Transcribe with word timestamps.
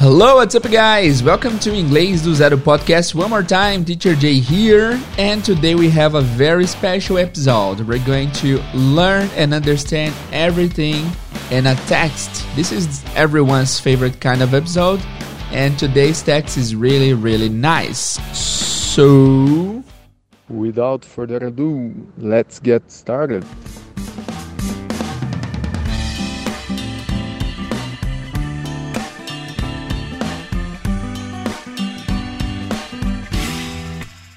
Hello, 0.00 0.36
what's 0.36 0.54
up, 0.54 0.62
guys? 0.62 1.22
Welcome 1.22 1.58
to 1.58 1.72
Inglês 1.72 2.24
do 2.24 2.34
Zero 2.34 2.56
podcast. 2.56 3.14
One 3.14 3.28
more 3.28 3.42
time, 3.42 3.84
Teacher 3.84 4.14
Jay 4.14 4.38
here, 4.38 4.98
and 5.18 5.44
today 5.44 5.74
we 5.74 5.90
have 5.90 6.14
a 6.14 6.22
very 6.22 6.66
special 6.66 7.18
episode. 7.18 7.80
We're 7.80 8.02
going 8.06 8.32
to 8.40 8.62
learn 8.72 9.28
and 9.36 9.52
understand 9.52 10.14
everything 10.32 11.04
in 11.50 11.66
a 11.66 11.74
text. 11.84 12.46
This 12.56 12.72
is 12.72 13.04
everyone's 13.14 13.78
favorite 13.78 14.22
kind 14.22 14.40
of 14.40 14.54
episode, 14.54 15.02
and 15.52 15.78
today's 15.78 16.22
text 16.22 16.56
is 16.56 16.74
really, 16.74 17.12
really 17.12 17.50
nice. 17.50 18.16
So, 18.32 19.84
Without 20.48 21.04
further 21.04 21.46
ado, 21.48 21.94
let's 22.16 22.58
get 22.58 22.90
started. 22.90 23.44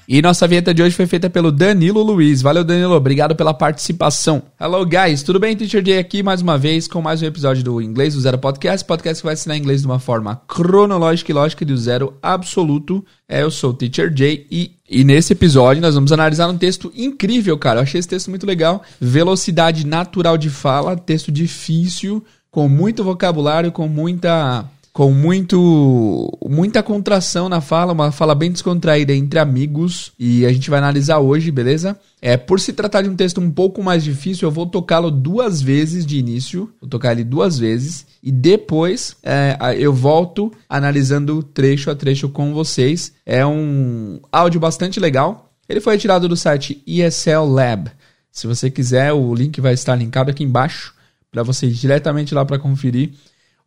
E 0.06 0.20
nossa 0.20 0.46
vinheta 0.46 0.74
de 0.74 0.82
hoje 0.82 0.94
foi 0.94 1.06
feita 1.06 1.30
pelo 1.30 1.50
Danilo 1.50 2.02
Luiz. 2.02 2.42
Valeu, 2.42 2.62
Danilo. 2.62 2.94
Obrigado 2.94 3.34
pela 3.34 3.54
participação. 3.54 4.42
Hello, 4.60 4.84
guys. 4.84 5.22
Tudo 5.22 5.40
bem? 5.40 5.56
Teacher 5.56 5.82
Jay 5.84 5.98
aqui 5.98 6.22
mais 6.22 6.42
uma 6.42 6.58
vez 6.58 6.86
com 6.86 7.00
mais 7.00 7.22
um 7.22 7.26
episódio 7.26 7.64
do 7.64 7.80
Inglês 7.80 8.12
do 8.12 8.20
Zero 8.20 8.36
Podcast. 8.36 8.86
Podcast 8.86 9.22
que 9.22 9.26
vai 9.26 9.32
ensinar 9.32 9.56
inglês 9.56 9.80
de 9.80 9.86
uma 9.86 9.98
forma 9.98 10.42
cronológica 10.46 11.32
e 11.32 11.34
lógica 11.34 11.64
do 11.64 11.74
zero 11.74 12.18
absoluto. 12.22 13.02
É, 13.26 13.42
eu 13.42 13.50
sou 13.50 13.70
o 13.70 13.74
Teacher 13.74 14.12
Jay 14.14 14.46
e, 14.50 14.72
e 14.88 15.04
nesse 15.04 15.32
episódio 15.32 15.80
nós 15.80 15.94
vamos 15.94 16.12
analisar 16.12 16.48
um 16.48 16.58
texto 16.58 16.92
incrível, 16.94 17.56
cara. 17.56 17.78
Eu 17.78 17.84
achei 17.84 17.98
esse 17.98 18.08
texto 18.08 18.28
muito 18.28 18.46
legal. 18.46 18.82
Velocidade 19.00 19.86
natural 19.86 20.36
de 20.36 20.50
fala, 20.50 20.98
texto 20.98 21.32
difícil, 21.32 22.22
com 22.50 22.68
muito 22.68 23.02
vocabulário, 23.02 23.72
com 23.72 23.88
muita 23.88 24.66
com 24.94 25.10
muito 25.10 26.38
muita 26.48 26.80
contração 26.80 27.48
na 27.48 27.60
fala, 27.60 27.92
uma 27.92 28.12
fala 28.12 28.32
bem 28.32 28.52
descontraída 28.52 29.12
entre 29.12 29.40
amigos 29.40 30.12
e 30.16 30.46
a 30.46 30.52
gente 30.52 30.70
vai 30.70 30.78
analisar 30.78 31.18
hoje, 31.18 31.50
beleza? 31.50 31.98
É, 32.22 32.36
por 32.36 32.60
se 32.60 32.72
tratar 32.72 33.02
de 33.02 33.08
um 33.08 33.16
texto 33.16 33.40
um 33.40 33.50
pouco 33.50 33.82
mais 33.82 34.04
difícil, 34.04 34.46
eu 34.46 34.52
vou 34.52 34.66
tocá-lo 34.66 35.10
duas 35.10 35.60
vezes 35.60 36.06
de 36.06 36.16
início, 36.16 36.72
vou 36.80 36.88
tocar 36.88 37.10
ele 37.10 37.24
duas 37.24 37.58
vezes 37.58 38.06
e 38.22 38.30
depois 38.30 39.16
é, 39.24 39.58
eu 39.76 39.92
volto 39.92 40.52
analisando 40.68 41.42
trecho 41.42 41.90
a 41.90 41.96
trecho 41.96 42.28
com 42.28 42.54
vocês. 42.54 43.14
É 43.26 43.44
um 43.44 44.20
áudio 44.30 44.60
bastante 44.60 45.00
legal. 45.00 45.52
Ele 45.68 45.80
foi 45.80 45.94
retirado 45.94 46.28
do 46.28 46.36
site 46.36 46.80
ESL 46.86 47.46
Lab. 47.48 47.90
Se 48.30 48.46
você 48.46 48.70
quiser, 48.70 49.12
o 49.12 49.34
link 49.34 49.60
vai 49.60 49.74
estar 49.74 49.96
linkado 49.96 50.30
aqui 50.30 50.44
embaixo 50.44 50.94
para 51.32 51.42
você 51.42 51.66
ir 51.66 51.72
diretamente 51.72 52.32
lá 52.32 52.44
para 52.44 52.60
conferir 52.60 53.10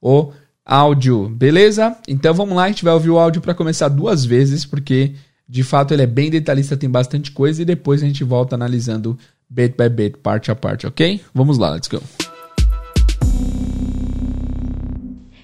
o 0.02 0.32
áudio, 0.68 1.30
beleza? 1.30 1.98
Então 2.06 2.34
vamos 2.34 2.54
lá, 2.54 2.66
a 2.66 2.68
gente 2.68 2.84
vai 2.84 2.94
ouvir 2.94 3.10
o 3.10 3.18
áudio 3.18 3.42
para 3.42 3.54
começar 3.54 3.88
duas 3.88 4.26
vezes, 4.26 4.66
porque 4.66 5.14
de 5.48 5.64
fato 5.64 5.94
ele 5.94 6.04
é 6.04 6.08
bem 6.08 6.30
detalhista, 6.30 6.76
tem 6.76 6.90
bastante 6.90 7.32
coisa, 7.32 7.62
e 7.62 7.66
depois 7.66 8.04
a 8.04 8.06
gente 8.06 8.22
volta 8.26 8.56
analisando 8.56 9.18
bit 9.50 9.76
by 9.78 9.88
bit, 9.88 10.18
parte 10.18 10.52
a 10.52 10.56
parte, 10.56 10.86
ok? 10.86 11.22
Vamos 11.34 11.58
lá, 11.58 11.72
let's 11.72 11.88
go. 11.88 12.04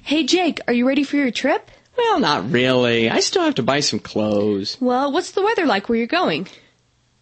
Hey 0.05 0.25
Jake, 0.25 0.61
are 0.67 0.77
you 0.77 0.85
ready 0.85 1.05
for 1.05 1.15
your 1.15 1.31
trip? 1.31 1.71
Well, 1.97 2.19
not 2.19 2.51
really. 2.51 3.09
I 3.09 3.21
still 3.21 3.43
have 3.43 3.55
to 3.55 3.63
buy 3.63 3.79
some 3.79 4.01
clothes. 4.01 4.77
Well, 4.81 5.13
what's 5.13 5.31
the 5.31 5.41
weather 5.41 5.65
like 5.65 5.87
where 5.87 5.97
you're 5.97 6.07
going? 6.07 6.47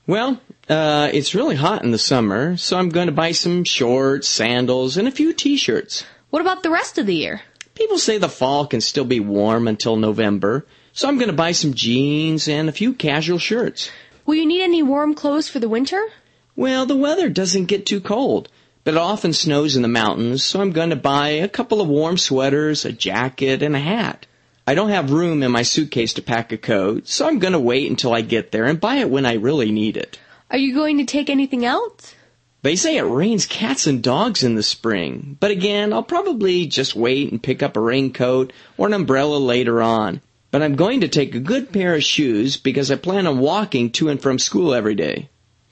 Well, 0.07 0.39
uh, 0.67 1.09
it's 1.13 1.35
really 1.35 1.55
hot 1.55 1.83
in 1.83 1.91
the 1.91 1.99
summer, 1.99 2.57
so 2.57 2.79
I'm 2.79 2.89
going 2.89 3.05
to 3.05 3.13
buy 3.13 3.33
some 3.33 3.63
shorts, 3.63 4.27
sandals, 4.27 4.97
and 4.97 5.07
a 5.07 5.11
few 5.11 5.33
t-shirts. 5.33 6.03
What 6.31 6.41
about 6.41 6.63
the 6.63 6.71
rest 6.71 6.97
of 6.97 7.05
the 7.05 7.15
year? 7.15 7.41
People 7.81 7.97
say 7.97 8.19
the 8.19 8.29
fall 8.29 8.67
can 8.67 8.79
still 8.79 9.05
be 9.05 9.19
warm 9.19 9.67
until 9.67 9.95
November, 9.95 10.67
so 10.93 11.07
I'm 11.07 11.15
going 11.15 11.31
to 11.31 11.35
buy 11.35 11.51
some 11.51 11.73
jeans 11.73 12.47
and 12.47 12.69
a 12.69 12.71
few 12.71 12.93
casual 12.93 13.39
shirts. 13.39 13.89
Will 14.23 14.35
you 14.35 14.45
need 14.45 14.61
any 14.61 14.83
warm 14.83 15.15
clothes 15.15 15.49
for 15.49 15.57
the 15.57 15.67
winter? 15.67 15.99
Well, 16.55 16.85
the 16.85 16.95
weather 16.95 17.27
doesn't 17.27 17.65
get 17.65 17.87
too 17.87 17.99
cold, 17.99 18.49
but 18.83 18.93
it 18.93 18.99
often 18.99 19.33
snows 19.33 19.75
in 19.75 19.81
the 19.81 19.87
mountains, 19.87 20.43
so 20.43 20.61
I'm 20.61 20.73
going 20.73 20.91
to 20.91 20.95
buy 20.95 21.29
a 21.29 21.49
couple 21.49 21.81
of 21.81 21.87
warm 21.87 22.19
sweaters, 22.19 22.85
a 22.85 22.91
jacket, 22.91 23.63
and 23.63 23.75
a 23.75 23.79
hat. 23.79 24.27
I 24.67 24.75
don't 24.75 24.89
have 24.89 25.09
room 25.09 25.41
in 25.41 25.51
my 25.51 25.63
suitcase 25.63 26.13
to 26.13 26.21
pack 26.21 26.51
a 26.51 26.59
coat, 26.59 27.07
so 27.07 27.27
I'm 27.27 27.39
going 27.39 27.53
to 27.53 27.59
wait 27.59 27.89
until 27.89 28.13
I 28.13 28.21
get 28.21 28.51
there 28.51 28.65
and 28.65 28.79
buy 28.79 28.97
it 28.97 29.09
when 29.09 29.25
I 29.25 29.33
really 29.33 29.71
need 29.71 29.97
it. 29.97 30.19
Are 30.51 30.59
you 30.59 30.75
going 30.75 30.99
to 30.99 31.05
take 31.05 31.31
anything 31.31 31.65
else? 31.65 32.13
They 32.63 32.75
say 32.75 32.97
it 32.97 33.01
rains 33.01 33.47
cats 33.47 33.87
and 33.87 34.03
dogs 34.03 34.43
in 34.43 34.53
the 34.53 34.61
spring, 34.61 35.35
but 35.39 35.49
again, 35.49 35.91
I'll 35.91 36.03
probably 36.03 36.67
just 36.67 36.95
wait 36.95 37.31
and 37.31 37.41
pick 37.41 37.63
up 37.63 37.75
a 37.75 37.79
raincoat 37.79 38.53
or 38.77 38.85
an 38.85 38.93
umbrella 38.93 39.37
later 39.37 39.81
on. 39.81 40.21
But 40.51 40.61
I'm 40.61 40.75
going 40.75 41.01
to 41.01 41.07
take 41.07 41.33
a 41.33 41.39
good 41.39 41.71
pair 41.71 41.95
of 41.95 42.03
shoes 42.03 42.57
because 42.57 42.91
I 42.91 42.97
plan 42.97 43.25
on 43.25 43.39
walking 43.39 43.89
to 43.93 44.09
and 44.09 44.21
from 44.21 44.37
school 44.37 44.75
every 44.75 44.95
day. 44.95 45.29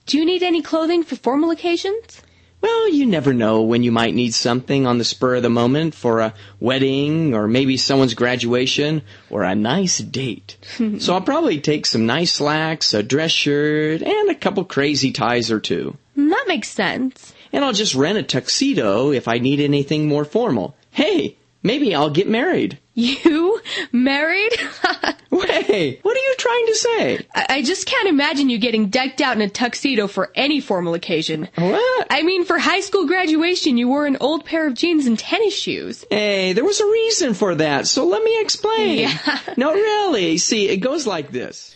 Do 0.07 0.17
you 0.17 0.25
need 0.25 0.41
any 0.41 0.63
clothing 0.63 1.03
for 1.03 1.16
formal 1.16 1.51
occasions? 1.51 2.23
Well, 2.61 2.89
you 2.89 3.06
never 3.06 3.33
know 3.33 3.61
when 3.61 3.83
you 3.83 3.91
might 3.91 4.16
need 4.16 4.33
something 4.33 4.85
on 4.85 4.97
the 4.97 5.06
spur 5.06 5.35
of 5.35 5.44
the 5.44 5.50
moment 5.50 5.94
for 5.94 6.19
a 6.19 6.33
wedding 6.59 7.33
or 7.33 7.47
maybe 7.47 7.77
someone's 7.77 8.16
graduation 8.16 9.03
or 9.29 9.44
a 9.44 9.56
nice 9.56 10.00
date. 10.00 10.57
so 11.00 11.13
I'll 11.13 11.21
probably 11.21 11.61
take 11.61 11.85
some 11.85 12.06
nice 12.06 12.33
slacks, 12.33 12.94
a 12.94 13.03
dress 13.03 13.31
shirt, 13.31 14.01
and 14.01 14.29
a 14.29 14.35
couple 14.35 14.66
crazy 14.66 15.11
ties 15.11 15.51
or 15.51 15.59
two. 15.59 15.95
That 16.28 16.46
makes 16.47 16.68
sense. 16.69 17.34
And 17.52 17.63
I'll 17.63 17.74
just 17.74 17.96
rent 17.96 18.18
a 18.18 18.24
tuxedo 18.24 19.12
if 19.12 19.28
I 19.28 19.40
need 19.40 19.59
anything 19.59 20.07
more 20.07 20.25
formal. 20.25 20.75
Hey, 20.91 21.38
maybe 21.63 21.96
I'll 21.96 22.09
get 22.09 22.28
married. 22.28 22.78
You? 22.94 23.62
Married? 23.94 24.52
Wait, 25.31 26.00
what 26.02 26.18
are 26.18 26.19
you 26.19 26.35
trying 26.38 26.66
to 26.68 26.75
say? 26.75 27.25
I 27.34 27.46
I 27.50 27.62
just 27.62 27.85
can't 27.85 28.07
imagine 28.09 28.50
you 28.50 28.57
getting 28.57 28.90
decked 28.90 29.22
out 29.22 29.35
in 29.35 29.41
a 29.41 29.50
tuxedo 29.50 30.07
for 30.07 30.31
any 30.35 30.59
formal 30.59 30.94
occasion. 30.94 31.47
What? 31.56 32.07
I 32.09 32.24
mean, 32.24 32.46
for 32.46 32.57
high 32.59 32.81
school 32.81 33.06
graduation, 33.07 33.78
you 33.78 33.88
wore 33.88 34.06
an 34.06 34.18
old 34.19 34.46
pair 34.46 34.68
of 34.68 34.74
jeans 34.74 35.06
and 35.06 35.18
tennis 35.18 35.57
shoes. 35.57 36.03
Hey, 36.09 36.53
there 36.53 36.63
was 36.66 36.80
a 36.80 36.86
reason 36.86 37.34
for 37.34 37.56
that, 37.56 37.88
so 37.88 38.06
let 38.06 38.24
me 38.24 38.41
explain. 38.41 39.00
Yeah. 39.00 39.40
No, 39.57 39.74
really. 39.74 40.38
See, 40.38 40.68
it 40.69 40.78
goes 40.78 41.07
like 41.07 41.31
this. 41.31 41.75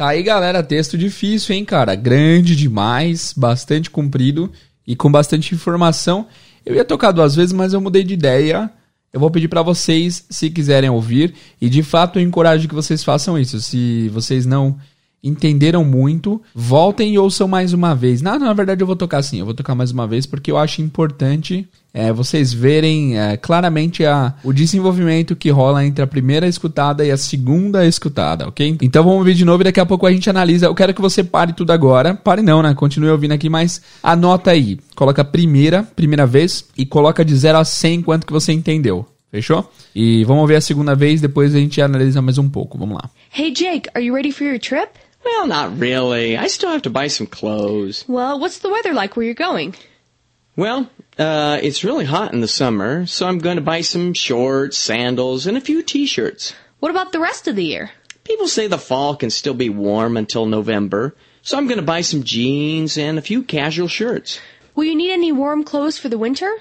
Tá 0.00 0.08
aí, 0.08 0.22
galera, 0.22 0.62
texto 0.62 0.96
difícil, 0.96 1.54
hein, 1.54 1.62
cara? 1.62 1.94
Grande 1.94 2.56
demais, 2.56 3.34
bastante 3.36 3.90
comprido 3.90 4.50
e 4.86 4.96
com 4.96 5.12
bastante 5.12 5.54
informação. 5.54 6.26
Eu 6.64 6.74
ia 6.74 6.86
tocar 6.86 7.12
duas 7.12 7.36
vezes, 7.36 7.52
mas 7.52 7.74
eu 7.74 7.82
mudei 7.82 8.02
de 8.02 8.14
ideia. 8.14 8.70
Eu 9.12 9.20
vou 9.20 9.30
pedir 9.30 9.48
para 9.48 9.60
vocês, 9.60 10.24
se 10.30 10.48
quiserem 10.48 10.88
ouvir, 10.88 11.34
e 11.60 11.68
de 11.68 11.82
fato 11.82 12.18
eu 12.18 12.22
encorajo 12.22 12.66
que 12.66 12.74
vocês 12.74 13.04
façam 13.04 13.38
isso. 13.38 13.60
Se 13.60 14.08
vocês 14.08 14.46
não 14.46 14.78
entenderam 15.22 15.84
muito, 15.84 16.40
voltem 16.54 17.14
e 17.14 17.18
ouçam 17.18 17.46
mais 17.46 17.72
uma 17.72 17.94
vez. 17.94 18.22
Não, 18.22 18.38
na 18.38 18.52
verdade 18.52 18.82
eu 18.82 18.86
vou 18.86 18.96
tocar 18.96 19.18
assim, 19.18 19.38
eu 19.38 19.44
vou 19.44 19.54
tocar 19.54 19.74
mais 19.74 19.90
uma 19.90 20.06
vez 20.06 20.26
porque 20.26 20.50
eu 20.50 20.58
acho 20.58 20.82
importante 20.82 21.68
é, 21.92 22.12
vocês 22.12 22.52
verem 22.52 23.18
é, 23.18 23.36
claramente 23.36 24.04
a, 24.04 24.34
o 24.44 24.52
desenvolvimento 24.52 25.34
que 25.34 25.50
rola 25.50 25.84
entre 25.84 26.02
a 26.02 26.06
primeira 26.06 26.46
escutada 26.46 27.04
e 27.04 27.10
a 27.10 27.16
segunda 27.16 27.84
escutada, 27.84 28.46
ok? 28.46 28.78
Então 28.80 29.02
vamos 29.02 29.24
ver 29.24 29.34
de 29.34 29.44
novo 29.44 29.62
e 29.62 29.64
daqui 29.64 29.80
a 29.80 29.86
pouco 29.86 30.06
a 30.06 30.12
gente 30.12 30.30
analisa. 30.30 30.66
Eu 30.66 30.74
quero 30.74 30.94
que 30.94 31.00
você 31.00 31.24
pare 31.24 31.52
tudo 31.52 31.72
agora. 31.72 32.14
Pare 32.14 32.42
não, 32.42 32.62
né? 32.62 32.74
Continue 32.74 33.10
ouvindo 33.10 33.32
aqui, 33.32 33.48
mas 33.48 33.82
anota 34.02 34.52
aí. 34.52 34.78
Coloca 34.94 35.24
primeira, 35.24 35.82
primeira 35.82 36.26
vez 36.26 36.64
e 36.78 36.86
coloca 36.86 37.24
de 37.24 37.34
0 37.34 37.58
a 37.58 37.64
100 37.64 38.02
quanto 38.02 38.26
que 38.26 38.32
você 38.32 38.52
entendeu. 38.52 39.04
Fechou? 39.30 39.70
E 39.94 40.24
vamos 40.24 40.46
ver 40.48 40.56
a 40.56 40.60
segunda 40.60 40.94
vez, 40.94 41.20
depois 41.20 41.54
a 41.54 41.58
gente 41.58 41.80
analisa 41.80 42.22
mais 42.22 42.38
um 42.38 42.48
pouco. 42.48 42.78
Vamos 42.78 42.96
lá. 42.96 43.10
Hey 43.36 43.52
Jake, 43.52 43.88
are 43.94 44.04
you 44.04 44.14
ready 44.14 44.32
for 44.32 44.44
your 44.44 44.58
trip? 44.58 44.90
Well, 45.30 45.46
not 45.46 45.78
really. 45.78 46.36
I 46.36 46.48
still 46.48 46.70
have 46.70 46.82
to 46.82 46.90
buy 46.90 47.06
some 47.06 47.26
clothes. 47.26 48.04
Well, 48.08 48.40
what's 48.40 48.58
the 48.58 48.68
weather 48.68 48.92
like 48.92 49.16
where 49.16 49.24
you're 49.24 49.34
going? 49.34 49.74
Well, 50.56 50.90
uh, 51.18 51.60
it's 51.62 51.84
really 51.84 52.04
hot 52.04 52.34
in 52.34 52.40
the 52.40 52.48
summer, 52.48 53.06
so 53.06 53.28
I'm 53.28 53.38
going 53.38 53.56
to 53.56 53.62
buy 53.62 53.80
some 53.82 54.12
shorts, 54.12 54.76
sandals, 54.76 55.46
and 55.46 55.56
a 55.56 55.60
few 55.60 55.82
t-shirts. 55.82 56.54
What 56.80 56.90
about 56.90 57.12
the 57.12 57.20
rest 57.20 57.46
of 57.46 57.54
the 57.54 57.64
year? 57.64 57.92
People 58.24 58.48
say 58.48 58.66
the 58.66 58.76
fall 58.76 59.14
can 59.14 59.30
still 59.30 59.54
be 59.54 59.70
warm 59.70 60.16
until 60.16 60.46
November, 60.46 61.14
so 61.42 61.56
I'm 61.56 61.68
going 61.68 61.78
to 61.80 61.86
buy 61.86 62.00
some 62.00 62.24
jeans 62.24 62.98
and 62.98 63.16
a 63.16 63.22
few 63.22 63.44
casual 63.44 63.88
shirts. 63.88 64.40
Will 64.74 64.84
you 64.84 64.96
need 64.96 65.12
any 65.12 65.30
warm 65.30 65.62
clothes 65.62 65.96
for 65.96 66.08
the 66.08 66.18
winter? 66.18 66.52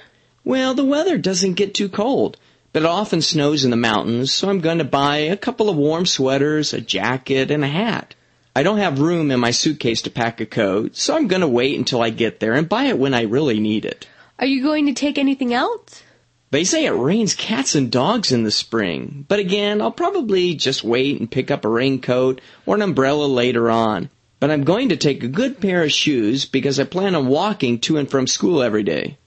Well, 0.45 0.75
the 0.75 0.86
weather 0.86 1.18
doesn't 1.18 1.56
get 1.56 1.74
too 1.74 1.89
cold, 1.89 2.38
but 2.72 2.83
it 2.83 2.88
often 2.88 3.22
snows 3.22 3.65
in 3.65 3.72
the 3.72 3.77
mountains, 3.77 4.31
so 4.31 4.48
I'm 4.48 4.62
going 4.62 4.77
to 4.77 4.86
buy 4.86 5.18
a 5.18 5.36
couple 5.36 5.69
of 5.69 5.75
warm 5.75 6.06
sweaters, 6.06 6.72
a 6.72 6.80
jacket, 6.80 7.50
and 7.51 7.63
a 7.65 7.68
hat. 7.68 8.13
I 8.56 8.63
don't 8.63 8.80
have 8.80 9.00
room 9.00 9.31
in 9.31 9.40
my 9.40 9.51
suitcase 9.51 10.01
to 10.04 10.10
pack 10.10 10.42
a 10.42 10.46
coat, 10.46 10.96
so 10.96 11.16
I'm 11.16 11.28
going 11.28 11.42
to 11.42 11.48
wait 11.48 11.78
until 11.78 12.01
I 12.01 12.10
get 12.10 12.40
there 12.40 12.54
and 12.54 12.68
buy 12.68 12.86
it 12.86 12.98
when 12.98 13.13
I 13.13 13.22
really 13.22 13.60
need 13.60 13.86
it. 13.86 14.07
Are 14.40 14.46
you 14.46 14.63
going 14.63 14.86
to 14.88 14.94
take 14.94 15.18
anything 15.18 15.54
else? 15.54 16.04
They 16.51 16.63
say 16.63 16.86
it 16.86 16.92
rains 16.92 17.36
cats 17.36 17.75
and 17.75 17.92
dogs 17.92 18.31
in 18.31 18.44
the 18.44 18.51
spring, 18.51 19.25
but 19.28 19.38
again, 19.38 19.81
I'll 19.81 19.92
probably 19.92 20.56
just 20.56 20.84
wait 20.84 21.19
and 21.19 21.30
pick 21.30 21.51
up 21.51 21.63
a 21.63 21.69
raincoat 21.69 22.42
or 22.66 22.74
an 22.75 22.81
umbrella 22.81 23.25
later 23.25 23.69
on. 23.69 24.10
But 24.40 24.50
I'm 24.50 24.63
going 24.63 24.90
to 24.90 24.98
take 24.98 25.24
a 25.24 25.28
good 25.28 25.60
pair 25.62 25.84
of 25.84 25.92
shoes 25.92 26.46
because 26.46 26.80
I 26.80 26.86
plan 26.86 27.13
on 27.13 27.28
walking 27.28 27.80
to 27.81 27.98
and 27.98 28.10
from 28.10 28.25
school 28.25 28.63
every 28.63 28.84
day. 28.84 29.18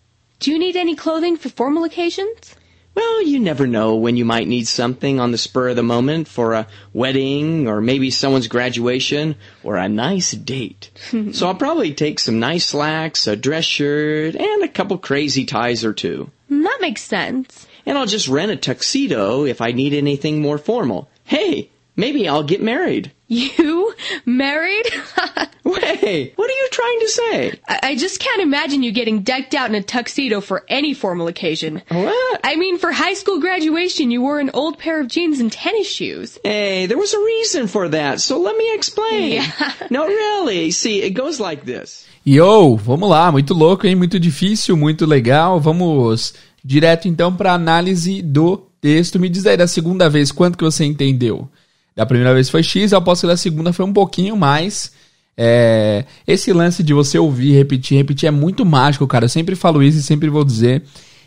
Do 0.40 0.50
you 0.50 0.58
need 0.58 0.74
any 0.74 0.96
clothing 0.96 1.36
for 1.36 1.48
formal 1.48 1.84
occasions? 1.84 2.56
Well, 2.94 3.22
you 3.22 3.38
never 3.38 3.66
know 3.66 3.96
when 3.96 4.16
you 4.16 4.24
might 4.24 4.46
need 4.46 4.66
something 4.68 5.18
on 5.18 5.32
the 5.32 5.38
spur 5.38 5.70
of 5.70 5.76
the 5.76 5.82
moment 5.82 6.28
for 6.28 6.52
a 6.52 6.66
wedding 6.92 7.66
or 7.66 7.80
maybe 7.80 8.10
someone's 8.10 8.48
graduation 8.48 9.36
or 9.62 9.76
a 9.76 9.88
nice 9.88 10.32
date. 10.32 10.90
so 11.32 11.46
I'll 11.46 11.54
probably 11.54 11.94
take 11.94 12.18
some 12.18 12.38
nice 12.38 12.66
slacks, 12.66 13.26
a 13.26 13.36
dress 13.36 13.64
shirt, 13.64 14.34
and 14.34 14.62
a 14.62 14.68
couple 14.68 14.98
crazy 14.98 15.44
ties 15.46 15.84
or 15.84 15.92
two. 15.92 16.30
That 16.50 16.78
makes 16.80 17.02
sense. 17.02 17.66
And 17.86 17.96
I'll 17.96 18.06
just 18.06 18.28
rent 18.28 18.52
a 18.52 18.56
tuxedo 18.56 19.44
if 19.44 19.60
I 19.60 19.72
need 19.72 19.94
anything 19.94 20.42
more 20.42 20.58
formal. 20.58 21.08
Hey, 21.24 21.70
maybe 21.96 22.28
I'll 22.28 22.42
get 22.42 22.62
married. 22.62 23.12
You? 23.32 23.94
Married? 24.26 24.86
Wait, 25.64 26.32
what 26.36 26.50
are 26.50 26.60
you 26.62 26.68
trying 26.70 27.00
to 27.00 27.08
say? 27.08 27.60
I 27.66 27.78
I 27.92 27.96
just 27.96 28.20
can't 28.20 28.42
imagine 28.42 28.82
you 28.82 28.92
getting 28.92 29.22
decked 29.22 29.54
out 29.54 29.68
in 29.70 29.74
a 29.74 29.82
tuxedo 29.82 30.40
for 30.40 30.64
any 30.68 30.92
formal 30.94 31.28
occasion. 31.28 31.82
What? 31.88 32.40
I 32.44 32.56
mean, 32.56 32.78
for 32.78 32.92
high 32.92 33.14
school 33.14 33.38
graduation, 33.40 34.10
you 34.10 34.20
wore 34.22 34.40
an 34.40 34.50
old 34.54 34.78
pair 34.78 35.00
of 35.00 35.08
jeans 35.08 35.40
and 35.40 35.50
tennis 35.52 35.86
shoes. 35.86 36.38
Hey, 36.44 36.86
there 36.86 36.98
was 36.98 37.14
a 37.14 37.20
reason 37.20 37.68
for 37.68 37.88
that, 37.88 38.20
so 38.20 38.38
let 38.38 38.56
me 38.56 38.74
explain. 38.74 39.32
Yeah. 39.32 39.72
No, 39.90 40.06
really. 40.06 40.70
See, 40.70 41.02
it 41.02 41.10
goes 41.10 41.38
like 41.38 41.64
this. 41.64 42.06
Yo, 42.24 42.76
vamos 42.76 43.10
lá, 43.10 43.30
muito 43.30 43.52
louco, 43.52 43.86
hein? 43.86 43.94
Muito 43.94 44.18
difícil, 44.18 44.76
muito 44.76 45.04
legal. 45.06 45.60
Vamos 45.60 46.34
direto 46.64 47.08
então 47.08 47.34
para 47.34 47.52
análise 47.52 48.22
do 48.22 48.58
texto. 48.80 49.18
Me 49.18 49.28
diz 49.28 49.46
aí 49.46 49.56
da 49.56 49.66
segunda 49.66 50.08
vez 50.08 50.32
quanto 50.32 50.56
que 50.56 50.64
você 50.64 50.84
entendeu. 50.84 51.48
Da 51.94 52.06
primeira 52.06 52.32
vez 52.32 52.48
foi 52.48 52.62
X, 52.62 52.92
eu 52.92 52.98
aposto 52.98 53.22
que 53.22 53.26
da 53.26 53.36
segunda 53.36 53.72
foi 53.72 53.84
um 53.84 53.92
pouquinho 53.92 54.36
mais. 54.36 54.92
É, 55.36 56.04
esse 56.26 56.52
lance 56.52 56.82
de 56.82 56.92
você 56.92 57.18
ouvir, 57.18 57.52
repetir, 57.52 57.96
repetir 57.96 58.28
é 58.28 58.30
muito 58.30 58.64
mágico, 58.64 59.06
cara. 59.06 59.26
Eu 59.26 59.28
sempre 59.28 59.54
falo 59.54 59.82
isso 59.82 59.98
e 59.98 60.02
sempre 60.02 60.28
vou 60.28 60.44
dizer. 60.44 60.82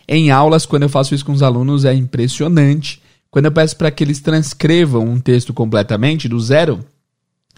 Em 0.07 0.31
aulas, 0.31 0.65
quando 0.65 0.83
eu 0.83 0.89
faço 0.89 1.15
isso 1.15 1.25
com 1.25 1.31
os 1.31 1.43
alunos, 1.43 1.85
é 1.85 1.93
impressionante. 1.93 3.01
Quando 3.29 3.45
eu 3.45 3.51
peço 3.51 3.75
para 3.75 3.91
que 3.91 4.03
eles 4.03 4.19
transcrevam 4.19 5.03
um 5.03 5.19
texto 5.19 5.53
completamente, 5.53 6.29
do 6.29 6.39
zero, 6.39 6.85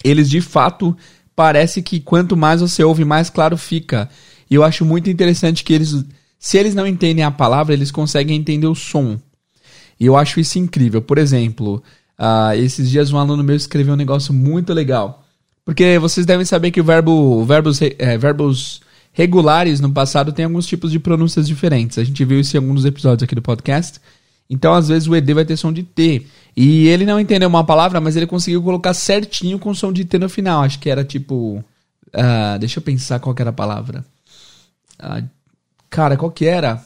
eles 0.03 0.29
de 0.29 0.41
fato 0.41 0.95
parece 1.35 1.81
que 1.81 1.99
quanto 1.99 2.35
mais 2.35 2.61
você 2.61 2.83
ouve, 2.83 3.05
mais 3.05 3.29
claro 3.29 3.57
fica. 3.57 4.09
E 4.49 4.55
eu 4.55 4.63
acho 4.63 4.85
muito 4.85 5.09
interessante 5.09 5.63
que 5.63 5.73
eles, 5.73 6.03
se 6.39 6.57
eles 6.57 6.73
não 6.73 6.87
entendem 6.87 7.23
a 7.23 7.29
palavra, 7.29 7.73
eles 7.73 7.91
conseguem 7.91 8.37
entender 8.37 8.67
o 8.67 8.73
som. 8.73 9.19
E 9.99 10.05
eu 10.05 10.15
acho 10.15 10.39
isso 10.39 10.57
incrível. 10.57 11.01
Por 11.01 11.17
exemplo, 11.17 11.83
ah, 12.17 12.55
esses 12.55 12.89
dias 12.89 13.11
um 13.11 13.17
aluno 13.17 13.43
meu 13.43 13.55
escreveu 13.55 13.93
um 13.93 13.97
negócio 13.97 14.33
muito 14.33 14.73
legal. 14.73 15.23
Porque 15.63 15.99
vocês 15.99 16.25
devem 16.25 16.45
saber 16.45 16.71
que 16.71 16.79
o 16.79 16.83
verbo, 16.83 17.43
verbos, 17.43 17.81
eh, 17.81 18.17
verbos 18.17 18.81
regulares 19.11 19.79
no 19.79 19.91
passado 19.91 20.31
tem 20.31 20.45
alguns 20.45 20.65
tipos 20.65 20.91
de 20.91 20.99
pronúncias 20.99 21.45
diferentes. 21.45 21.97
A 21.97 22.03
gente 22.03 22.23
viu 22.23 22.39
isso 22.39 22.55
em 22.55 22.59
alguns 22.59 22.85
episódios 22.85 23.23
aqui 23.23 23.35
do 23.35 23.41
podcast. 23.41 23.99
Então, 24.49 24.73
às 24.73 24.87
vezes, 24.87 25.07
o 25.07 25.15
ED 25.15 25.33
vai 25.33 25.43
ter 25.43 25.57
som 25.57 25.73
de 25.73 25.83
T. 25.83 26.25
E 26.55 26.87
ele 26.87 27.05
não 27.05 27.19
entendeu 27.19 27.49
uma 27.49 27.65
palavra, 27.65 27.99
mas 27.99 28.15
ele 28.15 28.25
conseguiu 28.25 28.63
colocar 28.63 28.93
certinho 28.93 29.59
com 29.59 29.73
som 29.73 29.91
de 29.91 30.05
T 30.05 30.17
no 30.17 30.29
final. 30.29 30.63
Acho 30.63 30.79
que 30.79 30.89
era 30.89 31.03
tipo. 31.03 31.63
ah, 32.13 32.57
deixa 32.57 32.79
eu 32.79 32.83
pensar 32.83 33.19
qual 33.19 33.35
era 33.37 33.49
a 33.49 33.53
palavra. 33.53 34.05
Ah, 34.97 35.21
cara, 35.89 36.15
qual 36.15 36.31
que 36.31 36.45
era? 36.45 36.81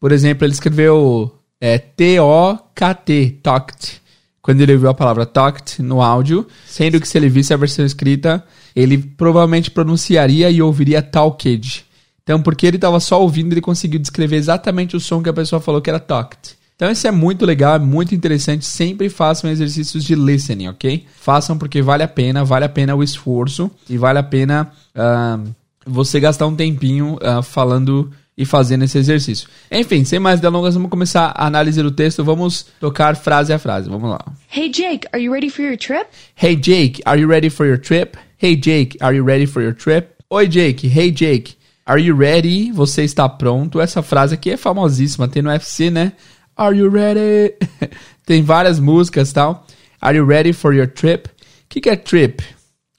Por 0.00 0.10
exemplo, 0.10 0.44
ele 0.44 0.52
escreveu 0.52 1.32
é, 1.60 1.78
T-O-K-T, 1.78 3.38
talked. 3.42 4.02
Quando 4.44 4.60
ele 4.60 4.74
ouviu 4.74 4.90
a 4.90 4.94
palavra 4.94 5.24
talked 5.24 5.80
no 5.82 6.02
áudio, 6.02 6.46
sendo 6.66 7.00
que 7.00 7.08
se 7.08 7.16
ele 7.16 7.30
visse 7.30 7.54
a 7.54 7.56
versão 7.56 7.82
escrita, 7.82 8.44
ele 8.76 8.98
provavelmente 8.98 9.70
pronunciaria 9.70 10.50
e 10.50 10.60
ouviria 10.60 11.00
talked. 11.00 11.82
Então, 12.22 12.42
porque 12.42 12.66
ele 12.66 12.76
estava 12.76 13.00
só 13.00 13.22
ouvindo, 13.22 13.54
ele 13.54 13.62
conseguiu 13.62 13.98
descrever 13.98 14.36
exatamente 14.36 14.94
o 14.94 15.00
som 15.00 15.22
que 15.22 15.30
a 15.30 15.32
pessoa 15.32 15.62
falou 15.62 15.80
que 15.80 15.88
era 15.88 15.98
talked. 15.98 16.58
Então, 16.76 16.90
isso 16.90 17.06
é 17.06 17.10
muito 17.10 17.46
legal, 17.46 17.76
é 17.76 17.78
muito 17.78 18.14
interessante. 18.14 18.66
Sempre 18.66 19.08
façam 19.08 19.48
exercícios 19.48 20.04
de 20.04 20.14
listening, 20.14 20.68
ok? 20.68 21.06
Façam 21.18 21.56
porque 21.56 21.80
vale 21.80 22.02
a 22.02 22.08
pena, 22.08 22.44
vale 22.44 22.66
a 22.66 22.68
pena 22.68 22.94
o 22.94 23.02
esforço 23.02 23.70
e 23.88 23.96
vale 23.96 24.18
a 24.18 24.22
pena 24.22 24.70
ah, 24.94 25.40
você 25.86 26.20
gastar 26.20 26.46
um 26.46 26.54
tempinho 26.54 27.18
ah, 27.22 27.40
falando 27.40 28.10
e 28.36 28.44
fazendo 28.44 28.84
esse 28.84 28.98
exercício. 28.98 29.48
Enfim, 29.70 30.04
sem 30.04 30.18
mais 30.18 30.40
delongas, 30.40 30.74
vamos 30.74 30.90
começar 30.90 31.32
a 31.34 31.46
análise 31.46 31.80
do 31.82 31.90
texto. 31.90 32.24
Vamos 32.24 32.66
tocar 32.80 33.16
frase 33.16 33.52
a 33.52 33.58
frase. 33.58 33.88
Vamos 33.88 34.10
lá. 34.10 34.20
Hey, 34.50 34.70
Jake, 34.70 35.06
are 35.12 35.22
you 35.22 35.32
ready 35.32 35.48
for 35.48 35.62
your 35.62 35.76
trip? 35.76 36.06
Hey 36.34 36.56
Jake, 36.56 37.00
are 37.04 37.20
you 37.20 37.28
ready 37.28 37.48
for 37.48 37.66
your 37.66 37.78
trip? 37.78 38.16
Hey 38.42 38.56
Jake, 38.56 38.98
are 39.00 39.16
you 39.16 39.24
ready 39.24 39.46
for 39.46 39.62
your 39.62 39.74
trip? 39.74 40.14
Oi 40.30 40.48
Jake, 40.48 40.86
hey 40.88 41.12
Jake, 41.12 41.56
are 41.86 42.00
you 42.00 42.16
ready? 42.16 42.72
Você 42.72 43.04
está 43.04 43.28
pronto? 43.28 43.80
Essa 43.80 44.02
frase 44.02 44.34
aqui 44.34 44.50
é 44.50 44.56
famosíssima, 44.56 45.28
tem 45.28 45.42
no 45.42 45.50
UFC, 45.50 45.90
né? 45.90 46.12
Are 46.56 46.76
you 46.76 46.90
ready? 46.90 47.54
tem 48.26 48.42
várias 48.42 48.80
músicas 48.80 49.30
e 49.30 49.34
tal. 49.34 49.66
Are 50.00 50.16
you 50.16 50.26
ready 50.26 50.52
for 50.52 50.74
your 50.74 50.88
trip? 50.88 51.28
O 51.28 51.32
que, 51.68 51.80
que 51.80 51.88
é 51.88 51.96
trip? 51.96 52.44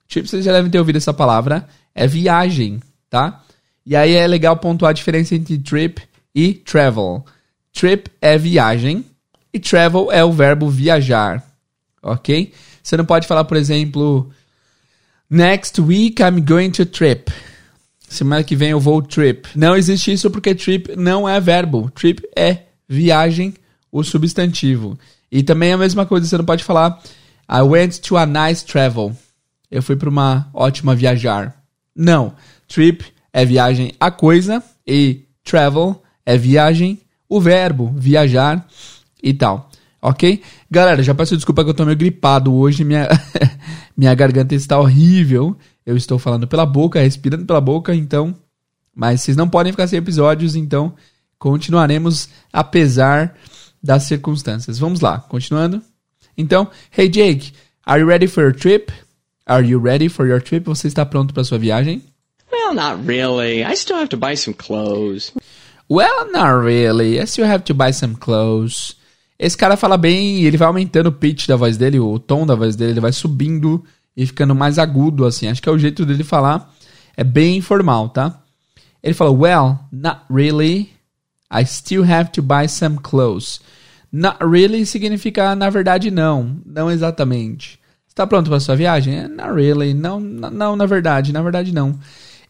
Trip, 0.08 0.28
vocês 0.28 0.46
já 0.46 0.54
devem 0.54 0.72
ter 0.72 0.80
ouvido 0.80 0.98
essa 0.98 1.14
palavra. 1.14 1.68
É 1.94 2.08
viagem, 2.08 2.80
tá? 3.10 3.45
E 3.86 3.96
aí 3.96 4.14
é 4.14 4.28
legal 4.28 4.58
pontuar 4.58 4.90
a 4.90 4.94
diferença 4.94 5.36
entre 5.36 5.58
trip 5.58 6.02
e 6.34 6.54
travel. 6.54 7.24
Trip 7.72 8.10
é 8.22 8.38
viagem 8.38 9.06
e 9.54 9.60
travel 9.60 10.12
é 10.12 10.24
o 10.24 10.32
verbo 10.32 10.70
viajar, 10.70 11.44
ok? 12.02 12.54
Você 12.82 12.98
não 12.98 13.06
pode 13.06 13.28
falar, 13.28 13.46
por 13.46 13.58
exemplo, 13.58 14.32
Next 15.30 15.82
week 15.82 16.22
I'm 16.22 16.42
going 16.42 16.72
to 16.72 16.86
trip. 16.86 17.32
Semana 18.08 18.44
que 18.44 18.56
vem 18.56 18.70
eu 18.70 18.80
vou 18.80 19.02
trip. 19.02 19.50
Não 19.56 19.76
existe 19.76 20.12
isso 20.12 20.30
porque 20.30 20.54
trip 20.54 20.96
não 20.96 21.28
é 21.28 21.40
verbo. 21.40 21.90
Trip 21.92 22.22
é 22.36 22.64
viagem, 22.88 23.54
o 23.92 24.04
substantivo. 24.04 24.98
E 25.32 25.42
também 25.42 25.72
é 25.72 25.74
a 25.74 25.78
mesma 25.78 26.06
coisa, 26.06 26.28
você 26.28 26.38
não 26.38 26.46
pode 26.46 26.64
falar 26.64 27.02
I 27.50 27.62
went 27.62 28.00
to 28.00 28.18
a 28.18 28.26
nice 28.26 28.64
travel. 28.64 29.16
Eu 29.70 29.82
fui 29.82 29.96
para 29.96 30.10
uma 30.10 30.48
ótima 30.54 30.96
viajar. 30.96 31.56
Não. 31.96 32.36
Trip 32.68 33.04
é 33.36 33.44
viagem 33.44 33.92
a 34.00 34.10
coisa 34.10 34.64
e 34.88 35.26
travel 35.44 36.02
é 36.26 36.38
viagem, 36.38 37.02
o 37.28 37.42
verbo 37.42 37.94
viajar 37.94 38.66
e 39.22 39.34
tal. 39.34 39.70
Ok? 40.02 40.42
Galera, 40.72 41.04
já 41.04 41.14
peço 41.14 41.36
desculpa 41.36 41.62
que 41.62 41.70
eu 41.70 41.74
tô 41.74 41.84
meio 41.84 41.98
gripado 41.98 42.54
hoje. 42.54 42.86
Minha, 42.86 43.10
minha 43.98 44.16
garganta 44.16 44.56
está 44.56 44.80
horrível. 44.80 45.58
Eu 45.86 45.98
estou 45.98 46.18
falando 46.18 46.48
pela 46.48 46.66
boca, 46.66 47.02
respirando 47.02 47.46
pela 47.46 47.60
boca, 47.60 47.94
então. 47.94 48.34
Mas 48.96 49.20
vocês 49.20 49.36
não 49.36 49.50
podem 49.50 49.74
ficar 49.74 49.88
sem 49.88 50.00
episódios, 50.00 50.56
então 50.56 50.96
continuaremos 51.38 52.30
apesar 52.54 53.36
das 53.84 54.04
circunstâncias. 54.04 54.80
Vamos 54.80 55.02
lá, 55.02 55.20
continuando. 55.20 55.82
Então, 56.38 56.70
hey 56.98 57.10
Jake, 57.10 57.52
are 57.86 58.00
you 58.00 58.08
ready 58.08 58.28
for 58.28 58.46
your 58.46 58.56
trip? 58.56 58.94
Are 59.46 59.68
you 59.68 59.78
ready 59.78 60.08
for 60.08 60.26
your 60.26 60.42
trip? 60.42 60.66
Você 60.68 60.88
está 60.88 61.06
pronto 61.06 61.34
para 61.34 61.44
sua 61.44 61.58
viagem? 61.58 62.02
Well, 62.56 62.74
not 62.74 63.06
really. 63.06 63.64
I 63.64 63.76
still 63.76 63.98
have 63.98 64.10
to 64.10 64.18
buy 64.18 64.36
some 64.36 64.54
clothes. 64.54 65.32
Well, 65.90 66.32
not 66.32 66.64
really. 66.64 67.20
I 67.20 67.26
still 67.26 67.46
have 67.46 67.64
to 67.66 67.74
buy 67.74 67.92
some 67.92 68.16
clothes. 68.16 68.96
Esse 69.38 69.58
cara 69.58 69.76
fala 69.76 69.98
bem, 69.98 70.44
ele 70.46 70.56
vai 70.56 70.68
aumentando 70.68 71.10
o 71.10 71.12
pitch 71.12 71.48
da 71.48 71.58
voz 71.58 71.76
dele, 71.78 72.00
o 72.00 72.18
tom 72.18 72.46
da 72.46 72.56
voz 72.56 72.76
dele, 72.76 72.94
ele 72.94 73.02
vai 73.02 73.12
subindo 73.12 73.84
e 74.16 74.26
ficando 74.26 74.56
mais 74.56 74.80
agudo, 74.80 75.26
assim. 75.26 75.48
Acho 75.48 75.62
que 75.62 75.68
é 75.68 75.72
o 75.72 75.78
jeito 75.78 76.06
dele 76.06 76.24
falar. 76.24 76.74
É 77.18 77.24
bem 77.24 77.58
informal, 77.58 78.10
tá? 78.10 78.42
Ele 79.04 79.14
fala, 79.14 79.32
well, 79.32 79.80
not 79.92 80.22
really. 80.30 80.90
I 81.52 81.66
still 81.66 82.04
have 82.10 82.32
to 82.32 82.42
buy 82.42 82.68
some 82.68 82.98
clothes. 82.98 83.60
Not 84.12 84.38
really 84.42 84.86
significa 84.86 85.54
na 85.56 85.70
verdade 85.70 86.10
não, 86.10 86.58
não 86.66 86.90
exatamente. 86.90 87.78
Está 88.08 88.26
pronto 88.26 88.50
para 88.50 88.62
sua 88.62 88.76
viagem? 88.76 89.14
Eh, 89.14 89.28
Not 89.28 89.52
really, 89.54 89.94
não, 89.94 90.22
não, 90.22 90.76
na 90.78 90.86
verdade, 90.86 91.34
na 91.34 91.42
verdade 91.42 91.74
não. 91.74 92.00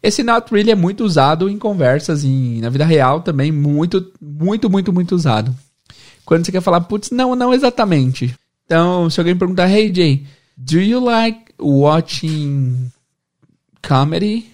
Esse 0.06 0.22
not 0.22 0.52
really 0.52 0.70
é 0.70 0.74
muito 0.76 1.04
usado 1.04 1.48
em 1.48 1.58
conversas 1.58 2.22
e 2.22 2.60
na 2.60 2.70
vida 2.70 2.84
real 2.84 3.22
também, 3.22 3.50
muito, 3.50 4.12
muito, 4.20 4.70
muito, 4.70 4.92
muito 4.92 5.16
usado. 5.16 5.52
Quando 6.24 6.44
você 6.44 6.52
quer 6.52 6.60
falar, 6.60 6.82
putz, 6.82 7.10
não, 7.10 7.34
não 7.34 7.52
exatamente. 7.52 8.32
Então, 8.64 9.10
se 9.10 9.18
alguém 9.18 9.36
perguntar, 9.36 9.68
hey 9.68 9.92
Jay, 9.92 10.24
do 10.56 10.78
you 10.78 11.00
like 11.00 11.52
watching 11.58 12.90
comedy? 13.82 14.46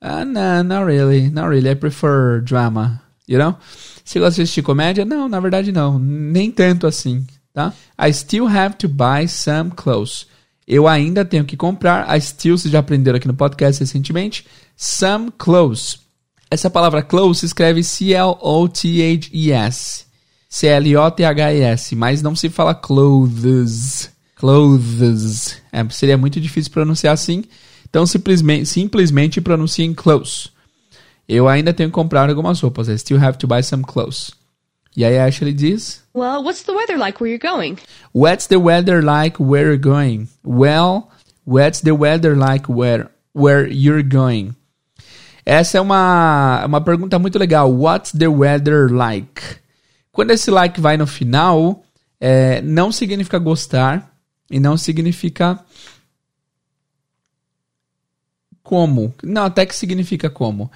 Ah, 0.00 0.24
no, 0.24 0.64
not 0.64 0.84
really, 0.84 1.30
not 1.30 1.48
really. 1.48 1.70
I 1.70 1.76
prefer 1.76 2.40
drama, 2.42 3.00
you 3.28 3.38
know? 3.38 3.56
Você 4.04 4.18
gosta 4.18 4.34
de 4.34 4.42
assistir 4.42 4.62
comédia? 4.62 5.04
Não, 5.04 5.28
na 5.28 5.38
verdade 5.38 5.70
não. 5.70 6.00
Nem 6.00 6.50
tanto 6.50 6.86
assim, 6.86 7.24
tá? 7.52 7.72
I 7.96 8.12
still 8.12 8.48
have 8.48 8.74
to 8.78 8.88
buy 8.88 9.28
some 9.28 9.70
clothes. 9.70 10.26
Eu 10.66 10.88
ainda 10.88 11.24
tenho 11.24 11.44
que 11.44 11.56
comprar. 11.56 12.14
I 12.14 12.20
still, 12.20 12.58
vocês 12.58 12.72
já 12.72 12.80
aprenderam 12.80 13.16
aqui 13.16 13.28
no 13.28 13.34
podcast 13.34 13.80
recentemente. 13.80 14.46
Some 14.76 15.32
clothes. 15.36 16.00
Essa 16.50 16.68
palavra 16.70 17.02
clothes 17.02 17.38
se 17.38 17.46
escreve 17.46 17.82
C-L-O-T-H-E-S. 17.82 19.34
C-L-O-T-H-E-S. 20.48 21.96
Mas 21.96 22.22
não 22.22 22.36
se 22.36 22.48
fala 22.48 22.74
clothes. 22.74 24.10
Clothes. 24.36 25.60
É, 25.72 25.88
seria 25.90 26.16
muito 26.16 26.40
difícil 26.40 26.70
pronunciar 26.72 27.14
assim. 27.14 27.44
Então 27.88 28.06
simplesmente, 28.06 28.66
simplesmente 28.66 29.40
pronunciem 29.40 29.94
clothes. 29.94 30.52
Eu 31.28 31.48
ainda 31.48 31.72
tenho 31.72 31.88
que 31.88 31.94
comprar 31.94 32.28
algumas 32.28 32.60
roupas. 32.60 32.88
I 32.88 32.98
still 32.98 33.18
have 33.22 33.38
to 33.38 33.46
buy 33.46 33.62
some 33.62 33.82
clothes. 33.82 34.32
E 34.96 35.04
aí 35.04 35.18
a 35.18 35.26
Ashley 35.26 35.52
diz: 35.52 36.02
Well, 36.14 36.44
what's 36.44 36.62
the 36.62 36.72
weather 36.72 36.96
like 36.98 37.20
where 37.20 37.32
you're 37.32 37.38
going? 37.38 37.78
What's 38.12 38.46
the 38.46 38.56
weather 38.56 39.02
like 39.02 39.42
where 39.42 39.66
you're 39.66 39.78
going? 39.78 40.28
Well, 40.44 41.08
what's 41.44 41.80
the 41.80 41.92
weather 41.92 42.36
like 42.36 42.70
where 42.70 43.10
where 43.32 43.66
you're 43.66 44.04
going? 44.04 44.54
Essa 45.44 45.78
é 45.78 45.80
uma, 45.80 46.64
uma 46.66 46.80
pergunta 46.80 47.18
muito 47.18 47.38
legal. 47.38 47.70
What's 47.70 48.12
the 48.12 48.28
weather 48.28 48.90
like? 48.90 49.42
Quando 50.10 50.30
esse 50.30 50.50
like 50.50 50.80
vai 50.80 50.96
no 50.96 51.06
final, 51.06 51.84
é, 52.20 52.62
não 52.62 52.90
significa 52.90 53.38
gostar 53.38 54.14
e 54.50 54.58
não 54.58 54.76
significa 54.76 55.58
como. 58.62 59.14
Não, 59.22 59.44
até 59.44 59.66
que 59.66 59.76
significa 59.76 60.30
como. 60.30 60.70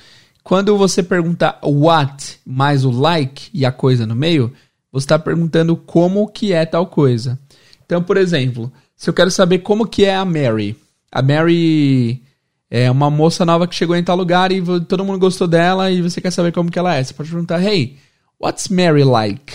Quando 0.45 0.77
você 0.77 1.03
pergunta 1.03 1.59
what 1.63 2.41
mais 2.45 2.85
o 2.85 2.91
like 2.91 3.51
e 3.53 3.65
a 3.65 3.73
coisa 3.73 4.07
no 4.07 4.15
meio, 4.15 4.53
você 4.93 5.05
está 5.05 5.19
perguntando 5.19 5.77
como 5.77 6.29
que 6.29 6.53
é 6.53 6.67
tal 6.67 6.87
coisa. 6.87 7.39
Então, 7.85 8.03
por 8.03 8.17
exemplo, 8.17 8.73
se 8.97 9.09
eu 9.09 9.15
quero 9.15 9.31
saber 9.31 9.61
como 9.61 9.87
que 9.87 10.05
é 10.05 10.15
a 10.15 10.25
Mary. 10.25 10.77
A 11.11 11.23
Mary 11.23 12.23
é 12.71 12.91
uma 12.91 13.11
moça 13.11 13.45
nova 13.45 13.67
que 13.67 13.75
chegou 13.75 13.97
em 13.97 14.05
tal 14.05 14.17
lugar 14.17 14.53
e 14.53 14.63
todo 14.87 15.05
mundo 15.05 15.19
gostou 15.19 15.47
dela 15.47 15.91
e 15.91 16.03
você 16.03 16.21
quer 16.21 16.31
saber 16.31 16.53
como 16.53 16.71
que 16.71 16.79
ela 16.79 16.95
é. 16.95 17.03
Você 17.03 17.15
pode 17.15 17.31
perguntar, 17.31 17.63
hey, 17.63 17.97
what's 18.39 18.69
Mary 18.69 19.05
like? 19.05 19.55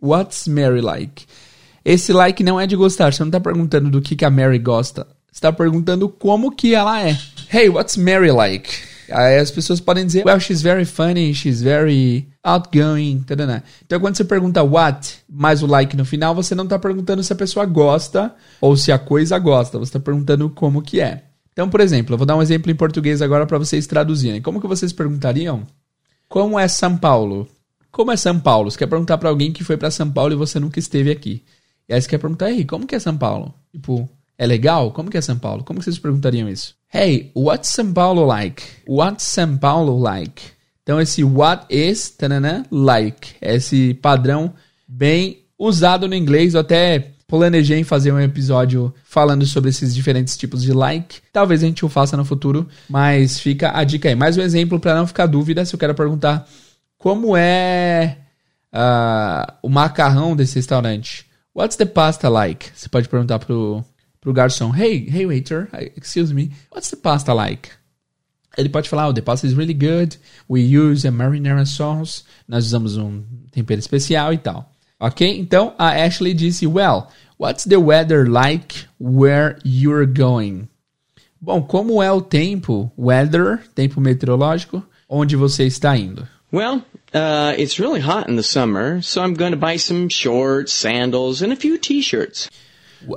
What's 0.00 0.46
Mary 0.46 0.82
like? 0.82 1.24
Esse 1.84 2.12
like 2.12 2.42
não 2.42 2.60
é 2.60 2.66
de 2.66 2.76
gostar, 2.76 3.12
você 3.12 3.22
não 3.22 3.28
está 3.28 3.40
perguntando 3.40 3.90
do 3.90 4.02
que, 4.02 4.16
que 4.16 4.24
a 4.24 4.30
Mary 4.30 4.58
gosta. 4.58 5.06
Você 5.30 5.38
está 5.38 5.52
perguntando 5.52 6.08
como 6.08 6.52
que 6.52 6.74
ela 6.74 7.00
é. 7.00 7.18
Hey, 7.52 7.68
what's 7.68 7.96
Mary 7.96 8.30
like? 8.30 8.70
Aí 9.10 9.38
as 9.38 9.50
pessoas 9.50 9.80
podem 9.80 10.06
dizer, 10.06 10.24
well, 10.24 10.40
she's 10.40 10.62
very 10.62 10.84
funny, 10.84 11.34
she's 11.34 11.62
very 11.62 12.28
outgoing, 12.42 13.22
tadana. 13.26 13.62
Então 13.84 14.00
quando 14.00 14.16
você 14.16 14.24
pergunta 14.24 14.62
what, 14.62 15.16
mais 15.28 15.62
o 15.62 15.66
like 15.66 15.96
no 15.96 16.04
final, 16.04 16.34
você 16.34 16.54
não 16.54 16.64
está 16.64 16.78
perguntando 16.78 17.22
se 17.22 17.32
a 17.32 17.36
pessoa 17.36 17.66
gosta 17.66 18.34
ou 18.60 18.76
se 18.76 18.92
a 18.92 18.98
coisa 18.98 19.38
gosta, 19.38 19.78
você 19.78 19.90
está 19.90 20.00
perguntando 20.00 20.48
como 20.50 20.82
que 20.82 21.00
é. 21.00 21.24
Então, 21.54 21.70
por 21.70 21.80
exemplo, 21.80 22.14
eu 22.14 22.18
vou 22.18 22.26
dar 22.26 22.36
um 22.36 22.42
exemplo 22.42 22.70
em 22.70 22.74
português 22.74 23.22
agora 23.22 23.46
para 23.46 23.58
vocês 23.58 23.86
traduzirem. 23.86 24.42
Como 24.42 24.60
que 24.60 24.66
vocês 24.66 24.92
perguntariam? 24.92 25.64
Como 26.28 26.58
é 26.58 26.66
São 26.66 26.98
Paulo? 26.98 27.48
Como 27.92 28.10
é 28.10 28.16
São 28.16 28.40
Paulo? 28.40 28.68
Você 28.68 28.76
quer 28.76 28.88
perguntar 28.88 29.18
para 29.18 29.28
alguém 29.28 29.52
que 29.52 29.62
foi 29.62 29.76
para 29.76 29.88
São 29.88 30.10
Paulo 30.10 30.32
e 30.32 30.36
você 30.36 30.58
nunca 30.58 30.80
esteve 30.80 31.12
aqui. 31.12 31.44
E 31.88 31.94
aí 31.94 32.02
você 32.02 32.08
quer 32.08 32.18
perguntar, 32.18 32.50
ei, 32.50 32.64
como 32.64 32.88
que 32.88 32.96
é 32.96 32.98
São 32.98 33.16
Paulo? 33.16 33.54
Tipo, 33.72 34.08
é 34.36 34.44
legal? 34.44 34.90
Como 34.90 35.08
que 35.08 35.16
é 35.16 35.20
São 35.20 35.38
Paulo? 35.38 35.62
Como 35.62 35.78
que 35.78 35.84
vocês 35.84 35.98
perguntariam 35.98 36.48
isso? 36.48 36.74
Hey, 36.92 37.30
what's 37.36 37.70
São 37.70 37.92
Paulo 37.92 38.26
like? 38.26 38.64
What's 38.88 39.24
São 39.24 39.56
Paulo 39.56 39.96
like? 39.96 40.42
Então 40.82 41.00
esse 41.00 41.22
what 41.22 41.66
is, 41.70 42.10
tanana, 42.10 42.66
like. 42.68 43.36
Esse 43.40 43.94
padrão 43.94 44.52
bem 44.88 45.44
usado 45.56 46.08
no 46.08 46.16
inglês, 46.16 46.54
eu 46.54 46.60
até 46.60 47.13
planejei 47.26 47.78
em 47.78 47.84
fazer 47.84 48.12
um 48.12 48.20
episódio 48.20 48.94
falando 49.04 49.44
sobre 49.46 49.70
esses 49.70 49.94
diferentes 49.94 50.36
tipos 50.36 50.62
de 50.62 50.72
like. 50.72 51.20
Talvez 51.32 51.62
a 51.62 51.66
gente 51.66 51.84
o 51.84 51.88
faça 51.88 52.16
no 52.16 52.24
futuro, 52.24 52.68
mas 52.88 53.40
fica 53.40 53.76
a 53.76 53.84
dica 53.84 54.08
aí. 54.08 54.14
Mais 54.14 54.36
um 54.36 54.42
exemplo 54.42 54.78
para 54.78 54.94
não 54.94 55.06
ficar 55.06 55.26
dúvida, 55.26 55.64
se 55.64 55.74
eu 55.74 55.78
quero 55.78 55.94
perguntar 55.94 56.46
como 56.98 57.36
é 57.36 58.18
uh, 58.72 59.52
o 59.62 59.68
macarrão 59.68 60.34
desse 60.34 60.56
restaurante. 60.56 61.26
What's 61.54 61.76
the 61.76 61.86
pasta 61.86 62.28
like? 62.28 62.70
Você 62.74 62.88
pode 62.88 63.08
perguntar 63.08 63.38
pro, 63.38 63.84
pro 64.20 64.32
garçom. 64.32 64.74
Hey, 64.74 65.08
hey 65.08 65.26
waiter, 65.26 65.68
excuse 65.96 66.34
me, 66.34 66.50
what's 66.72 66.90
the 66.90 66.96
pasta 66.96 67.32
like? 67.32 67.70
Ele 68.56 68.68
pode 68.68 68.88
falar, 68.88 69.08
oh, 69.08 69.12
the 69.12 69.22
pasta 69.22 69.46
is 69.46 69.54
really 69.54 69.74
good. 69.74 70.16
We 70.48 70.60
use 70.60 71.06
a 71.06 71.10
marinara 71.10 71.66
sauce. 71.66 72.24
Nós 72.46 72.66
usamos 72.66 72.96
um 72.96 73.22
tempero 73.50 73.80
especial 73.80 74.32
e 74.32 74.38
tal. 74.38 74.70
Ok? 75.04 75.20
Então 75.38 75.74
a 75.78 75.90
Ashley 75.90 76.32
disse: 76.32 76.66
Well, 76.66 77.08
what's 77.38 77.64
the 77.64 77.78
weather 77.78 78.26
like 78.26 78.86
where 78.98 79.58
you're 79.62 80.06
going? 80.06 80.66
Bom, 81.38 81.60
como 81.60 82.02
é 82.02 82.10
o 82.10 82.22
tempo, 82.22 82.90
weather, 82.96 83.60
tempo 83.74 84.00
meteorológico, 84.00 84.82
onde 85.06 85.36
você 85.36 85.66
está 85.66 85.94
indo? 85.94 86.26
Well, 86.50 86.82
uh, 87.12 87.54
it's 87.58 87.78
really 87.78 88.00
hot 88.00 88.30
in 88.30 88.36
the 88.36 88.42
summer, 88.42 89.02
so 89.02 89.20
I'm 89.20 89.34
going 89.34 89.50
to 89.50 89.58
buy 89.58 89.76
some 89.76 90.08
shorts, 90.08 90.72
sandals, 90.72 91.42
and 91.42 91.52
a 91.52 91.56
few 91.56 91.76
t-shirts. 91.76 92.48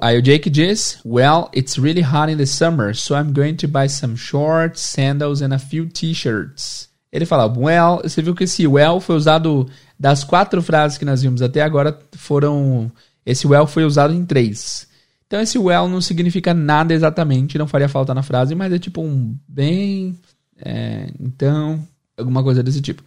Aí 0.01 0.17
o 0.17 0.21
Jake 0.21 0.49
diz: 0.49 0.99
Well, 1.05 1.49
it's 1.53 1.79
really 1.79 2.01
hot 2.01 2.29
in 2.29 2.37
the 2.37 2.45
summer, 2.45 2.93
so 2.93 3.15
I'm 3.15 3.31
going 3.31 3.55
to 3.57 3.67
buy 3.69 3.87
some 3.87 4.17
shorts, 4.17 4.81
sandals, 4.81 5.41
and 5.41 5.53
a 5.53 5.59
few 5.59 5.85
t-shirts. 5.85 6.89
Ele 7.11 7.25
fala, 7.25 7.47
well, 7.47 8.01
você 8.03 8.21
viu 8.21 8.35
que 8.35 8.43
esse 8.43 8.67
well 8.67 8.99
foi 8.99 9.15
usado 9.15 9.67
das 9.99 10.23
quatro 10.23 10.61
frases 10.61 10.97
que 10.97 11.05
nós 11.05 11.21
vimos 11.21 11.41
até 11.41 11.61
agora, 11.61 11.97
foram. 12.13 12.91
Esse 13.25 13.47
well 13.47 13.67
foi 13.67 13.83
usado 13.83 14.13
em 14.13 14.25
três. 14.25 14.87
Então 15.25 15.41
esse 15.41 15.57
well 15.57 15.89
não 15.89 15.99
significa 15.99 16.53
nada 16.53 16.93
exatamente, 16.93 17.57
não 17.57 17.67
faria 17.67 17.89
falta 17.89 18.13
na 18.13 18.23
frase, 18.23 18.55
mas 18.55 18.71
é 18.71 18.79
tipo 18.79 19.01
um 19.01 19.35
bem. 19.47 20.17
É, 20.59 21.09
então, 21.19 21.85
alguma 22.17 22.41
coisa 22.41 22.63
desse 22.63 22.81
tipo. 22.81 23.03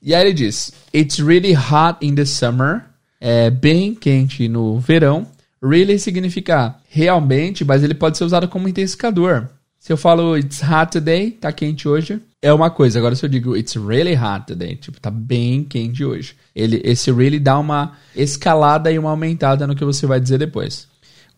E 0.00 0.14
aí 0.14 0.22
ele 0.22 0.32
diz: 0.32 0.72
It's 0.94 1.18
really 1.18 1.54
hot 1.54 1.98
in 2.00 2.14
the 2.14 2.24
summer. 2.24 2.84
É 3.20 3.50
bem 3.50 3.94
quente 3.94 4.48
no 4.48 4.78
verão. 4.78 5.26
Really 5.60 5.98
significa 5.98 6.76
realmente, 6.88 7.64
mas 7.64 7.82
ele 7.82 7.94
pode 7.94 8.16
ser 8.16 8.24
usado 8.24 8.46
como 8.46 8.68
intensificador. 8.68 9.48
Se 9.88 9.92
eu 9.94 9.96
falo 9.96 10.36
it's 10.36 10.60
hot 10.62 10.92
today, 10.92 11.30
tá 11.30 11.50
quente 11.50 11.88
hoje, 11.88 12.20
é 12.42 12.52
uma 12.52 12.68
coisa. 12.68 12.98
Agora 12.98 13.16
se 13.16 13.24
eu 13.24 13.28
digo 13.30 13.56
it's 13.56 13.74
really 13.74 14.14
hot 14.14 14.46
today, 14.46 14.76
tipo, 14.76 15.00
tá 15.00 15.10
bem 15.10 15.64
quente 15.64 16.04
hoje. 16.04 16.36
Ele, 16.54 16.78
esse 16.84 17.10
really 17.10 17.38
dá 17.38 17.58
uma 17.58 17.96
escalada 18.14 18.92
e 18.92 18.98
uma 18.98 19.08
aumentada 19.08 19.66
no 19.66 19.74
que 19.74 19.86
você 19.86 20.06
vai 20.06 20.20
dizer 20.20 20.36
depois. 20.36 20.86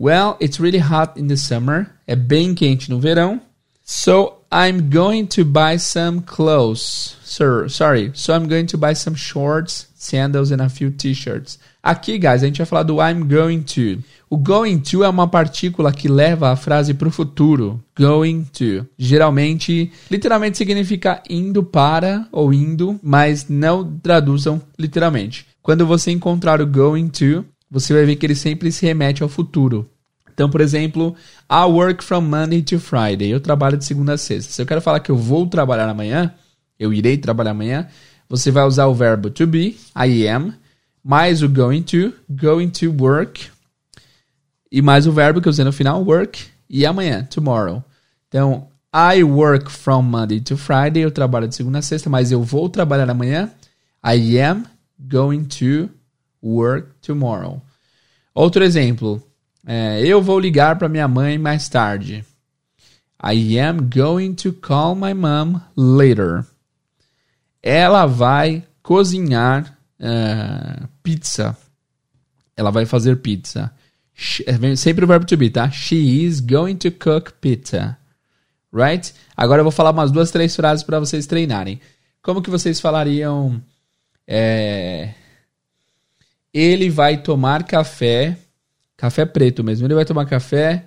Well, 0.00 0.37
it's 0.42 0.59
really 0.59 0.80
hot 0.80 1.12
in 1.14 1.28
the 1.28 1.37
summer. 1.37 1.90
É 2.09 2.16
bem 2.16 2.52
quente 2.52 2.90
no 2.90 2.99
verão. 2.99 3.40
So 3.85 4.39
I'm 4.52 4.90
going 4.90 5.28
to 5.28 5.45
buy 5.45 5.76
some 5.76 6.23
clothes. 6.23 7.16
Sir, 7.23 7.69
sorry. 7.69 8.11
So 8.14 8.35
I'm 8.35 8.49
going 8.49 8.66
to 8.66 8.76
buy 8.76 8.95
some 8.95 9.14
shorts, 9.14 9.87
sandals 9.95 10.50
and 10.50 10.61
a 10.61 10.69
few 10.69 10.90
t-shirts. 10.90 11.57
Aqui, 11.80 12.19
guys, 12.19 12.42
a 12.42 12.47
gente 12.47 12.59
vai 12.59 12.66
falar 12.66 12.83
do 12.83 13.00
I'm 13.00 13.28
going 13.28 13.62
to. 13.62 14.02
O 14.28 14.37
going 14.37 14.80
to 14.80 15.04
é 15.04 15.09
uma 15.09 15.28
partícula 15.28 15.92
que 15.92 16.09
leva 16.09 16.50
a 16.50 16.57
frase 16.57 16.95
para 16.95 17.07
o 17.07 17.12
futuro. 17.12 17.80
Going 17.97 18.45
to. 18.52 18.85
Geralmente, 18.99 19.92
literalmente 20.11 20.59
significa 20.59 21.23
indo 21.30 21.62
para 21.62 22.26
ou 22.33 22.52
indo, 22.52 22.99
mas 23.00 23.49
não 23.49 23.99
traduzam 24.02 24.61
literalmente. 24.76 25.47
Quando 25.62 25.87
você 25.87 26.11
encontrar 26.11 26.61
o 26.61 26.66
going 26.66 27.07
to, 27.07 27.45
você 27.71 27.95
vai 27.95 28.04
ver 28.04 28.16
que 28.16 28.26
ele 28.26 28.35
sempre 28.35 28.73
se 28.73 28.85
remete 28.85 29.23
ao 29.23 29.28
futuro. 29.28 29.88
Então, 30.40 30.49
por 30.49 30.62
exemplo, 30.62 31.14
I 31.50 31.64
work 31.66 32.02
from 32.02 32.23
Monday 32.23 32.62
to 32.62 32.80
Friday. 32.80 33.28
Eu 33.28 33.40
trabalho 33.40 33.76
de 33.76 33.85
segunda 33.85 34.14
a 34.14 34.16
sexta. 34.16 34.50
Se 34.50 34.62
eu 34.62 34.64
quero 34.64 34.80
falar 34.80 34.99
que 35.00 35.11
eu 35.11 35.16
vou 35.16 35.47
trabalhar 35.47 35.87
amanhã, 35.87 36.32
eu 36.78 36.94
irei 36.94 37.18
trabalhar 37.18 37.50
amanhã, 37.50 37.87
você 38.26 38.50
vai 38.50 38.64
usar 38.64 38.87
o 38.87 38.94
verbo 38.94 39.28
to 39.28 39.47
be, 39.47 39.76
I 39.94 40.26
am, 40.26 40.54
mais 41.04 41.42
o 41.42 41.49
going 41.49 41.82
to, 41.82 42.14
going 42.30 42.70
to 42.70 42.90
work, 42.99 43.50
e 44.73 44.80
mais 44.80 45.06
o 45.06 45.12
verbo 45.12 45.42
que 45.42 45.49
eu 45.49 45.50
usei 45.50 45.62
no 45.62 45.75
final, 45.75 46.02
work, 46.02 46.42
e 46.70 46.87
amanhã, 46.87 47.23
tomorrow. 47.30 47.85
Então, 48.26 48.66
I 48.94 49.23
work 49.23 49.70
from 49.70 50.04
Monday 50.04 50.40
to 50.40 50.56
Friday, 50.56 51.02
eu 51.02 51.11
trabalho 51.11 51.49
de 51.49 51.54
segunda 51.54 51.80
a 51.80 51.82
sexta, 51.82 52.09
mas 52.09 52.32
eu 52.32 52.42
vou 52.42 52.66
trabalhar 52.70 53.11
amanhã. 53.11 53.50
I 54.02 54.40
am 54.40 54.64
going 54.99 55.44
to 55.44 55.90
work 56.42 56.88
tomorrow. 57.02 57.61
Outro 58.35 58.64
exemplo, 58.64 59.23
é, 59.67 60.00
eu 60.05 60.23
vou 60.23 60.38
ligar 60.38 60.79
para 60.79 60.88
minha 60.88 61.07
mãe 61.07 61.38
mais 61.38 61.69
tarde. 61.69 62.25
I 63.23 63.59
am 63.59 63.90
going 63.95 64.35
to 64.35 64.52
call 64.52 64.95
my 64.95 65.12
mom 65.12 65.61
later. 65.76 66.47
Ela 67.62 68.07
vai 68.07 68.64
cozinhar 68.83 69.79
uh, 70.00 70.88
pizza. 71.02 71.57
Ela 72.57 72.71
vai 72.71 72.87
fazer 72.87 73.17
pizza. 73.17 73.71
É, 74.47 74.76
sempre 74.76 75.05
o 75.05 75.09
verbo 75.09 75.26
to 75.26 75.37
be, 75.37 75.50
tá? 75.50 75.71
She 75.71 76.25
is 76.25 76.40
going 76.40 76.76
to 76.76 76.90
cook 76.90 77.33
pizza. 77.40 77.97
Right? 78.73 79.12
Agora 79.37 79.61
eu 79.61 79.64
vou 79.64 79.73
falar 79.73 79.90
umas 79.90 80.11
duas, 80.11 80.31
três 80.31 80.57
frases 80.57 80.85
para 80.85 80.99
vocês 80.99 81.26
treinarem. 81.26 81.81
Como 82.23 82.40
que 82.40 82.50
vocês 82.50 82.81
falariam? 82.81 83.62
É, 84.26 85.12
ele 86.52 86.88
vai 86.88 87.19
tomar 87.19 87.64
café 87.64 88.38
Café 89.00 89.25
preto 89.25 89.64
mesmo. 89.64 89.87
Ele 89.87 89.95
vai 89.95 90.04
tomar 90.04 90.26
café 90.26 90.85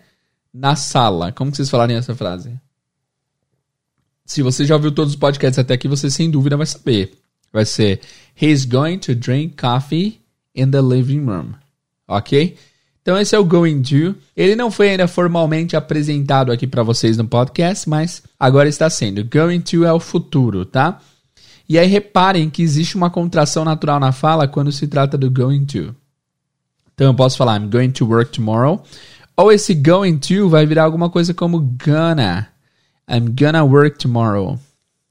na 0.53 0.75
sala. 0.75 1.31
Como 1.31 1.49
que 1.49 1.57
vocês 1.57 1.69
falariam 1.69 1.97
essa 1.97 2.13
frase? 2.13 2.53
Se 4.23 4.43
você 4.43 4.65
já 4.65 4.75
ouviu 4.75 4.91
todos 4.91 5.13
os 5.13 5.19
podcasts 5.19 5.57
até 5.57 5.73
aqui, 5.73 5.87
você 5.87 6.11
sem 6.11 6.29
dúvida 6.29 6.55
vai 6.55 6.67
saber. 6.67 7.13
Vai 7.51 7.65
ser 7.65 8.01
He's 8.39 8.65
going 8.65 8.99
to 8.99 9.15
drink 9.15 9.55
coffee 9.59 10.21
in 10.53 10.69
the 10.69 10.79
living 10.79 11.25
room. 11.25 11.53
Ok? 12.07 12.55
Então 13.01 13.17
esse 13.17 13.35
é 13.35 13.39
o 13.39 13.43
going 13.43 13.81
to. 13.81 14.15
Ele 14.37 14.55
não 14.55 14.69
foi 14.69 14.91
ainda 14.91 15.07
formalmente 15.07 15.75
apresentado 15.75 16.51
aqui 16.51 16.67
para 16.67 16.83
vocês 16.83 17.17
no 17.17 17.27
podcast, 17.27 17.89
mas 17.89 18.21
agora 18.39 18.69
está 18.69 18.91
sendo. 18.91 19.25
Going 19.25 19.61
to 19.61 19.85
é 19.85 19.91
o 19.91 19.99
futuro, 19.99 20.65
tá? 20.65 21.01
E 21.67 21.79
aí 21.79 21.87
reparem 21.87 22.47
que 22.47 22.61
existe 22.61 22.95
uma 22.95 23.09
contração 23.09 23.65
natural 23.65 23.99
na 23.99 24.11
fala 24.11 24.47
quando 24.47 24.71
se 24.71 24.85
trata 24.85 25.17
do 25.17 25.31
going 25.31 25.65
to. 25.65 25.95
Então 26.93 27.07
eu 27.07 27.13
posso 27.13 27.37
falar 27.37 27.59
I'm 27.59 27.69
going 27.69 27.91
to 27.91 28.05
work 28.05 28.31
tomorrow. 28.31 28.83
Ou 29.35 29.51
esse 29.51 29.73
going 29.73 30.17
to 30.17 30.49
vai 30.49 30.65
virar 30.65 30.83
alguma 30.83 31.09
coisa 31.09 31.33
como 31.33 31.59
gonna. 31.59 32.47
I'm 33.09 33.33
gonna 33.37 33.63
work 33.63 33.97
tomorrow. 33.97 34.59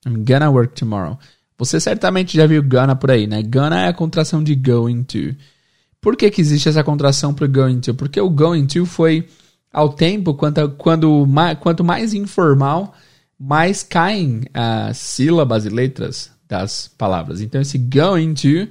I'm 0.07 0.25
gonna 0.25 0.51
work 0.51 0.75
tomorrow. 0.75 1.19
Você 1.59 1.79
certamente 1.79 2.37
já 2.37 2.47
viu 2.47 2.63
gonna 2.63 2.97
por 2.97 3.11
aí, 3.11 3.27
né? 3.27 3.43
Gonna 3.43 3.85
é 3.85 3.89
a 3.89 3.93
contração 3.93 4.43
de 4.43 4.55
going 4.55 5.03
to. 5.05 5.37
Por 6.01 6.17
que, 6.17 6.31
que 6.31 6.41
existe 6.41 6.69
essa 6.69 6.83
contração 6.83 7.33
para 7.33 7.47
going 7.47 7.81
to? 7.81 7.95
Porque 7.95 8.21
o 8.21 8.29
going 8.29 8.67
to 8.67 8.85
foi 8.85 9.29
ao 9.73 9.89
tempo, 9.91 10.35
quanto, 10.35 10.69
quando, 10.71 11.27
quanto 11.61 11.85
mais 11.85 12.13
informal, 12.13 12.95
mais 13.39 13.83
caem 13.83 14.43
as 14.53 14.99
sílabas 14.99 15.65
e 15.65 15.69
letras 15.69 16.31
das 16.49 16.89
palavras. 16.99 17.41
Então 17.41 17.61
esse 17.61 17.79
going 17.79 18.35
to 18.35 18.69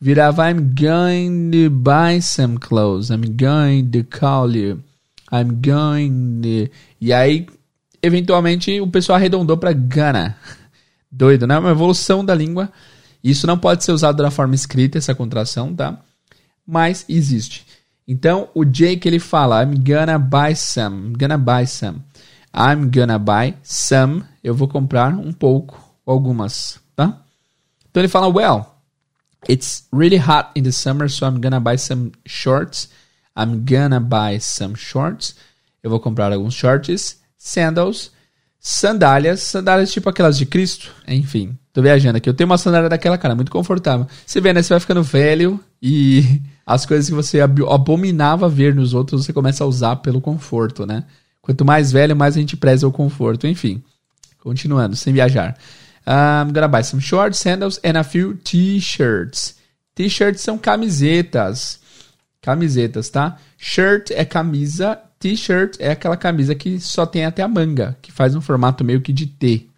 virava 0.00 0.50
I'm 0.50 0.74
going 0.74 1.50
to 1.50 1.70
buy 1.70 2.20
some 2.20 2.58
clothes, 2.58 3.10
I'm 3.10 3.36
going 3.36 3.90
to 3.90 4.02
call 4.04 4.56
you, 4.56 4.82
I'm 5.30 5.60
going 5.60 6.40
to... 6.42 6.72
E 7.00 7.12
aí, 7.12 7.46
eventualmente, 8.02 8.80
o 8.80 8.86
pessoal 8.86 9.16
arredondou 9.16 9.56
para 9.56 9.72
gonna. 9.72 10.36
Doido, 11.12 11.46
né? 11.46 11.58
Uma 11.58 11.70
evolução 11.70 12.24
da 12.24 12.34
língua. 12.34 12.72
Isso 13.22 13.46
não 13.46 13.58
pode 13.58 13.84
ser 13.84 13.92
usado 13.92 14.22
da 14.22 14.30
forma 14.30 14.54
escrita, 14.54 14.96
essa 14.96 15.14
contração, 15.14 15.74
tá? 15.74 16.00
Mas 16.66 17.04
existe. 17.08 17.66
Então, 18.08 18.48
o 18.54 18.64
Jake 18.64 19.06
ele 19.06 19.18
fala, 19.18 19.62
I'm 19.62 19.76
gonna 19.76 20.18
buy 20.18 20.56
some, 20.56 21.12
gonna 21.16 21.36
buy 21.36 21.66
some. 21.66 22.00
I'm 22.54 22.90
gonna 22.90 23.18
buy 23.18 23.54
some, 23.62 24.24
eu 24.42 24.54
vou 24.54 24.66
comprar 24.66 25.14
um 25.14 25.32
pouco, 25.32 25.80
algumas, 26.04 26.80
tá? 26.96 27.22
Então 27.88 28.00
ele 28.00 28.08
fala, 28.08 28.28
well, 28.28 28.79
it's 29.48 29.86
really 29.92 30.18
hot 30.18 30.50
in 30.54 30.64
the 30.64 30.72
summer, 30.72 31.08
so 31.08 31.26
I'm 31.26 31.40
gonna 31.40 31.60
buy 31.60 31.76
some 31.76 32.12
shorts. 32.26 32.88
I'm 33.36 33.64
gonna 33.64 34.00
buy 34.00 34.38
some 34.38 34.74
shorts. 34.76 35.34
Eu 35.82 35.90
vou 35.90 36.00
comprar 36.00 36.32
alguns 36.32 36.54
shorts, 36.54 37.18
sandals, 37.38 38.10
sandálias, 38.58 39.40
sandálias 39.40 39.90
tipo 39.90 40.08
aquelas 40.08 40.36
de 40.36 40.44
Cristo, 40.44 40.94
enfim. 41.08 41.56
Tô 41.72 41.80
viajando 41.80 42.18
aqui. 42.18 42.28
Eu 42.28 42.34
tenho 42.34 42.50
uma 42.50 42.58
sandália 42.58 42.88
daquela, 42.88 43.16
cara, 43.16 43.34
muito 43.34 43.50
confortável. 43.50 44.06
Você 44.26 44.40
vê, 44.40 44.52
né? 44.52 44.62
Você 44.62 44.74
vai 44.74 44.80
ficando 44.80 45.02
velho 45.02 45.58
e 45.80 46.40
as 46.66 46.84
coisas 46.84 47.08
que 47.08 47.14
você 47.14 47.40
abominava 47.40 48.48
ver 48.48 48.74
nos 48.74 48.92
outros, 48.92 49.24
você 49.24 49.32
começa 49.32 49.64
a 49.64 49.66
usar 49.66 49.96
pelo 49.96 50.20
conforto, 50.20 50.84
né? 50.84 51.04
Quanto 51.40 51.64
mais 51.64 51.90
velho, 51.90 52.14
mais 52.14 52.36
a 52.36 52.40
gente 52.40 52.56
preza 52.56 52.86
o 52.86 52.92
conforto. 52.92 53.46
Enfim, 53.46 53.82
continuando, 54.40 54.96
sem 54.96 55.12
viajar. 55.12 55.56
I'm 56.06 56.52
gonna 56.52 56.68
buy 56.68 56.82
some 56.82 57.00
shorts, 57.00 57.38
sandals 57.38 57.78
and 57.84 57.98
a 57.98 58.04
few 58.04 58.34
t-shirts. 58.34 59.56
T-shirts 59.94 60.40
são 60.40 60.56
camisetas. 60.58 61.78
Camisetas, 62.40 63.10
tá? 63.10 63.38
Shirt 63.58 64.10
é 64.12 64.24
camisa, 64.24 64.98
t-shirt 65.18 65.76
é 65.78 65.90
aquela 65.90 66.16
camisa 66.16 66.54
que 66.54 66.80
só 66.80 67.04
tem 67.04 67.26
até 67.26 67.42
a 67.42 67.48
manga, 67.48 67.96
que 68.00 68.10
faz 68.10 68.34
um 68.34 68.40
formato 68.40 68.82
meio 68.82 69.02
que 69.02 69.12
de 69.12 69.26
T. 69.26 69.68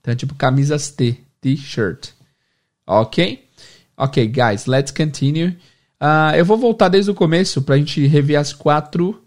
Então 0.00 0.12
é 0.12 0.16
tipo 0.16 0.34
camisas 0.34 0.90
T, 0.90 1.18
t-shirt. 1.40 2.10
Ok? 2.86 3.44
Ok, 3.96 4.26
guys, 4.28 4.66
let's 4.66 4.90
continue. 4.90 5.56
Uh, 5.98 6.36
eu 6.36 6.44
vou 6.44 6.58
voltar 6.58 6.88
desde 6.88 7.10
o 7.10 7.14
começo 7.14 7.62
para 7.62 7.76
a 7.76 7.78
gente 7.78 8.06
rever 8.06 8.38
as 8.38 8.52
quatro 8.52 9.25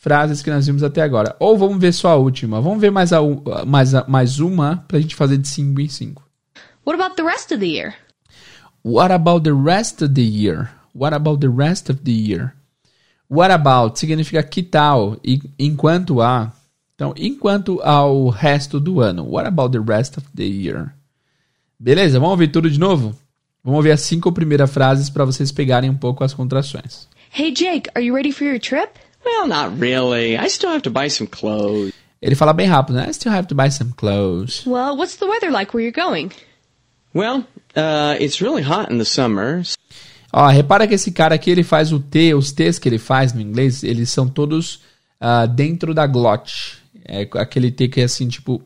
frases 0.00 0.42
que 0.42 0.50
nós 0.50 0.66
vimos 0.66 0.82
até 0.82 1.02
agora. 1.02 1.36
Ou 1.38 1.56
vamos 1.56 1.78
ver 1.78 1.92
só 1.92 2.08
a 2.08 2.16
última. 2.16 2.60
Vamos 2.60 2.80
ver 2.80 2.90
mais, 2.90 3.12
a, 3.12 3.20
mais, 3.66 3.94
a, 3.94 4.04
mais 4.08 4.40
uma 4.40 4.82
para 4.88 4.96
a 4.96 5.00
gente 5.00 5.14
fazer 5.14 5.36
de 5.36 5.46
5 5.46 5.80
em 5.80 5.88
5. 5.88 6.22
What 6.86 7.00
about 7.00 7.16
the 7.16 7.22
rest 7.22 7.52
of 7.52 7.58
the 7.58 7.66
year? 7.66 7.94
What 8.82 9.12
about 9.12 9.44
the 9.44 9.54
rest 9.54 10.02
of 10.02 10.14
the 10.14 10.22
year? 10.22 10.70
What 10.94 11.14
about 11.14 11.40
the 11.40 11.50
rest 11.54 11.90
of 11.90 12.00
the 12.02 12.10
year? 12.10 12.54
What 13.28 13.52
about 13.52 14.00
significa 14.00 14.42
que 14.42 14.62
tal 14.62 15.18
e 15.22 15.38
enquanto 15.58 16.20
a. 16.22 16.50
Então, 16.94 17.14
enquanto 17.16 17.80
ao 17.82 18.28
resto 18.30 18.80
do 18.80 19.00
ano. 19.00 19.24
What 19.24 19.46
about 19.46 19.78
the 19.78 19.84
rest 19.86 20.16
of 20.16 20.26
the 20.34 20.44
year? 20.44 20.94
Beleza, 21.78 22.18
vamos 22.18 22.32
ouvir 22.32 22.48
tudo 22.48 22.70
de 22.70 22.80
novo? 22.80 23.14
Vamos 23.62 23.76
ouvir 23.76 23.92
as 23.92 24.00
cinco 24.00 24.32
primeiras 24.32 24.70
frases 24.70 25.10
para 25.10 25.26
vocês 25.26 25.52
pegarem 25.52 25.90
um 25.90 25.96
pouco 25.96 26.24
as 26.24 26.32
contrações. 26.32 27.06
Hey 27.30 27.52
Jake, 27.54 27.90
are 27.94 28.04
you 28.04 28.14
ready 28.14 28.32
for 28.32 28.46
your 28.46 28.58
trip? 28.58 28.98
Well, 29.24 29.46
not 29.46 29.78
really. 29.78 30.36
I 30.36 30.48
still 30.48 30.70
have 30.70 30.82
to 30.82 30.90
buy 30.90 31.08
some 31.08 31.28
clothes. 31.28 31.92
Ele 32.22 32.34
fala 32.34 32.52
bem 32.52 32.66
rápido, 32.66 32.96
né? 32.96 33.08
I 33.08 33.12
still 33.12 33.32
have 33.32 33.48
to 33.48 33.54
buy 33.54 33.70
some 33.70 33.92
clothes. 33.96 34.66
Well, 34.66 34.96
what's 34.96 35.16
the 35.16 35.26
weather 35.26 35.50
like 35.50 35.72
where 35.72 35.82
you're 35.82 35.92
going? 35.92 36.30
Well, 37.14 37.44
uh, 37.74 38.16
it's 38.20 38.40
really 38.40 38.62
hot 38.62 38.90
in 38.90 38.98
the 38.98 39.04
summer. 39.04 39.62
Ó, 40.32 40.46
repara 40.48 40.86
que 40.86 40.94
esse 40.94 41.10
cara 41.10 41.34
aqui, 41.34 41.50
ele 41.50 41.64
faz 41.64 41.92
o 41.92 41.98
T, 41.98 42.34
os 42.34 42.52
T's 42.52 42.78
que 42.78 42.88
ele 42.88 42.98
faz 42.98 43.32
no 43.32 43.40
inglês, 43.40 43.82
eles 43.82 44.10
são 44.10 44.28
todos 44.28 44.82
uh, 45.20 45.48
dentro 45.48 45.92
da 45.92 46.06
glote. 46.06 46.78
É 47.04 47.28
aquele 47.34 47.70
T 47.72 47.88
que 47.88 48.00
é 48.00 48.04
assim, 48.04 48.28
tipo... 48.28 48.62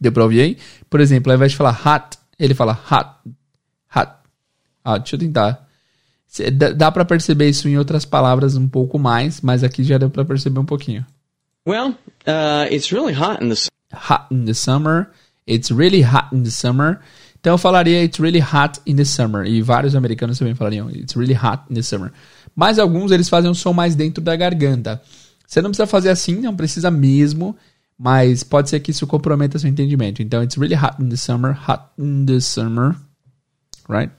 Deu 0.00 0.12
pra 0.12 0.22
ouvir 0.22 0.40
aí? 0.40 0.58
Por 0.88 1.00
exemplo, 1.00 1.30
ao 1.30 1.36
invés 1.36 1.52
de 1.52 1.58
falar 1.58 1.72
hot, 1.86 2.18
ele 2.38 2.54
fala 2.54 2.72
hot, 2.72 3.10
hot. 3.94 4.12
Ah, 4.84 4.98
deixa 4.98 5.16
eu 5.16 5.20
tentar. 5.20 5.67
Dá 6.76 6.92
para 6.92 7.04
perceber 7.04 7.48
isso 7.48 7.68
em 7.68 7.78
outras 7.78 8.04
palavras 8.04 8.54
um 8.54 8.68
pouco 8.68 8.98
mais, 8.98 9.40
mas 9.40 9.64
aqui 9.64 9.82
já 9.82 9.96
deu 9.96 10.10
para 10.10 10.24
perceber 10.24 10.60
um 10.60 10.64
pouquinho. 10.64 11.04
Well, 11.66 11.90
uh, 12.26 12.72
it's 12.72 12.92
really 12.92 13.14
hot 13.14 13.42
in 13.42 13.48
the 13.48 13.68
hot 13.94 14.26
in 14.30 14.44
the 14.44 14.54
summer. 14.54 15.10
It's 15.46 15.70
really 15.70 16.02
hot 16.02 16.34
in 16.34 16.42
the 16.42 16.50
summer. 16.50 17.00
Então 17.40 17.54
eu 17.54 17.58
falaria 17.58 18.02
it's 18.04 18.18
really 18.18 18.40
hot 18.40 18.80
in 18.86 18.96
the 18.96 19.04
summer 19.04 19.46
e 19.46 19.62
vários 19.62 19.94
americanos 19.94 20.38
também 20.38 20.54
falariam 20.54 20.90
it's 20.90 21.16
really 21.16 21.34
hot 21.34 21.62
in 21.70 21.74
the 21.74 21.82
summer. 21.82 22.12
Mas 22.54 22.78
alguns 22.78 23.10
eles 23.10 23.28
fazem 23.28 23.50
um 23.50 23.54
som 23.54 23.72
mais 23.72 23.94
dentro 23.94 24.22
da 24.22 24.36
garganta. 24.36 25.00
Você 25.46 25.62
não 25.62 25.70
precisa 25.70 25.86
fazer 25.86 26.10
assim, 26.10 26.40
não 26.40 26.54
precisa 26.54 26.90
mesmo, 26.90 27.56
mas 27.98 28.42
pode 28.42 28.68
ser 28.68 28.80
que 28.80 28.90
isso 28.90 29.06
comprometa 29.06 29.58
seu 29.58 29.70
entendimento. 29.70 30.20
Então 30.20 30.42
it's 30.42 30.56
really 30.56 30.74
hot 30.74 31.02
in 31.02 31.08
the 31.08 31.16
summer, 31.16 31.56
hot 31.68 31.84
in 31.98 32.26
the 32.26 32.40
summer, 32.40 32.96
right? 33.88 34.12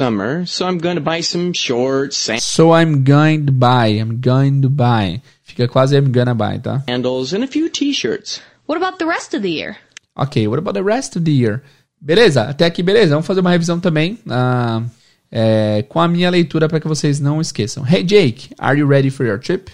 Summer, 0.00 0.46
so 0.46 0.66
I'm 0.66 0.78
going 0.78 0.96
to 0.96 1.02
buy 1.02 1.20
some 1.20 1.52
shorts. 1.52 2.30
So 2.42 2.72
I'm 2.72 3.04
going 3.04 3.44
to 3.46 3.52
buy. 3.52 3.88
I'm 4.00 4.20
going 4.20 4.62
to 4.62 4.70
buy. 4.70 5.20
Fica 5.42 5.68
quase 5.68 5.92
I'm 5.92 6.10
gonna 6.10 6.34
buy, 6.34 6.58
tá? 6.58 6.84
Sandals 6.88 7.34
and 7.34 7.44
a 7.44 7.46
few 7.46 7.68
t-shirts. 7.68 8.40
What 8.66 8.78
about 8.78 8.98
the 8.98 9.06
rest 9.06 9.34
of 9.34 9.42
the 9.42 9.50
year? 9.50 9.76
Ok, 10.16 10.46
what 10.46 10.58
about 10.58 10.74
the 10.74 10.82
rest 10.82 11.16
of 11.16 11.24
the 11.24 11.32
year? 11.32 11.62
Beleza, 12.00 12.44
até 12.48 12.64
aqui 12.64 12.82
beleza. 12.82 13.10
Vamos 13.10 13.26
fazer 13.26 13.40
uma 13.40 13.50
revisão 13.50 13.78
também 13.78 14.18
uh, 14.26 14.88
é, 15.30 15.84
com 15.88 16.00
a 16.00 16.08
minha 16.08 16.30
leitura 16.30 16.66
para 16.66 16.80
que 16.80 16.88
vocês 16.88 17.20
não 17.20 17.40
esqueçam. 17.40 17.84
Hey 17.86 18.02
Jake, 18.02 18.54
are 18.58 18.78
you 18.78 18.88
ready 18.88 19.10
for 19.10 19.26
your 19.26 19.38
trip? 19.38 19.70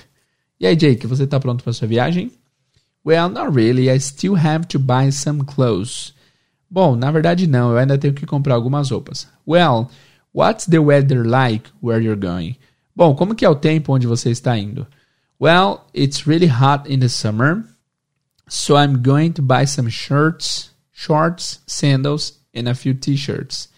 E 0.58 0.66
aí 0.66 0.74
Jake, 0.74 1.06
você 1.06 1.24
tá 1.26 1.38
pronto 1.38 1.62
para 1.62 1.72
sua 1.72 1.86
viagem? 1.86 2.32
Well, 3.06 3.28
not 3.28 3.54
really. 3.54 3.88
I 3.88 4.00
still 4.00 4.34
have 4.36 4.66
to 4.68 4.78
buy 4.80 5.12
some 5.12 5.44
clothes. 5.44 6.12
Bom, 6.68 6.96
na 6.96 7.12
verdade 7.12 7.46
não, 7.46 7.70
eu 7.70 7.78
ainda 7.78 7.96
tenho 7.96 8.12
que 8.12 8.26
comprar 8.26 8.54
algumas 8.54 8.90
roupas. 8.90 9.28
Well, 9.46 9.88
What's 10.36 10.66
the 10.66 10.82
weather 10.82 11.24
like 11.24 11.70
where 11.80 11.98
you're 11.98 12.14
going? 12.14 12.58
Bom, 12.94 13.16
como 13.16 13.34
que 13.34 13.46
é 13.46 13.48
o 13.48 13.54
tempo 13.54 13.94
onde 13.94 14.06
você 14.06 14.30
está 14.30 14.58
indo? 14.58 14.86
Well, 15.40 15.86
it's 15.94 16.26
really 16.26 16.46
hot 16.46 16.86
in 16.92 17.00
the 17.00 17.08
summer, 17.08 17.64
so 18.46 18.76
I'm 18.76 19.00
going 19.00 19.32
to 19.32 19.42
buy 19.42 19.64
some 19.64 19.88
shirts, 19.88 20.72
shorts, 20.92 21.60
sandals 21.66 22.34
and 22.54 22.68
a 22.68 22.74
few 22.74 22.92
t-shirts. 22.92 23.70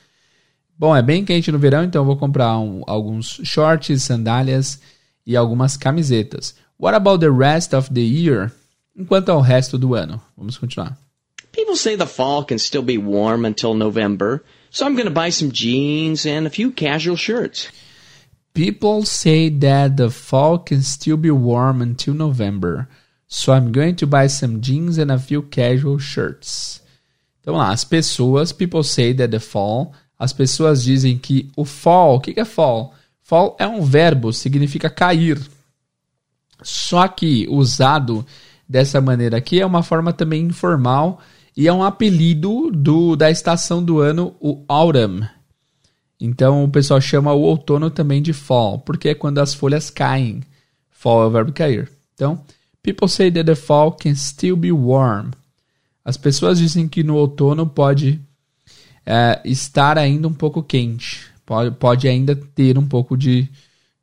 Bom, 0.77 0.97
é 0.97 1.01
bem 1.01 1.25
quente 1.25 1.53
no 1.53 1.61
verão, 1.61 1.85
então 1.85 2.03
eu 2.03 2.07
vou 2.07 2.16
comprar 2.16 2.59
um, 2.59 2.83
alguns 2.88 3.40
shorts, 3.44 4.03
sandálias 4.03 4.81
e 5.25 5.37
algumas 5.37 5.77
camisetas. 5.77 6.57
What 6.77 6.97
about 6.97 7.21
the 7.21 7.31
rest 7.31 7.73
of 7.73 7.94
the 7.94 8.03
year? 8.03 8.51
Enquanto 8.97 9.29
ao 9.29 9.40
resto 9.40 9.79
do 9.79 9.94
ano. 9.94 10.21
Vamos 10.37 10.59
continuar. 10.59 10.99
People 11.53 11.77
say 11.77 11.97
the 11.97 12.05
fall 12.05 12.44
can 12.44 12.59
still 12.59 12.83
be 12.83 12.99
warm 12.99 13.44
until 13.47 13.75
November. 13.75 14.42
So 14.71 14.87
I'm 14.87 14.95
going 14.95 15.07
to 15.07 15.15
buy 15.15 15.31
some 15.31 15.51
jeans 15.51 16.27
and 16.27 16.47
a 16.47 16.51
few 16.51 16.73
casual 16.73 17.17
shirts. 17.17 17.71
People 18.55 19.05
say 19.05 19.49
that 19.49 19.97
the 19.97 20.11
fall 20.11 20.59
can 20.59 20.83
still 20.83 21.17
be 21.17 21.31
warm 21.31 21.81
until 21.81 22.15
November. 22.15 22.89
So 23.29 23.53
I'm 23.53 23.73
going 23.73 23.97
to 23.97 24.07
buy 24.07 24.27
some 24.27 24.61
jeans 24.61 24.99
and 24.99 25.13
a 25.13 25.19
few 25.19 25.43
casual 25.43 25.99
shirts. 25.99 26.81
Então 27.41 27.55
lá, 27.55 27.71
as 27.71 27.85
pessoas, 27.85 28.53
people 28.53 28.83
say 28.83 29.15
that 29.15 29.31
the 29.31 29.41
fall, 29.41 29.93
as 30.19 30.33
pessoas 30.33 30.83
dizem 30.83 31.19
que 31.19 31.51
o 31.57 31.65
fall, 31.65 32.17
o 32.17 32.21
que 32.21 32.39
é 32.39 32.45
fall? 32.45 32.95
Fall 33.23 33.57
é 33.59 33.67
um 33.67 33.83
verbo, 33.83 34.33
significa 34.33 34.91
cair. 34.91 35.39
Só 36.63 37.07
que 37.07 37.47
usado 37.49 38.27
dessa 38.69 39.01
maneira 39.01 39.37
aqui 39.37 39.61
é 39.61 39.67
uma 39.67 39.83
forma 39.83 40.13
também 40.13 40.43
informal 40.43 41.21
e 41.59 41.66
é 41.66 41.73
um 41.73 41.83
apelido 41.83 42.71
do, 42.71 43.16
da 43.16 43.33
estação 43.33 43.83
do 43.83 43.99
ano, 43.99 44.33
o 44.40 44.62
autumn. 44.68 45.27
Então 46.21 46.62
o 46.62 46.68
pessoal 46.68 47.01
chama 47.01 47.33
o 47.33 47.40
outono 47.40 47.90
também 47.90 48.23
de 48.23 48.33
fall, 48.33 48.79
porque 48.79 49.09
é 49.09 49.14
quando 49.14 49.38
as 49.38 49.55
folhas 49.55 49.90
caem. 49.90 50.44
Fall 50.88 51.25
é 51.25 51.27
o 51.27 51.31
verbo 51.33 51.53
cair. 51.53 51.90
Então, 52.14 52.44
people 52.81 53.09
say 53.09 53.29
that 53.33 53.44
the 53.44 53.57
fall 53.57 53.90
can 53.90 54.14
still 54.14 54.55
be 54.57 54.71
warm. 54.71 55.33
As 56.05 56.16
pessoas 56.16 56.61
dizem 56.61 56.87
que 56.87 57.03
no 57.03 57.16
outono 57.16 57.66
pode 57.66 58.21
é, 59.05 59.40
estar 59.44 59.99
ainda 59.99 60.29
um 60.29 60.35
pouco 60.35 60.62
quente. 60.62 61.27
Pode, 61.44 61.75
pode 61.75 62.07
ainda 62.07 62.37
ter 62.37 62.79
um 62.79 62.87
pouco 62.87 63.16
de, 63.16 63.49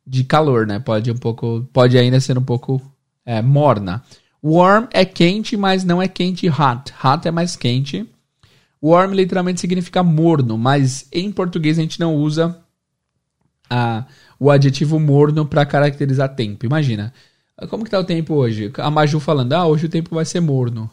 de 0.06 0.24
calor, 0.24 0.66
né? 0.66 0.78
Pode, 0.78 1.10
um 1.10 1.16
pouco, 1.16 1.66
pode 1.72 1.96
ainda 1.96 2.20
ser 2.20 2.36
um 2.36 2.44
pouco 2.44 2.82
é, 3.24 3.40
morna. 3.40 4.04
Warm 4.48 4.86
é 4.92 5.04
quente, 5.04 5.56
mas 5.56 5.82
não 5.82 6.00
é 6.00 6.06
quente 6.06 6.48
hot. 6.48 6.94
Hot 7.04 7.26
é 7.26 7.32
mais 7.32 7.56
quente. 7.56 8.08
Warm 8.80 9.12
literalmente 9.12 9.60
significa 9.60 10.04
morno, 10.04 10.56
mas 10.56 11.08
em 11.12 11.32
português 11.32 11.76
a 11.76 11.82
gente 11.82 11.98
não 11.98 12.14
usa 12.14 12.56
a, 13.68 14.04
o 14.38 14.48
adjetivo 14.48 15.00
morno 15.00 15.44
para 15.44 15.66
caracterizar 15.66 16.36
tempo. 16.36 16.64
Imagina, 16.64 17.12
como 17.68 17.82
que 17.82 17.90
tá 17.90 17.98
o 17.98 18.04
tempo 18.04 18.34
hoje? 18.34 18.70
A 18.78 18.88
Maju 18.88 19.18
falando, 19.18 19.52
ah, 19.52 19.66
hoje 19.66 19.86
o 19.86 19.88
tempo 19.88 20.14
vai 20.14 20.24
ser 20.24 20.38
morno. 20.38 20.88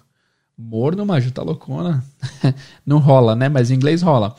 Morno, 0.57 1.05
Maju, 1.05 1.31
tá 1.31 1.43
loucona? 1.43 2.03
não 2.83 2.97
rola, 2.97 3.35
né? 3.35 3.49
Mas 3.49 3.69
em 3.69 3.75
inglês 3.75 4.01
rola. 4.01 4.35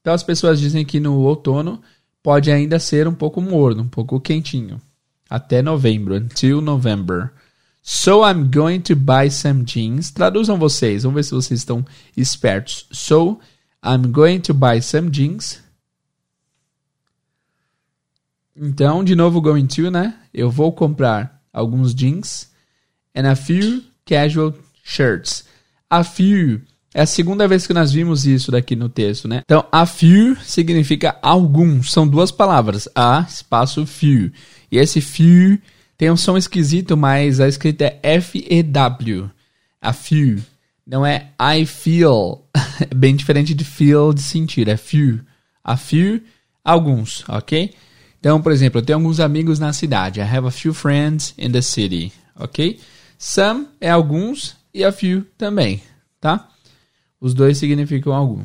Então 0.00 0.14
as 0.14 0.22
pessoas 0.22 0.58
dizem 0.58 0.82
que 0.82 0.98
no 0.98 1.18
outono 1.18 1.82
pode 2.22 2.50
ainda 2.50 2.78
ser 2.78 3.06
um 3.06 3.14
pouco 3.14 3.42
morno, 3.42 3.82
um 3.82 3.88
pouco 3.88 4.18
quentinho. 4.18 4.80
Até 5.28 5.60
novembro, 5.60 6.14
until 6.14 6.62
November. 6.62 7.32
So 7.88 8.24
I'm 8.24 8.50
going 8.50 8.80
to 8.80 8.96
buy 8.96 9.30
some 9.30 9.64
jeans. 9.64 10.10
Traduzam 10.10 10.58
vocês, 10.58 11.04
vamos 11.04 11.14
ver 11.14 11.22
se 11.22 11.30
vocês 11.30 11.60
estão 11.60 11.86
espertos. 12.16 12.84
So 12.90 13.38
I'm 13.80 14.10
going 14.10 14.40
to 14.40 14.52
buy 14.52 14.82
some 14.82 15.08
jeans. 15.08 15.62
Então, 18.56 19.04
de 19.04 19.14
novo, 19.14 19.40
going 19.40 19.68
to, 19.68 19.88
né? 19.88 20.16
Eu 20.34 20.50
vou 20.50 20.72
comprar 20.72 21.40
alguns 21.52 21.94
jeans. 21.94 22.50
And 23.14 23.30
a 23.30 23.36
few 23.36 23.84
casual 24.04 24.52
shirts. 24.82 25.44
A 25.88 26.02
few 26.02 26.62
é 26.92 27.02
a 27.02 27.06
segunda 27.06 27.46
vez 27.46 27.68
que 27.68 27.72
nós 27.72 27.92
vimos 27.92 28.26
isso 28.26 28.50
daqui 28.50 28.74
no 28.74 28.88
texto, 28.88 29.28
né? 29.28 29.42
Então, 29.44 29.64
a 29.70 29.86
few 29.86 30.34
significa 30.42 31.16
alguns. 31.22 31.92
São 31.92 32.08
duas 32.08 32.32
palavras. 32.32 32.88
A 32.96 33.24
espaço 33.28 33.86
few. 33.86 34.32
E 34.72 34.76
esse 34.76 35.00
few 35.00 35.56
tem 35.96 36.10
um 36.10 36.16
som 36.16 36.36
esquisito, 36.36 36.96
mas 36.96 37.40
a 37.40 37.48
escrita 37.48 37.84
é 37.84 38.14
F-E-W. 38.16 39.30
A 39.80 39.92
few. 39.92 40.42
Não 40.86 41.04
é 41.04 41.30
I 41.40 41.64
feel. 41.66 42.44
É 42.78 42.94
bem 42.94 43.16
diferente 43.16 43.54
de 43.54 43.64
feel 43.64 44.12
de 44.12 44.20
sentir. 44.20 44.68
É 44.68 44.76
few. 44.76 45.20
A 45.64 45.78
few, 45.78 46.20
alguns, 46.62 47.24
ok? 47.26 47.74
Então, 48.20 48.42
por 48.42 48.52
exemplo, 48.52 48.80
eu 48.80 48.84
tenho 48.84 48.98
alguns 48.98 49.18
amigos 49.18 49.58
na 49.58 49.72
cidade. 49.72 50.20
I 50.20 50.24
have 50.24 50.46
a 50.46 50.50
few 50.50 50.74
friends 50.74 51.32
in 51.38 51.50
the 51.52 51.62
city, 51.62 52.12
ok? 52.38 52.78
Some 53.18 53.68
é 53.80 53.90
alguns 53.90 54.56
e 54.74 54.84
a 54.84 54.92
few 54.92 55.24
também, 55.38 55.82
tá? 56.20 56.48
Os 57.20 57.32
dois 57.32 57.56
significam 57.56 58.12
algum. 58.12 58.44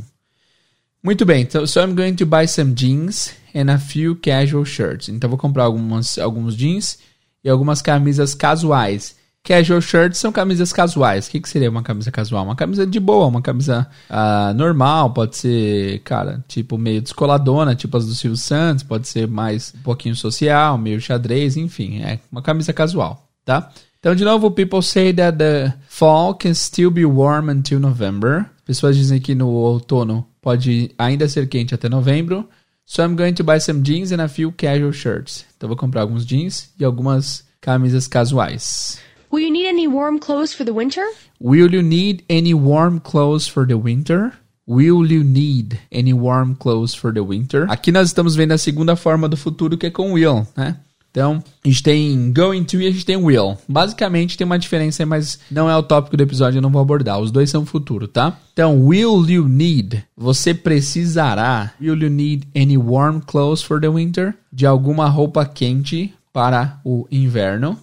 Muito 1.03 1.25
bem, 1.25 1.41
então, 1.41 1.65
so 1.67 1.81
I'm 1.81 1.93
going 1.93 2.15
to 2.15 2.25
buy 2.25 2.47
some 2.47 2.73
jeans 2.73 3.33
and 3.53 3.71
a 3.71 3.77
few 3.77 4.15
casual 4.15 4.63
shirts. 4.65 5.09
Então 5.09 5.29
vou 5.29 5.37
comprar 5.37 5.63
algumas, 5.63 6.17
alguns 6.17 6.55
jeans 6.55 6.99
e 7.43 7.49
algumas 7.49 7.82
camisas 7.82 8.34
casuais. 8.34 9.15
Casual 9.43 9.82
shirts 9.82 10.19
são 10.19 10.32
camisas 10.32 10.71
casuais. 10.71 11.27
O 11.27 11.32
que, 11.32 11.39
que 11.39 11.49
seria 11.49 11.69
uma 11.69 11.82
camisa 11.82 12.12
casual? 12.12 12.43
Uma 12.43 12.56
camisa 12.56 12.86
de 12.86 12.99
boa, 12.99 13.25
uma 13.25 13.41
camisa 13.41 13.88
uh, 14.08 14.54
normal, 14.54 15.12
pode 15.12 15.36
ser, 15.36 15.99
cara, 16.04 16.45
tipo 16.47 16.77
meio 16.77 17.01
descoladona, 17.01 17.75
tipo 17.75 17.97
as 17.97 18.06
do 18.06 18.13
Silvio 18.13 18.38
Santos, 18.38 18.84
pode 18.84 19.08
ser 19.08 19.27
mais 19.27 19.73
um 19.75 19.82
pouquinho 19.82 20.15
social, 20.15 20.77
meio 20.77 21.01
xadrez, 21.01 21.58
enfim, 21.58 22.01
é 22.01 22.19
uma 22.32 22.43
camisa 22.43 22.71
casual, 22.71 23.27
tá? 23.43 23.71
Então, 23.99 24.13
de 24.15 24.23
novo, 24.23 24.51
people 24.51 24.82
say 24.82 25.12
that 25.13 25.38
the 25.38 25.73
fall 25.88 26.36
can 26.36 26.54
still 26.54 26.91
be 26.91 27.06
warm 27.06 27.49
until 27.49 27.80
November. 27.80 28.47
Pessoas 28.65 28.95
dizem 28.95 29.19
que 29.19 29.36
no 29.36 29.49
outono 29.49 30.25
pode 30.41 30.91
ainda 30.97 31.27
ser 31.27 31.47
quente 31.47 31.75
até 31.75 31.88
novembro. 31.88 32.47
So 32.91 33.06
I'm 33.06 33.15
going 33.15 33.36
to 33.36 33.43
buy 33.45 33.58
some 33.58 33.84
jeans 33.84 34.12
and 34.12 34.21
a 34.21 34.27
few 34.27 34.51
casual 34.51 34.91
shirts. 34.91 35.45
Então 35.56 35.69
vou 35.69 35.77
comprar 35.77 36.01
alguns 36.01 36.25
jeans 36.25 36.73
e 36.77 36.84
algumas 36.84 37.41
camisas 37.62 38.06
casuais. 38.06 38.99
Will 39.32 39.45
you 39.45 39.49
need 39.49 39.65
any 39.65 39.88
warm 39.88 40.19
clothes 40.19 40.51
for 40.51 40.65
the 40.65 40.73
winter? 40.73 41.06
Will 41.39 41.73
you 41.73 41.82
need 41.82 42.25
any 42.30 42.54
warm 42.54 42.99
clothes 42.99 43.47
for 43.47 43.65
the 43.65 43.77
winter? 43.77 44.34
Will 44.67 45.10
you 45.10 45.23
need 45.23 45.80
any 45.89 46.12
warm 46.12 46.54
clothes 46.54 46.93
for 46.93 47.13
the 47.13 47.21
winter? 47.21 47.65
Aqui 47.69 47.93
nós 47.93 48.10
estamos 48.10 48.36
vendo 48.36 48.51
a 48.51 48.58
segunda 48.58 48.97
forma 48.97 49.30
do 49.30 49.38
futuro 49.38 49.77
que 49.77 49.86
é 49.86 49.89
com 49.89 50.12
will, 50.12 50.45
né? 50.58 50.75
Então, 51.12 51.43
a 51.63 51.67
gente 51.67 51.84
tem 51.84 52.32
going 52.32 52.63
to 52.63 52.80
e 52.80 52.88
a 52.88 52.91
gente 52.91 53.06
tem 53.06 53.17
will. 53.17 53.58
Basicamente 53.67 54.38
tem 54.38 54.45
uma 54.45 54.58
diferença, 54.58 55.06
mas 55.06 55.39
não 55.52 55.69
é 55.69 55.76
o 55.76 55.84
tópico 55.84 56.15
do 56.15 56.24
episódio, 56.24 56.58
eu 56.58 56.62
não 56.62 56.71
vou 56.71 56.82
abordar. 56.82 57.19
Os 57.19 57.32
dois 57.32 57.50
são 57.50 57.65
futuro, 57.65 58.08
tá? 58.08 58.39
Então, 58.54 58.82
will 58.86 59.30
you 59.30 59.45
need? 59.47 60.06
Você 60.15 60.54
precisará. 60.54 61.74
Will 61.82 62.02
you 62.02 62.10
need 62.10 62.47
any 62.56 62.78
warm 62.78 63.19
clothes 63.19 63.62
for 63.62 63.82
the 63.82 63.89
winter? 63.89 64.34
De 64.52 64.65
alguma 64.65 65.10
roupa 65.10 65.45
quente 65.45 66.13
para 66.32 66.80
o 66.86 67.06
inverno. 67.12 67.78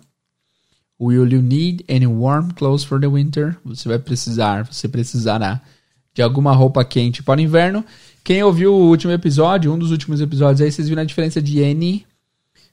Will 0.99 1.31
you 1.31 1.43
need 1.43 1.85
any 1.89 2.07
warm 2.07 2.49
clothes 2.57 2.83
for 2.83 2.99
the 2.99 3.07
winter? 3.07 3.57
Você 3.63 3.89
vai 3.89 3.99
precisar, 3.99 4.65
você 4.65 4.89
precisará 4.89 5.61
de 6.15 6.23
alguma 6.23 6.53
roupa 6.53 6.83
quente 6.83 7.23
para 7.23 7.39
o 7.39 7.43
inverno. 7.43 7.85
Quem 8.25 8.43
ouviu 8.43 8.75
o 8.75 8.89
último 8.89 9.13
episódio, 9.13 9.73
um 9.73 9.79
dos 9.79 9.91
últimos 9.91 10.21
episódios 10.21 10.61
aí, 10.61 10.73
vocês 10.73 10.89
viram 10.89 11.03
a 11.03 11.05
diferença 11.05 11.41
de 11.41 11.63
any 11.63 12.05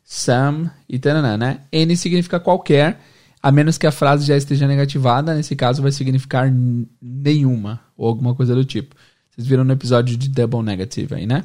some 0.05 0.69
e 0.87 0.99
tananã, 0.99 1.35
né? 1.35 1.61
N 1.71 1.97
significa 1.97 2.39
qualquer, 2.39 2.99
a 3.41 3.51
menos 3.51 3.77
que 3.77 3.87
a 3.87 3.91
frase 3.91 4.25
já 4.25 4.37
esteja 4.37 4.67
negativada. 4.67 5.33
Nesse 5.33 5.55
caso, 5.55 5.81
vai 5.81 5.91
significar 5.91 6.49
nenhuma 7.01 7.81
ou 7.97 8.07
alguma 8.07 8.35
coisa 8.35 8.53
do 8.53 8.63
tipo. 8.63 8.95
Vocês 9.31 9.47
viram 9.47 9.63
no 9.63 9.73
episódio 9.73 10.15
de 10.15 10.29
Double 10.29 10.61
Negative 10.61 11.15
aí, 11.15 11.25
né? 11.25 11.43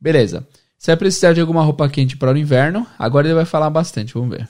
Beleza. 0.00 0.46
Você 0.78 0.96
precisar 0.96 1.32
de 1.32 1.40
alguma 1.40 1.62
roupa 1.62 1.88
quente 1.88 2.16
para 2.16 2.32
o 2.32 2.38
inverno. 2.38 2.86
Agora 2.98 3.26
ele 3.26 3.34
vai 3.34 3.44
falar 3.44 3.68
bastante, 3.68 4.14
vamos 4.14 4.36
ver. 4.36 4.48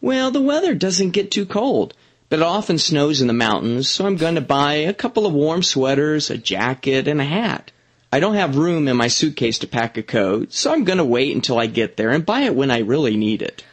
Well, 0.00 0.30
the 0.30 0.38
weather 0.38 0.76
doesn't 0.76 1.12
get 1.12 1.30
too 1.30 1.44
cold, 1.44 1.94
but 2.30 2.38
it 2.38 2.44
often 2.44 2.78
snows 2.78 3.20
in 3.20 3.26
the 3.26 3.32
mountains, 3.32 3.88
so 3.88 4.06
I'm 4.06 4.16
going 4.16 4.36
to 4.36 4.40
buy 4.40 4.74
a 4.88 4.94
couple 4.94 5.26
of 5.26 5.34
warm 5.34 5.62
sweaters, 5.62 6.30
a 6.30 6.38
jacket, 6.38 7.08
and 7.08 7.20
a 7.20 7.24
hat. 7.24 7.72
I 8.10 8.20
don't 8.20 8.34
have 8.34 8.56
room 8.56 8.88
in 8.88 8.96
my 8.96 9.08
suitcase 9.08 9.58
to 9.58 9.66
pack 9.66 9.98
a 9.98 10.02
coat, 10.02 10.52
so 10.52 10.72
I'm 10.72 10.84
gonna 10.84 11.04
wait 11.04 11.34
until 11.34 11.58
I 11.58 11.66
get 11.66 11.96
there 11.96 12.10
and 12.10 12.24
buy 12.24 12.42
it 12.42 12.54
when 12.54 12.70
I 12.70 12.78
really 12.78 13.16
need 13.16 13.42
it. 13.42 13.64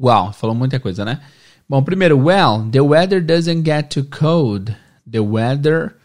Uau, 0.00 0.34
falou 0.34 0.54
muita 0.54 0.80
coisa, 0.80 1.04
né? 1.04 1.20
Bom, 1.68 1.84
primeiro, 1.84 2.16
well, 2.16 2.68
the 2.70 2.82
weather 2.82 3.20
doesn't 3.20 3.62
get 3.62 3.90
too 3.90 4.04
cold. 4.04 4.74
The 5.06 5.22
weather 5.22 5.96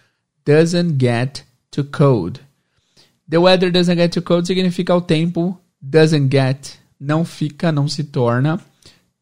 doesn't 0.45 0.97
get 0.97 1.43
too 1.71 1.83
cold. 1.83 2.41
The 3.27 3.41
weather 3.41 3.71
doesn't 3.71 3.97
get 3.97 4.11
too 4.11 4.21
cold 4.21 4.45
significa 4.45 4.95
o 4.95 5.01
tempo 5.01 5.59
doesn't 5.81 6.29
get, 6.29 6.77
não 6.99 7.25
fica, 7.25 7.71
não 7.71 7.87
se 7.87 8.03
torna 8.03 8.59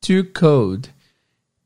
too 0.02 0.26
cold. 0.34 0.90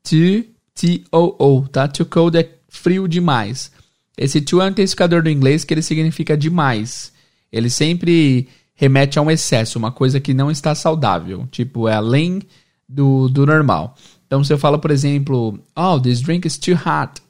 Too, 0.04 0.44
T-O-O, 0.74 1.68
tá? 1.68 1.88
Too 1.88 2.06
cold 2.06 2.36
é 2.38 2.48
frio 2.68 3.06
demais. 3.06 3.70
Esse 4.16 4.40
to 4.40 4.60
é 4.60 4.66
um 4.66 4.68
intensificador 4.68 5.22
do 5.22 5.30
inglês 5.30 5.64
que 5.64 5.72
ele 5.72 5.82
significa 5.82 6.36
demais. 6.36 7.12
Ele 7.50 7.70
sempre 7.70 8.48
remete 8.74 9.18
a 9.18 9.22
um 9.22 9.30
excesso, 9.30 9.78
uma 9.78 9.92
coisa 9.92 10.20
que 10.20 10.34
não 10.34 10.50
está 10.50 10.74
saudável. 10.74 11.46
Tipo, 11.50 11.88
é 11.88 11.94
além 11.94 12.42
do, 12.88 13.28
do 13.28 13.46
normal. 13.46 13.96
Então, 14.26 14.42
se 14.42 14.52
eu 14.52 14.58
falo, 14.58 14.78
por 14.78 14.90
exemplo, 14.90 15.58
oh, 15.76 16.00
this 16.00 16.20
drink 16.20 16.46
is 16.46 16.58
too 16.58 16.74
hot. 16.74 17.22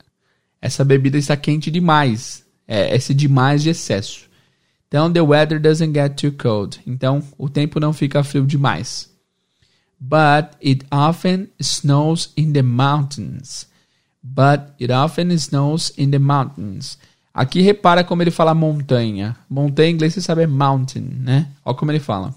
Essa 0.60 0.84
bebida 0.84 1.18
está 1.18 1.36
quente 1.36 1.70
demais. 1.70 2.44
É 2.66 2.94
esse 2.94 3.12
demais 3.12 3.62
de 3.62 3.70
excesso. 3.70 4.30
Então, 4.86 5.12
the 5.12 5.20
weather 5.20 5.60
doesn't 5.60 5.92
get 5.92 6.20
too 6.20 6.32
cold. 6.32 6.80
Então, 6.86 7.22
o 7.38 7.48
tempo 7.48 7.80
não 7.80 7.92
fica 7.92 8.22
frio 8.22 8.46
demais. 8.46 9.10
But 9.98 10.56
it 10.64 10.84
often 10.90 11.48
snows 11.60 12.32
in 12.36 12.52
the 12.52 12.62
mountains 12.62 13.66
but 14.22 14.74
it 14.78 14.90
often 14.90 15.36
snows 15.38 15.92
in 15.96 16.10
the 16.10 16.18
mountains. 16.18 16.98
Aqui 17.34 17.62
repara 17.62 18.04
como 18.04 18.22
ele 18.22 18.30
fala 18.30 18.54
montanha. 18.54 19.36
Montanha 19.48 19.90
em 19.90 19.94
inglês 19.94 20.14
você 20.14 20.20
sabe 20.20 20.42
é 20.42 20.46
mountain, 20.46 21.02
né? 21.20 21.48
Olha 21.64 21.76
como 21.76 21.90
ele 21.90 22.00
fala. 22.00 22.34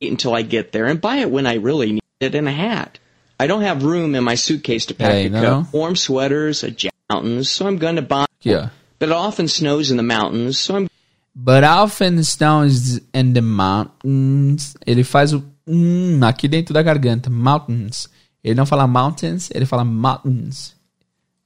Until 0.00 0.34
I 0.34 0.42
get 0.42 0.70
there 0.70 0.90
and 0.90 1.00
buy 1.00 1.18
it 1.18 1.30
when 1.30 1.46
I 1.46 1.58
really 1.58 1.92
need 1.92 2.02
it 2.20 2.36
in 2.36 2.46
a 2.46 2.52
hat. 2.52 2.98
I 3.38 3.46
don't 3.46 3.64
have 3.64 3.84
room 3.84 4.14
in 4.14 4.22
my 4.22 4.36
suitcase 4.36 4.86
to 4.86 4.94
pack 4.94 5.12
Peraí, 5.12 5.34
a 5.34 5.66
warm 5.72 5.96
sweaters, 5.96 6.62
a 6.62 6.70
jacket, 6.70 6.94
mountains, 7.10 7.48
so 7.50 7.66
I'm 7.66 7.78
going 7.78 7.96
to 7.96 8.02
buy. 8.02 8.26
Aqui, 8.38 8.54
ó. 8.54 8.70
But 8.98 9.08
it 9.08 9.14
often 9.14 9.48
snows 9.48 9.90
in 9.90 9.96
the 9.96 10.02
mountains, 10.02 10.58
so 10.58 10.76
I'm 10.76 10.88
But 11.34 11.64
often 11.64 12.22
snows 12.22 13.00
in 13.14 13.32
the 13.32 13.40
mountains. 13.40 14.76
Ele 14.86 15.04
faz 15.04 15.32
o 15.32 15.42
hum 15.66 16.20
aqui 16.22 16.48
dentro 16.48 16.74
da 16.74 16.82
garganta. 16.82 17.30
Mountains. 17.30 18.08
Ele 18.42 18.54
não 18.54 18.66
fala 18.66 18.86
mountains, 18.86 19.50
ele 19.54 19.66
fala 19.66 19.84
mountains. 19.84 20.74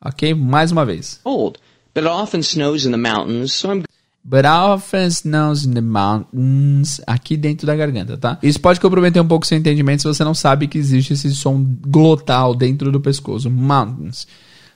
Ok? 0.04 0.34
Mais 0.34 0.70
uma 0.70 0.84
vez. 0.84 1.20
cold. 1.24 1.58
But 1.94 2.04
it 2.04 2.12
often 2.12 2.42
snows 2.42 2.84
in 2.84 2.90
the 2.90 2.96
mountains, 2.96 3.52
so 3.52 3.72
I'm 3.72 3.84
But 4.26 4.46
often 4.46 5.10
snows 5.10 5.66
in 5.66 5.74
the 5.74 5.82
mountains. 5.82 7.00
Aqui 7.06 7.36
dentro 7.36 7.66
da 7.66 7.76
garganta, 7.76 8.16
tá? 8.16 8.38
Isso 8.42 8.58
pode 8.58 8.80
comprometer 8.80 9.20
um 9.20 9.28
pouco 9.28 9.46
seu 9.46 9.58
entendimento 9.58 10.00
se 10.00 10.08
você 10.08 10.24
não 10.24 10.34
sabe 10.34 10.66
que 10.66 10.78
existe 10.78 11.12
esse 11.12 11.34
som 11.34 11.62
glotal 11.86 12.54
dentro 12.54 12.90
do 12.90 13.00
pescoço. 13.00 13.50
Mountains. 13.50 14.26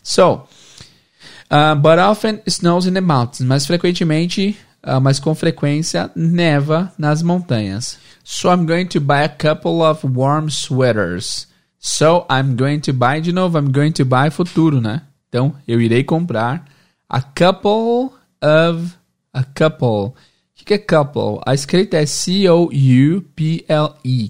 So, 0.02 0.42
Uh, 1.50 1.74
but 1.74 1.98
often 1.98 2.42
snows 2.46 2.86
in 2.86 2.94
the 2.94 3.00
mountains. 3.00 3.40
Mais 3.40 3.66
frequentemente, 3.66 4.56
uh, 4.84 5.00
mas 5.00 5.18
com 5.18 5.34
frequência, 5.34 6.10
neva 6.14 6.92
nas 6.98 7.22
montanhas. 7.22 7.98
So 8.22 8.50
I'm 8.50 8.66
going 8.66 8.86
to 8.88 9.00
buy 9.00 9.22
a 9.24 9.28
couple 9.28 9.82
of 9.82 10.06
warm 10.06 10.50
sweaters. 10.50 11.46
So 11.78 12.26
I'm 12.28 12.56
going 12.56 12.80
to 12.80 12.92
buy, 12.92 13.20
de 13.20 13.32
novo, 13.32 13.58
I'm 13.58 13.70
going 13.70 13.92
to 13.92 14.04
buy 14.04 14.30
futuro, 14.30 14.80
né? 14.80 15.02
Então, 15.28 15.54
eu 15.66 15.80
irei 15.80 16.02
comprar 16.02 16.64
a 17.08 17.22
couple 17.22 18.10
of, 18.42 18.94
a 19.32 19.44
couple. 19.44 20.12
O 20.60 20.64
que 20.64 20.74
é 20.74 20.78
couple? 20.78 21.40
A 21.46 21.54
escrita 21.54 21.96
é 21.96 22.04
C-O-U-P-L-E, 22.04 22.74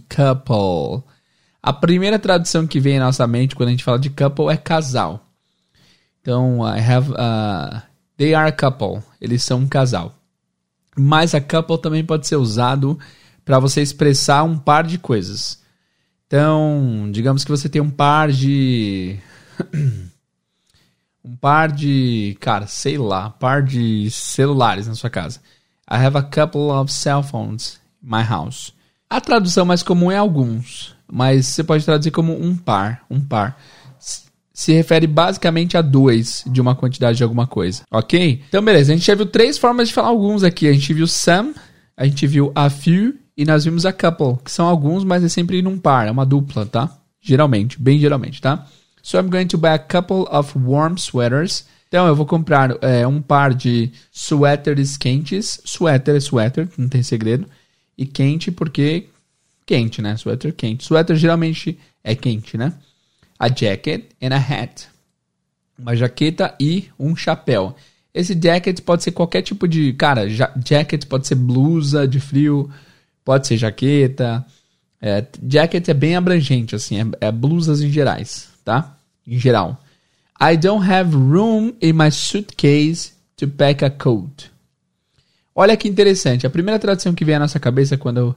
couple. 0.08 1.02
A 1.62 1.72
primeira 1.72 2.18
tradução 2.18 2.66
que 2.66 2.78
vem 2.78 2.96
em 2.96 3.00
nossa 3.00 3.26
mente 3.26 3.56
quando 3.56 3.68
a 3.68 3.72
gente 3.72 3.84
fala 3.84 3.98
de 3.98 4.10
couple 4.10 4.50
é 4.50 4.56
casal. 4.56 5.24
Então, 6.20 6.60
I 6.66 6.80
have, 6.80 7.10
uh, 7.12 7.80
they 8.16 8.34
are 8.34 8.48
a 8.48 8.52
couple. 8.52 9.02
Eles 9.20 9.42
são 9.42 9.60
um 9.60 9.66
casal. 9.66 10.14
Mas 10.96 11.34
a 11.34 11.40
couple 11.40 11.78
também 11.78 12.04
pode 12.04 12.26
ser 12.26 12.36
usado 12.36 12.98
para 13.44 13.58
você 13.58 13.80
expressar 13.80 14.44
um 14.44 14.58
par 14.58 14.84
de 14.84 14.98
coisas. 14.98 15.62
Então, 16.28 17.08
digamos 17.10 17.42
que 17.42 17.50
você 17.50 17.70
tem 17.70 17.80
um 17.80 17.88
par 17.88 18.30
de. 18.30 19.16
um 21.24 21.34
par 21.34 21.72
de. 21.72 22.36
Cara, 22.38 22.66
sei 22.66 22.98
lá, 22.98 23.30
par 23.30 23.62
de 23.62 24.10
celulares 24.10 24.86
na 24.86 24.94
sua 24.94 25.08
casa. 25.08 25.40
I 25.90 25.96
have 25.96 26.18
a 26.18 26.22
couple 26.22 26.70
of 26.70 26.92
cell 26.92 27.22
phones 27.22 27.80
in 28.02 28.10
my 28.10 28.22
house. 28.22 28.74
A 29.08 29.22
tradução 29.22 29.64
mais 29.64 29.82
comum 29.82 30.12
é 30.12 30.18
alguns, 30.18 30.94
mas 31.10 31.46
você 31.46 31.64
pode 31.64 31.82
traduzir 31.82 32.10
como 32.10 32.38
um 32.38 32.54
par, 32.54 33.06
um 33.08 33.18
par. 33.18 33.58
Se 34.52 34.72
refere 34.74 35.06
basicamente 35.06 35.78
a 35.78 35.82
dois 35.82 36.44
de 36.46 36.60
uma 36.60 36.74
quantidade 36.74 37.16
de 37.16 37.22
alguma 37.22 37.46
coisa, 37.46 37.84
ok? 37.90 38.42
Então, 38.48 38.62
beleza, 38.62 38.92
a 38.92 38.96
gente 38.96 39.06
já 39.06 39.14
viu 39.14 39.24
três 39.24 39.56
formas 39.56 39.88
de 39.88 39.94
falar 39.94 40.08
alguns 40.08 40.42
aqui. 40.42 40.68
A 40.68 40.72
gente 40.72 40.92
viu 40.92 41.06
some, 41.06 41.54
a 41.96 42.04
gente 42.04 42.26
viu 42.26 42.52
a 42.54 42.68
few 42.68 43.14
e 43.38 43.44
nós 43.44 43.64
vimos 43.64 43.86
a 43.86 43.92
couple, 43.92 44.42
que 44.44 44.50
são 44.50 44.66
alguns, 44.66 45.04
mas 45.04 45.22
é 45.22 45.28
sempre 45.28 45.62
num 45.62 45.78
par, 45.78 46.08
é 46.08 46.10
uma 46.10 46.26
dupla, 46.26 46.66
tá? 46.66 46.98
Geralmente, 47.20 47.80
bem 47.80 47.96
geralmente, 47.96 48.42
tá? 48.42 48.66
So 49.00 49.16
I'm 49.16 49.30
going 49.30 49.46
to 49.46 49.56
buy 49.56 49.68
a 49.68 49.78
couple 49.78 50.24
of 50.28 50.58
warm 50.58 50.96
sweaters. 50.96 51.64
Então 51.86 52.08
eu 52.08 52.16
vou 52.16 52.26
comprar 52.26 52.76
é, 52.82 53.06
um 53.06 53.22
par 53.22 53.54
de 53.54 53.92
suéteres 54.10 54.96
quentes. 54.96 55.60
Suéter 55.64 56.16
é 56.16 56.20
suéter, 56.20 56.68
não 56.76 56.88
tem 56.88 57.00
segredo. 57.00 57.46
E 57.96 58.04
quente 58.04 58.50
porque 58.50 59.06
quente, 59.64 60.02
né? 60.02 60.16
Suéter 60.16 60.52
quente. 60.52 60.84
Suéter 60.84 61.14
geralmente 61.14 61.78
é 62.02 62.16
quente, 62.16 62.58
né? 62.58 62.72
A 63.38 63.46
jacket 63.46 64.06
and 64.20 64.34
a 64.34 64.36
hat. 64.36 64.88
Uma 65.78 65.94
jaqueta 65.94 66.56
e 66.58 66.88
um 66.98 67.14
chapéu. 67.14 67.76
Esse 68.12 68.34
jacket 68.34 68.80
pode 68.80 69.04
ser 69.04 69.12
qualquer 69.12 69.42
tipo 69.42 69.68
de. 69.68 69.92
Cara, 69.92 70.28
jacket 70.28 71.06
pode 71.06 71.28
ser 71.28 71.36
blusa 71.36 72.06
de 72.06 72.18
frio 72.18 72.68
Pode 73.28 73.46
ser 73.46 73.58
jaqueta. 73.58 74.42
É, 75.02 75.22
jacket 75.46 75.86
é 75.86 75.92
bem 75.92 76.16
abrangente, 76.16 76.74
assim, 76.74 76.98
é, 76.98 77.26
é 77.26 77.30
blusas 77.30 77.82
em 77.82 77.92
gerais, 77.92 78.48
tá? 78.64 78.96
Em 79.26 79.38
geral. 79.38 79.78
I 80.40 80.56
don't 80.56 80.90
have 80.90 81.14
room 81.14 81.74
in 81.82 81.92
my 81.92 82.10
suitcase 82.10 83.12
to 83.36 83.46
pack 83.46 83.84
a 83.84 83.90
coat. 83.90 84.50
Olha 85.54 85.76
que 85.76 85.86
interessante. 85.86 86.46
A 86.46 86.50
primeira 86.50 86.78
tradução 86.78 87.12
que 87.12 87.22
vem 87.22 87.34
à 87.34 87.38
nossa 87.38 87.60
cabeça 87.60 87.98
quando 87.98 88.34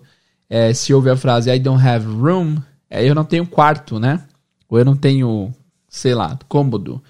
é, 0.49 0.73
se 0.73 0.93
ouve 0.93 1.09
a 1.09 1.15
frase 1.15 1.49
I 1.49 1.57
don't 1.57 1.81
have 1.81 2.05
room 2.05 2.57
é 2.89 3.09
eu 3.09 3.15
não 3.15 3.23
tenho 3.23 3.47
quarto, 3.47 3.97
né? 3.97 4.21
Ou 4.67 4.77
eu 4.77 4.83
não 4.83 4.97
tenho, 4.97 5.53
sei 5.87 6.13
lá, 6.13 6.37
cômodo. 6.49 7.01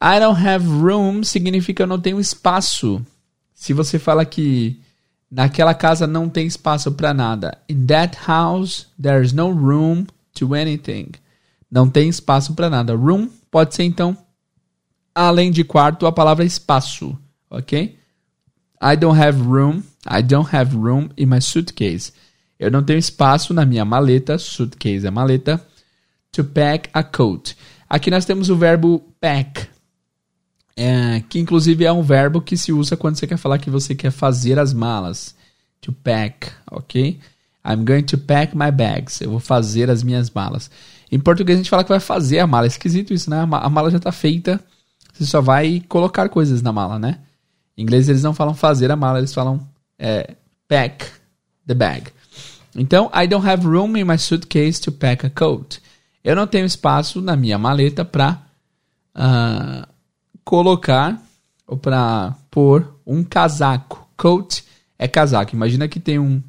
I 0.00 0.20
don't 0.20 0.40
have 0.40 0.64
room 0.64 1.24
significa 1.24 1.82
eu 1.82 1.88
não 1.88 1.98
tenho 1.98 2.20
espaço. 2.20 3.04
Se 3.56 3.72
você 3.72 3.98
fala 3.98 4.24
que 4.24 4.80
Naquela 5.30 5.74
casa 5.74 6.06
não 6.06 6.28
tem 6.28 6.46
espaço 6.46 6.92
para 6.92 7.12
nada. 7.12 7.58
In 7.68 7.86
that 7.86 8.16
house, 8.26 8.86
there's 9.00 9.32
no 9.32 9.50
room 9.50 10.06
to 10.34 10.54
anything. 10.54 11.10
Não 11.70 11.90
tem 11.90 12.08
espaço 12.08 12.54
para 12.54 12.70
nada. 12.70 12.94
Room 12.94 13.28
pode 13.50 13.74
ser 13.74 13.82
então, 13.82 14.16
além 15.14 15.50
de 15.50 15.64
quarto, 15.64 16.06
a 16.06 16.12
palavra 16.12 16.44
espaço, 16.44 17.18
ok? 17.50 17.98
I 18.80 18.96
don't 18.96 19.20
have 19.20 19.40
room. 19.40 19.82
I 20.08 20.22
don't 20.22 20.54
have 20.54 20.76
room 20.76 21.08
in 21.16 21.26
my 21.26 21.40
suitcase. 21.40 22.12
Eu 22.58 22.70
não 22.70 22.82
tenho 22.82 22.98
espaço 22.98 23.52
na 23.52 23.66
minha 23.66 23.84
maleta. 23.84 24.38
Suitcase 24.38 25.06
é 25.06 25.10
maleta. 25.10 25.60
To 26.32 26.44
pack 26.44 26.88
a 26.92 27.02
coat. 27.02 27.56
Aqui 27.88 28.10
nós 28.10 28.24
temos 28.24 28.50
o 28.50 28.56
verbo 28.56 29.00
pack 29.20 29.68
é, 30.76 31.22
que 31.28 31.38
inclusive 31.38 31.84
é 31.84 31.92
um 31.92 32.02
verbo 32.02 32.40
que 32.40 32.56
se 32.56 32.72
usa 32.72 32.96
quando 32.96 33.16
você 33.16 33.26
quer 33.26 33.38
falar 33.38 33.58
que 33.58 33.70
você 33.70 33.94
quer 33.94 34.10
fazer 34.10 34.58
as 34.58 34.72
malas. 34.74 35.34
To 35.80 35.92
pack, 35.92 36.50
ok? 36.70 37.18
I'm 37.64 37.84
going 37.84 38.02
to 38.02 38.18
pack 38.18 38.56
my 38.56 38.70
bags. 38.70 39.20
Eu 39.20 39.30
vou 39.30 39.40
fazer 39.40 39.90
as 39.90 40.02
minhas 40.02 40.30
malas. 40.30 40.70
Em 41.10 41.18
português 41.18 41.58
a 41.58 41.62
gente 41.62 41.70
fala 41.70 41.84
que 41.84 41.88
vai 41.88 42.00
fazer 42.00 42.40
a 42.40 42.46
mala. 42.46 42.66
É 42.66 42.68
esquisito 42.68 43.14
isso, 43.14 43.30
né? 43.30 43.40
A 43.40 43.70
mala 43.70 43.90
já 43.90 43.96
está 43.96 44.12
feita. 44.12 44.60
Você 45.12 45.24
só 45.24 45.40
vai 45.40 45.82
colocar 45.88 46.28
coisas 46.28 46.60
na 46.60 46.72
mala, 46.72 46.98
né? 46.98 47.20
Em 47.76 47.82
inglês 47.82 48.08
eles 48.08 48.22
não 48.22 48.34
falam 48.34 48.54
fazer 48.54 48.90
a 48.90 48.96
mala, 48.96 49.18
eles 49.18 49.32
falam 49.32 49.66
é, 49.98 50.34
pack 50.68 51.06
the 51.66 51.74
bag. 51.74 52.10
Então, 52.74 53.10
I 53.14 53.26
don't 53.26 53.46
have 53.46 53.66
room 53.66 53.96
in 53.96 54.04
my 54.04 54.18
suitcase 54.18 54.80
to 54.82 54.92
pack 54.92 55.26
a 55.26 55.30
coat. 55.30 55.80
Eu 56.22 56.36
não 56.36 56.46
tenho 56.46 56.66
espaço 56.66 57.22
na 57.22 57.36
minha 57.36 57.58
maleta 57.58 58.04
para 58.04 58.32
uh, 58.32 58.36
ah, 59.14 59.88
colocar 60.46 61.20
ou 61.66 61.76
para 61.76 62.36
pôr 62.50 62.94
um 63.04 63.24
casaco. 63.24 64.08
Coat 64.16 64.64
é 64.96 65.08
casaco. 65.08 65.54
Imagina 65.54 65.88
que 65.88 66.00
tem 66.00 66.18
um 66.18 66.42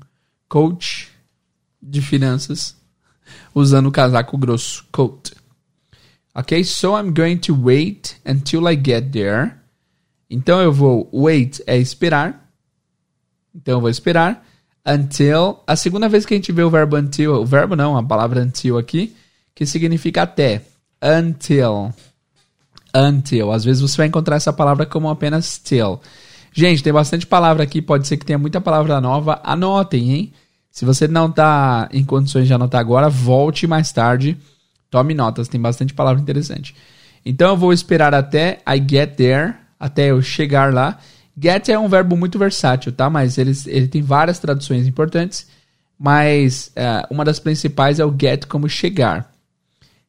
coach 0.48 1.10
de 1.82 2.00
finanças 2.00 2.78
usando 3.54 3.88
o 3.88 3.92
casaco 3.92 4.38
grosso. 4.38 4.86
Coat. 4.92 5.34
Ok? 6.34 6.64
So 6.64 6.98
I'm 6.98 7.12
going 7.12 7.38
to 7.38 7.60
wait 7.60 8.16
until 8.24 8.70
I 8.70 8.76
get 8.76 9.12
there. 9.12 9.54
Então 10.30 10.62
eu 10.62 10.72
vou 10.72 11.10
wait 11.12 11.62
é 11.66 11.78
esperar. 11.78 12.48
Então 13.54 13.78
eu 13.78 13.82
vou 13.82 13.90
esperar 13.90 14.46
until. 14.86 15.58
A 15.66 15.76
segunda 15.76 16.08
vez 16.08 16.24
que 16.24 16.36
a 16.36 16.38
gente 16.38 16.52
vê 16.52 16.62
o 16.62 16.70
verbo 16.70 16.96
until, 16.96 17.34
o 17.34 17.46
verbo 17.46 17.76
não, 17.76 17.98
a 17.98 18.04
palavra 18.04 18.42
until 18.42 18.78
aqui, 18.78 19.16
que 19.56 19.66
significa 19.66 20.22
até. 20.22 20.62
Until 21.02 21.94
until. 22.98 23.52
Às 23.52 23.64
vezes 23.64 23.82
você 23.82 23.98
vai 23.98 24.08
encontrar 24.08 24.36
essa 24.36 24.52
palavra 24.52 24.86
como 24.86 25.10
apenas 25.10 25.58
till. 25.58 26.00
Gente, 26.54 26.82
tem 26.82 26.92
bastante 26.92 27.28
palavra 27.28 27.64
aqui, 27.64 27.82
pode 27.82 28.08
ser 28.08 28.18
que 28.18 28.26
tenha 28.26 28.40
muita 28.40 28.60
palavra 28.60 29.00
nova. 29.00 29.40
Anotem, 29.44 30.12
hein? 30.12 30.34
Se 30.72 30.86
você 30.86 31.08
não 31.08 31.28
está 31.28 31.90
em 31.92 32.04
condições 32.04 32.48
de 32.48 32.54
anotar 32.54 32.80
agora, 32.80 33.10
volte 33.10 33.68
mais 33.68 33.92
tarde. 33.92 34.38
Tome 34.90 35.14
notas, 35.14 35.48
tem 35.48 35.60
bastante 35.60 35.94
palavra 35.94 36.22
interessante. 36.22 36.76
Então 37.26 37.50
eu 37.50 37.58
vou 37.58 37.74
esperar 37.74 38.14
até 38.14 38.60
I 38.68 38.84
get 38.88 39.16
there, 39.16 39.54
até 39.80 40.12
eu 40.12 40.22
chegar 40.22 40.74
lá. 40.74 40.98
Get 41.40 41.70
é 41.70 41.78
um 41.78 41.88
verbo 41.88 42.16
muito 42.16 42.40
versátil, 42.40 42.92
tá? 42.92 43.10
Mas 43.10 43.38
ele, 43.38 43.52
ele 43.68 43.88
tem 43.88 44.02
várias 44.02 44.40
traduções 44.40 44.88
importantes. 44.88 45.48
Mas 46.00 46.72
uh, 46.76 47.12
uma 47.12 47.26
das 47.26 47.40
principais 47.40 48.00
é 48.00 48.06
o 48.06 48.16
get 48.20 48.46
como 48.46 48.70
chegar. 48.70 49.32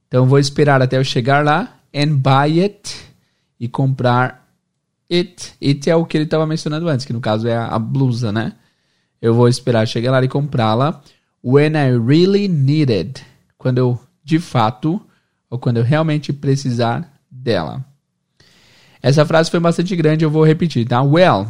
Então 0.07 0.23
eu 0.23 0.27
vou 0.27 0.39
esperar 0.39 0.81
até 0.81 0.97
eu 0.97 1.05
chegar 1.05 1.45
lá 1.45 1.78
and 1.95 2.17
buy 2.17 2.61
it 2.61 2.95
e 3.59 3.69
comprar 3.69 4.47
it. 5.11 5.55
It 5.63 5.89
é 5.89 5.97
o 5.97 6.05
que 6.05 6.17
ele 6.17 6.25
estava 6.25 6.47
mencionando 6.47 6.89
antes, 6.89 7.05
que 7.05 7.13
no 7.13 7.21
caso 7.21 7.49
é 7.49 7.57
a, 7.57 7.79
blusa, 7.79 8.33
né? 8.33 8.55
Eu 9.21 9.35
vou 9.35 9.49
esperar 9.49 9.87
chegar 9.87 10.13
lá 10.13 10.23
e 10.23 10.29
comprá-la 10.29 11.03
when 11.43 11.73
I 11.73 11.99
really 11.99 12.49
need 12.49 12.93
it. 12.93 13.25
Quando 13.57 13.79
eu 13.79 14.01
de 14.23 14.39
fato 14.39 15.01
ou 15.51 15.59
quando 15.59 15.79
eu 15.79 15.83
realmente 15.83 16.33
precisar 16.33 17.11
dela. 17.31 17.85
Essa 19.03 19.25
frase 19.25 19.51
foi 19.51 19.61
bastante 19.61 19.97
grande, 19.97 20.25
eu 20.25 20.31
vou 20.31 20.45
repetir, 20.45 20.87
tá? 20.87 21.03
Well, 21.03 21.49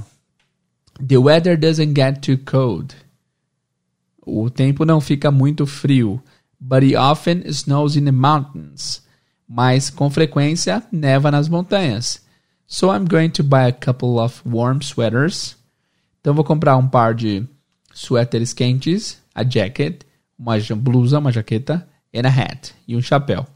the 1.04 1.18
weather 1.18 1.58
doesn't 1.58 1.94
get 1.94 2.20
too 2.20 2.38
cold. 2.38 2.94
O 4.24 4.48
tempo 4.50 4.84
não 4.84 5.00
fica 5.00 5.30
muito 5.30 5.66
frio, 5.66 6.22
but 6.60 6.82
it 6.82 6.96
often 6.96 7.42
snows 7.46 7.96
in 7.96 8.04
the 8.04 8.12
mountains 8.12 9.02
mas 9.48 9.88
com 9.88 10.10
frequência 10.10 10.82
neva 10.92 11.30
nas 11.30 11.48
montanhas. 11.48 12.22
So 12.66 12.94
I'm 12.94 13.06
going 13.06 13.30
to 13.30 13.42
buy 13.42 13.66
a 13.68 13.72
couple 13.72 14.18
of 14.18 14.42
warm 14.46 14.82
sweaters. 14.82 15.56
Então 16.20 16.34
vou 16.34 16.44
comprar 16.44 16.76
um 16.76 16.86
par 16.86 17.14
de 17.14 17.46
suéteres 17.94 18.52
quentes, 18.52 19.18
a 19.34 19.42
jacket, 19.42 20.02
uma 20.38 20.56
blusa, 20.76 21.18
uma 21.18 21.32
jaqueta, 21.32 21.88
and 22.14 22.26
a 22.26 22.28
hat 22.28 22.74
e 22.86 22.94
um 22.94 23.00
chapéu. 23.00 23.46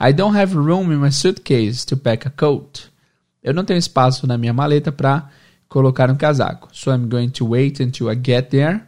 I 0.00 0.12
don't 0.12 0.36
have 0.36 0.54
room 0.54 0.92
in 0.92 0.98
my 0.98 1.12
suitcase 1.12 1.84
to 1.86 1.96
pack 1.96 2.26
a 2.26 2.30
coat. 2.30 2.90
Eu 3.42 3.52
não 3.52 3.64
tenho 3.64 3.78
espaço 3.78 4.26
na 4.26 4.38
minha 4.38 4.52
maleta 4.52 4.90
para 4.90 5.30
colocar 5.68 6.10
um 6.10 6.16
casaco. 6.16 6.68
So 6.72 6.90
I'm 6.90 7.08
going 7.08 7.30
to 7.30 7.48
wait 7.48 7.82
until 7.82 8.10
I 8.10 8.14
get 8.14 8.48
there. 8.48 8.82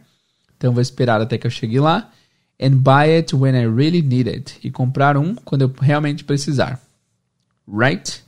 Então 0.57 0.73
vou 0.73 0.81
esperar 0.81 1.21
até 1.21 1.37
que 1.37 1.47
eu 1.47 1.51
chegue 1.51 1.79
lá 1.79 2.11
and 2.59 2.83
buy 2.83 3.07
it 3.07 3.33
when 3.33 3.55
I 3.55 3.65
really 3.65 4.01
need 4.01 4.27
it. 4.27 4.59
E 4.63 4.69
comprar 4.69 5.17
um 5.17 5.35
quando 5.35 5.61
eu 5.63 5.71
realmente 5.79 6.23
precisar. 6.23 6.79
Right? 7.67 8.21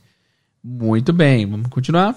Muito 0.62 1.12
bem, 1.12 1.46
vamos 1.46 1.68
continuar. 1.68 2.16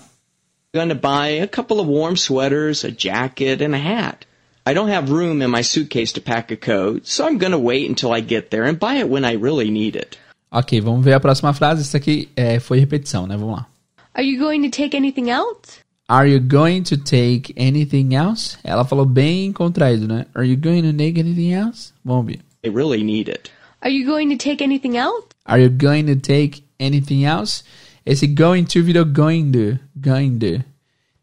going 0.75 0.89
to 0.89 0.95
buy 0.95 1.27
a 1.27 1.47
couple 1.47 1.79
of 1.79 1.87
warm 1.87 2.17
sweaters, 2.17 2.83
a 2.83 2.91
jacket, 2.91 3.61
and 3.61 3.73
a 3.73 3.79
hat. 3.79 4.25
I 4.67 4.73
don't 4.73 4.89
have 4.89 5.09
room 5.09 5.41
in 5.41 5.49
my 5.49 5.61
suitcase 5.61 6.11
to 6.13 6.21
pack 6.21 6.51
a 6.51 6.57
coat, 6.57 7.07
so 7.07 7.25
I'm 7.25 7.37
going 7.37 7.53
to 7.53 7.59
wait 7.59 7.87
until 7.87 8.11
I 8.11 8.19
get 8.19 8.49
there 8.49 8.65
and 8.65 8.77
buy 8.77 8.95
it 8.95 9.07
when 9.07 9.23
I 9.23 9.33
really 9.33 9.71
need 9.71 9.95
it. 9.95 10.17
Ok, 10.51 10.81
vamos 10.81 11.03
ver 11.03 11.13
a 11.13 11.19
próxima 11.19 11.53
frase. 11.53 11.81
Isso 11.81 11.95
aqui 11.95 12.29
é, 12.35 12.59
foi 12.59 12.79
repetição, 12.79 13.25
né? 13.25 13.37
Vamos 13.37 13.55
lá. 13.55 13.67
Are 14.13 14.23
you 14.23 14.39
going 14.39 14.63
to 14.63 14.69
take 14.69 14.95
anything 14.95 15.29
else? 15.29 15.79
Are 16.07 16.27
you 16.27 16.39
going 16.39 16.83
to 16.83 16.97
take 16.97 17.51
anything 17.57 18.13
else? 18.13 18.57
Ela 18.63 18.85
falou 18.85 19.07
bem 19.07 19.51
contraído, 19.51 20.07
né? 20.07 20.27
Are 20.35 20.47
you 20.47 20.55
going 20.55 20.83
to 20.83 20.93
take 20.95 21.19
anything 21.19 21.51
else? 21.53 21.93
Vamos 22.03 22.27
ver. 22.27 22.39
I 22.63 22.69
really 22.69 23.03
need 23.03 23.27
it. 23.27 23.51
Are 23.81 23.91
you 23.91 24.05
going 24.05 24.29
to 24.29 24.37
take 24.37 24.63
anything 24.63 24.97
else? 24.97 25.25
Are 25.45 25.59
you 25.59 25.69
going 25.69 26.05
to 26.05 26.15
take 26.15 26.63
anything 26.79 27.25
else? 27.25 27.63
Esse 28.05 28.27
going 28.27 28.65
to 28.65 28.83
virou 28.83 29.03
going 29.03 29.51
to. 29.53 29.79
Going 29.99 30.37
to. 30.39 30.63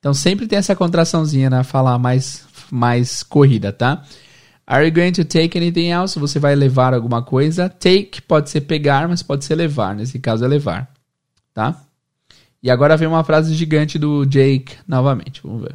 Então 0.01 0.12
sempre 0.12 0.49
tem 0.49 0.59
essa 0.59 0.75
contraçãozinha 0.75 1.49
na 1.49 1.62
falar 1.62 1.97
mais, 1.97 2.45
mais 2.68 3.23
corrida, 3.23 3.73
tá? 3.73 4.03
Are 4.66 4.85
you 4.85 4.92
going 4.92 5.12
to 5.12 5.25
take 5.25 5.57
anything 5.57 5.90
else? 5.90 6.18
Você 6.18 6.40
vai 6.40 6.57
levar 6.57 6.92
alguma 6.92 7.23
coisa. 7.23 7.68
Take 7.68 8.21
pode 8.23 8.51
ser 8.51 8.62
pegar, 8.62 9.09
mas 9.09 9.23
pode 9.23 9.45
ser 9.45 9.55
levar. 9.55 9.95
Nesse 9.95 10.18
caso 10.18 10.45
é 10.45 10.49
levar, 10.49 10.92
tá? 11.55 11.81
E 12.62 12.70
agora 12.70 12.96
vem 12.96 13.09
uma 13.09 13.25
frase 13.25 13.55
gigante 13.55 13.98
do 13.98 14.25
Jake 14.25 14.77
novamente. 14.87 15.40
Vamos 15.42 15.62
ver. 15.62 15.75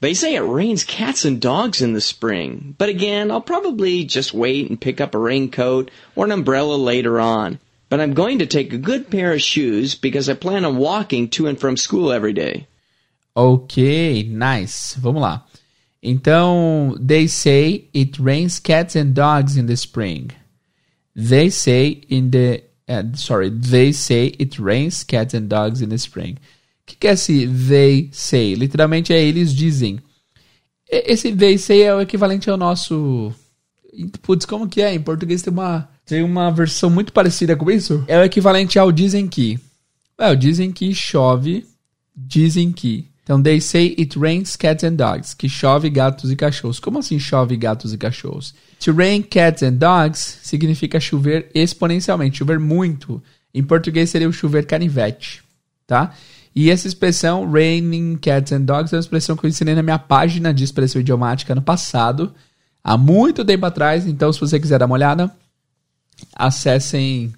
They 0.00 0.14
say 0.14 0.36
it 0.36 0.42
rains 0.42 0.84
cats 0.84 1.24
and 1.24 1.40
dogs 1.40 1.80
in 1.80 1.92
the 1.92 2.00
spring, 2.00 2.74
but 2.78 2.88
again, 2.88 3.32
I'll 3.32 3.40
probably 3.40 4.04
just 4.04 4.32
wait 4.32 4.70
and 4.70 4.80
pick 4.80 5.00
up 5.00 5.14
a 5.14 5.18
raincoat 5.18 5.90
or 6.14 6.24
an 6.24 6.30
umbrella 6.30 6.76
later 6.76 7.18
on. 7.18 7.58
But 7.88 8.00
I'm 8.00 8.14
going 8.14 8.38
to 8.38 8.46
take 8.46 8.72
a 8.72 8.78
good 8.78 9.10
pair 9.10 9.32
of 9.32 9.42
shoes 9.42 9.96
because 9.96 10.28
I 10.28 10.34
plan 10.34 10.64
on 10.64 10.76
walking 10.76 11.28
to 11.30 11.48
and 11.48 11.58
from 11.58 11.76
school 11.76 12.12
every 12.12 12.32
day. 12.32 12.68
Ok, 13.34 14.24
nice. 14.28 14.94
Vamos 15.00 15.22
lá. 15.22 15.42
Então, 16.02 16.96
they 17.00 17.26
say 17.26 17.88
it 17.92 18.20
rains 18.20 18.60
cats 18.60 18.94
and 18.94 19.14
dogs 19.14 19.56
in 19.56 19.66
the 19.66 19.76
spring. 19.76 20.30
They 21.16 21.50
say 21.50 21.88
in 22.08 22.30
the 22.30 22.62
uh, 22.88 23.16
sorry, 23.16 23.50
they 23.50 23.92
say 23.92 24.34
it 24.40 24.60
rains 24.60 25.04
cats 25.04 25.34
and 25.34 25.48
dogs 25.48 25.82
in 25.82 25.88
the 25.88 25.96
spring. 25.96 26.34
O 26.34 26.86
que, 26.86 26.96
que 26.96 27.08
é 27.08 27.12
esse 27.12 27.46
they 27.46 28.08
say? 28.12 28.54
Literalmente 28.54 29.12
é 29.12 29.22
eles 29.22 29.54
dizem. 29.54 29.98
Esse 30.90 31.32
they 31.32 31.58
say 31.58 31.82
é 31.82 31.94
o 31.94 32.00
equivalente 32.00 32.48
ao 32.48 32.56
nosso. 32.56 33.32
Putz, 34.22 34.46
como 34.46 34.68
que 34.68 34.80
é? 34.80 34.94
Em 34.94 35.00
português 35.00 35.42
tem 35.42 35.52
uma, 35.52 35.88
tem 36.06 36.22
uma 36.22 36.50
versão 36.50 36.88
muito 36.88 37.12
parecida 37.12 37.56
com 37.56 37.70
isso. 37.70 38.04
É 38.08 38.18
o 38.18 38.24
equivalente 38.24 38.78
ao 38.78 38.90
dizem 38.90 39.28
que. 39.28 39.58
Well, 40.18 40.34
dizem 40.34 40.72
que 40.72 40.94
chove, 40.94 41.66
dizem 42.16 42.72
que. 42.72 43.07
Então, 43.28 43.42
they 43.42 43.60
say 43.60 43.94
it 43.98 44.18
rains 44.18 44.56
cats 44.56 44.82
and 44.82 44.94
dogs. 44.94 45.34
Que 45.34 45.50
chove 45.50 45.90
gatos 45.90 46.30
e 46.30 46.36
cachorros. 46.36 46.80
Como 46.80 46.98
assim 46.98 47.18
chove 47.18 47.58
gatos 47.58 47.92
e 47.92 47.98
cachorros? 47.98 48.54
To 48.80 48.90
rain 48.90 49.20
cats 49.20 49.62
and 49.62 49.74
dogs 49.74 50.38
significa 50.42 50.98
chover 50.98 51.50
exponencialmente, 51.54 52.38
chover 52.38 52.58
muito. 52.58 53.22
Em 53.52 53.62
português 53.62 54.08
seria 54.08 54.26
o 54.26 54.32
chover 54.32 54.66
canivete, 54.66 55.42
tá? 55.86 56.14
E 56.56 56.70
essa 56.70 56.88
expressão, 56.88 57.50
raining 57.50 58.16
cats 58.16 58.50
and 58.50 58.62
dogs, 58.62 58.94
é 58.94 58.96
uma 58.96 59.00
expressão 59.00 59.36
que 59.36 59.44
eu 59.44 59.50
ensinei 59.50 59.74
na 59.74 59.82
minha 59.82 59.98
página 59.98 60.54
de 60.54 60.64
expressão 60.64 60.98
idiomática 60.98 61.54
no 61.54 61.60
passado, 61.60 62.32
há 62.82 62.96
muito 62.96 63.44
tempo 63.44 63.66
atrás. 63.66 64.06
Então, 64.06 64.32
se 64.32 64.40
você 64.40 64.58
quiser 64.58 64.78
dar 64.78 64.86
uma 64.86 64.94
olhada, 64.94 65.30
acessem 66.34 67.34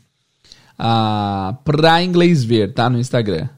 a 0.79 1.57
pra 1.65 2.01
inglês 2.01 2.45
ver, 2.45 2.73
tá? 2.75 2.89
No 2.89 3.01
Instagram 3.01 3.49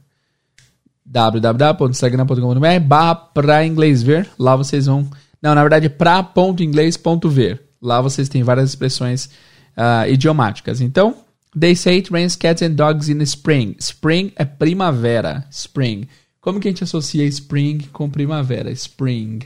www.instagram.com.br 1.05 2.81
barra 2.87 3.15
pra 3.15 3.67
inglês 3.67 4.03
ver. 4.03 4.29
Lá 4.39 4.57
vocês 4.57 4.87
vão. 4.87 5.09
Não, 5.41 5.55
na 5.55 5.61
verdade, 5.63 5.89
pra.inglês.ver. 5.89 7.63
Lá 7.81 8.01
vocês 8.01 8.29
têm 8.29 8.43
várias 8.43 8.71
expressões 8.71 9.29
ah, 9.77 10.09
idiomáticas. 10.09 10.81
Então, 10.81 11.17
they 11.59 11.75
say 11.75 11.97
it 11.97 12.13
rains 12.13 12.37
cats 12.37 12.63
and 12.63 12.73
dogs 12.73 13.11
in 13.11 13.21
spring. 13.23 13.75
Spring 13.79 14.33
é 14.37 14.45
primavera. 14.45 15.45
Spring. 15.51 16.09
Como 16.41 16.61
que 16.61 16.69
a 16.69 16.71
gente 16.71 16.85
associa 16.85 17.25
spring 17.25 17.79
com 17.93 18.09
primavera? 18.09 18.71
Spring. 18.71 19.41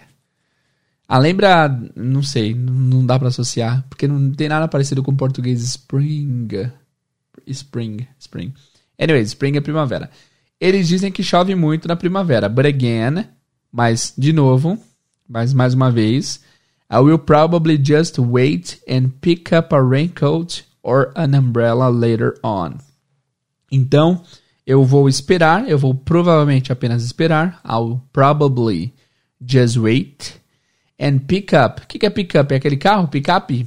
Ah, 1.09 1.19
lembra. 1.19 1.69
Não 1.95 2.23
sei, 2.23 2.55
não 2.55 3.05
dá 3.07 3.19
pra 3.19 3.29
associar. 3.29 3.85
Porque 3.89 4.07
não 4.07 4.33
tem 4.33 4.49
nada 4.49 4.69
parecido 4.69 5.03
com 5.03 5.17
português 5.17 5.63
spring. 5.63 6.49
Spring. 7.47 8.07
Spring. 8.19 8.55
Anyway, 8.99 9.23
spring 9.23 9.57
é 9.57 9.61
primavera. 9.61 10.11
Eles 10.61 10.89
dizem 10.89 11.13
que 11.13 11.23
chove 11.23 11.55
muito 11.55 11.87
na 11.87 11.97
primavera. 11.97 12.49
But 12.49 12.67
again, 12.67 13.27
mas 13.71 14.15
de 14.17 14.33
novo, 14.33 14.79
mas 15.29 15.53
mais 15.53 15.75
uma 15.75 15.91
vez, 15.91 16.41
I 16.91 16.99
will 16.99 17.19
probably 17.19 17.81
just 17.83 18.19
wait 18.19 18.81
and 18.89 19.11
pick 19.21 19.53
up 19.53 19.75
a 19.75 19.81
raincoat 19.81 20.65
or 20.83 21.13
an 21.17 21.37
umbrella 21.37 21.89
later 21.89 22.35
on. 22.43 22.79
Então, 23.71 24.23
eu 24.67 24.85
vou 24.85 25.09
esperar, 25.09 25.69
eu 25.69 25.79
vou 25.79 25.95
provavelmente 25.95 26.73
apenas 26.73 27.05
esperar. 27.05 27.61
I'll 27.65 28.01
probably 28.13 28.95
just 29.41 29.77
wait 29.77 30.41
and 30.99 31.19
pick 31.27 31.53
up. 31.53 31.83
O 31.83 31.87
que 31.87 32.07
é 32.07 32.11
pick 32.11 32.35
up? 32.37 32.53
É 32.55 32.57
aquele 32.57 32.77
carro? 32.77 33.09
Pick 33.09 33.29
up? 33.29 33.67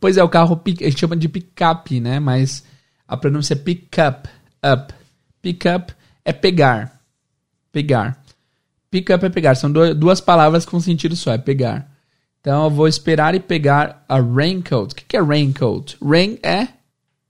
Pois 0.00 0.16
é, 0.16 0.24
o 0.24 0.30
carro 0.30 0.58
a 0.64 0.70
gente 0.70 0.98
chama 0.98 1.14
de 1.14 1.28
pick 1.28 1.60
up, 1.60 2.00
né? 2.00 2.18
Mas 2.18 2.64
a 3.06 3.18
pronúncia 3.18 3.52
é 3.52 3.56
pick 3.56 3.98
up. 3.98 4.30
Up. 4.64 4.94
Pick 5.42 5.64
up 5.66 5.92
é 6.24 6.32
pegar. 6.32 7.00
Pegar. 7.72 8.22
Pick 8.90 9.10
up 9.10 9.24
é 9.24 9.28
pegar. 9.28 9.54
São 9.54 9.70
du- 9.70 9.94
duas 9.94 10.20
palavras 10.20 10.64
com 10.64 10.80
sentido 10.80 11.14
só, 11.16 11.32
é 11.32 11.38
pegar. 11.38 11.90
Então 12.40 12.64
eu 12.64 12.70
vou 12.70 12.88
esperar 12.88 13.34
e 13.34 13.40
pegar 13.40 14.04
a 14.08 14.18
raincoat. 14.20 14.92
O 14.92 14.96
que 14.96 15.16
é 15.16 15.20
raincoat? 15.22 15.96
Rain 16.02 16.38
é 16.42 16.68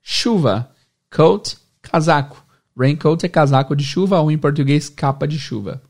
chuva. 0.03 0.71
Coat, 1.15 1.57
casaco. 1.83 2.45
Raincoat 2.79 3.27
é 3.27 3.29
casaco 3.29 3.75
de 3.75 3.85
chuva 3.85 4.21
ou 4.21 4.31
em 4.31 4.39
português 4.39 4.89
capa 4.89 5.27
de 5.27 5.39
chuva. 5.39 5.83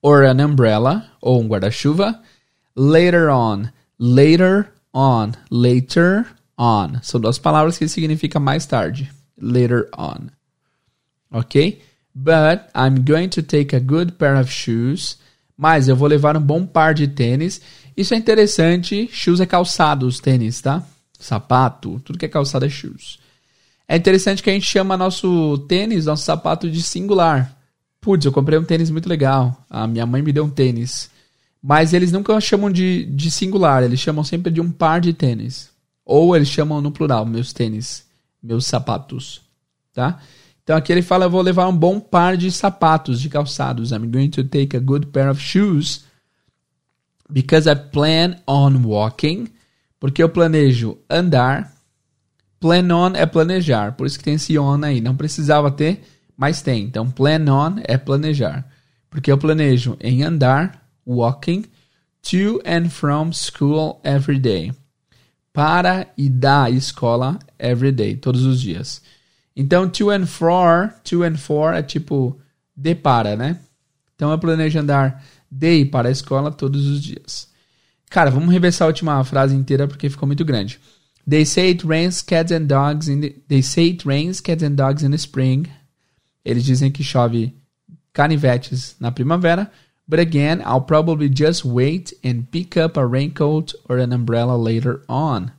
Or 0.00 0.24
an 0.24 0.44
umbrella 0.44 1.10
ou 1.20 1.40
um 1.42 1.48
guarda-chuva. 1.48 2.22
Later 2.76 3.28
on. 3.30 3.64
Later 3.98 4.72
on. 4.94 5.32
Later 5.50 6.26
on. 6.56 7.00
São 7.02 7.20
duas 7.20 7.38
palavras 7.38 7.76
que 7.78 7.88
significam 7.88 8.40
mais 8.40 8.64
tarde. 8.66 9.10
Later 9.40 9.88
on. 9.98 10.28
Ok? 11.30 11.80
But 12.14 12.70
I'm 12.74 13.04
going 13.04 13.28
to 13.28 13.42
take 13.42 13.74
a 13.74 13.80
good 13.80 14.12
pair 14.12 14.40
of 14.40 14.52
shoes. 14.52 15.18
Mas 15.56 15.88
eu 15.88 15.96
vou 15.96 16.08
levar 16.08 16.36
um 16.36 16.40
bom 16.40 16.64
par 16.64 16.94
de 16.94 17.08
tênis. 17.08 17.60
Isso 17.96 18.14
é 18.14 18.16
interessante. 18.16 19.08
Shoes 19.12 19.40
é 19.40 19.46
calçados, 19.46 20.20
tênis, 20.20 20.60
tá? 20.60 20.84
Sapato. 21.18 22.00
Tudo 22.04 22.18
que 22.18 22.26
é 22.26 22.28
calçado 22.28 22.64
é 22.64 22.68
shoes. 22.68 23.18
É 23.86 23.96
interessante 23.96 24.42
que 24.42 24.50
a 24.50 24.52
gente 24.52 24.66
chama 24.66 24.96
nosso 24.96 25.58
tênis, 25.66 26.06
nosso 26.06 26.24
sapato 26.24 26.70
de 26.70 26.82
singular. 26.82 27.56
Putz, 28.00 28.24
eu 28.24 28.32
comprei 28.32 28.58
um 28.58 28.64
tênis 28.64 28.90
muito 28.90 29.08
legal. 29.08 29.64
A 29.68 29.86
minha 29.86 30.06
mãe 30.06 30.22
me 30.22 30.32
deu 30.32 30.44
um 30.44 30.50
tênis. 30.50 31.10
Mas 31.62 31.92
eles 31.92 32.12
nunca 32.12 32.40
chamam 32.40 32.70
de, 32.70 33.04
de 33.06 33.30
singular, 33.30 33.82
eles 33.82 33.98
chamam 33.98 34.22
sempre 34.22 34.52
de 34.52 34.60
um 34.60 34.70
par 34.70 35.00
de 35.00 35.12
tênis. 35.12 35.70
Ou 36.04 36.36
eles 36.36 36.48
chamam 36.48 36.80
no 36.80 36.92
plural, 36.92 37.26
meus 37.26 37.52
tênis, 37.52 38.06
meus 38.42 38.66
sapatos. 38.66 39.42
Tá? 39.92 40.20
Então 40.68 40.76
aqui 40.76 40.92
ele 40.92 41.00
fala: 41.00 41.24
eu 41.24 41.30
vou 41.30 41.40
levar 41.40 41.66
um 41.66 41.74
bom 41.74 41.98
par 41.98 42.36
de 42.36 42.52
sapatos, 42.52 43.22
de 43.22 43.30
calçados. 43.30 43.90
I'm 43.90 44.06
going 44.06 44.28
to 44.28 44.44
take 44.44 44.76
a 44.76 44.80
good 44.80 45.06
pair 45.06 45.30
of 45.30 45.40
shoes. 45.40 46.04
Because 47.30 47.66
I 47.66 47.74
plan 47.74 48.36
on 48.46 48.82
walking. 48.84 49.48
Porque 49.98 50.22
eu 50.22 50.28
planejo 50.28 50.98
andar. 51.08 51.72
Plan 52.60 52.86
on 52.92 53.16
é 53.16 53.24
planejar. 53.24 53.92
Por 53.92 54.06
isso 54.06 54.18
que 54.18 54.24
tem 54.24 54.34
esse 54.34 54.58
on 54.58 54.84
aí. 54.84 55.00
Não 55.00 55.16
precisava 55.16 55.70
ter, 55.70 56.02
mas 56.36 56.60
tem. 56.60 56.84
Então, 56.84 57.10
plan 57.10 57.50
on 57.50 57.80
é 57.84 57.96
planejar. 57.96 58.70
Porque 59.08 59.32
eu 59.32 59.38
planejo 59.38 59.96
em 59.98 60.22
andar, 60.22 60.86
walking, 61.06 61.64
to 62.20 62.60
and 62.66 62.90
from 62.90 63.32
school 63.32 64.02
every 64.04 64.38
day. 64.38 64.74
Para 65.50 66.08
e 66.14 66.28
da 66.28 66.68
escola 66.68 67.38
every 67.58 67.90
day, 67.90 68.16
todos 68.18 68.44
os 68.44 68.60
dias. 68.60 69.00
Então, 69.60 69.88
to 69.88 70.10
and 70.12 70.24
for, 70.24 70.94
to 71.02 71.24
and 71.24 71.36
for 71.36 71.74
é 71.74 71.82
tipo 71.82 72.38
de 72.76 72.94
para, 72.94 73.34
né? 73.34 73.58
Então, 74.14 74.30
eu 74.30 74.38
planejo 74.38 74.78
andar 74.78 75.20
de 75.50 75.84
para 75.84 76.06
a 76.06 76.12
escola 76.12 76.52
todos 76.52 76.86
os 76.86 77.02
dias. 77.02 77.48
Cara, 78.08 78.30
vamos 78.30 78.52
reversar 78.52 78.84
a 78.84 78.86
última 78.86 79.24
frase 79.24 79.56
inteira 79.56 79.88
porque 79.88 80.08
ficou 80.08 80.28
muito 80.28 80.44
grande. 80.44 80.78
They 81.28 81.44
say 81.44 81.70
it 81.70 81.84
rains 81.84 82.22
cats 82.22 82.52
and 82.52 82.66
dogs 82.66 83.08
in 83.08 83.20
the, 83.20 83.34
they 83.48 83.60
say 83.60 83.90
it 83.90 84.06
rains 84.06 84.40
cats 84.40 84.62
and 84.62 84.76
dogs 84.76 85.02
in 85.02 85.10
the 85.10 85.18
spring. 85.18 85.66
Eles 86.44 86.64
dizem 86.64 86.92
que 86.92 87.02
chove 87.02 87.52
canivetes 88.14 88.94
na 89.00 89.10
primavera. 89.10 89.68
But 90.06 90.20
again, 90.20 90.62
I'll 90.64 90.82
probably 90.82 91.28
just 91.28 91.64
wait 91.64 92.16
and 92.24 92.44
pick 92.52 92.76
up 92.76 92.96
a 92.96 93.04
raincoat 93.04 93.74
or 93.88 93.98
an 93.98 94.12
umbrella 94.12 94.56
later 94.56 95.02
on. 95.08 95.50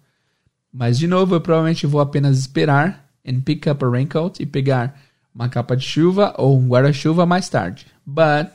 Mas 0.71 0.97
de 0.97 1.05
novo, 1.05 1.35
eu 1.35 1.41
provavelmente 1.41 1.85
vou 1.85 1.99
apenas 1.99 2.39
esperar 2.39 3.09
and 3.30 3.41
pick 3.41 3.67
up 3.67 3.84
a 3.86 3.89
raincoat 3.89 4.41
e 4.41 4.45
pegar 4.45 4.99
uma 5.34 5.47
capa 5.47 5.75
de 5.77 5.86
chuva 5.86 6.34
ou 6.38 6.57
um 6.57 6.67
guarda-chuva 6.67 7.25
mais 7.25 7.47
tarde. 7.47 7.86
But 8.05 8.51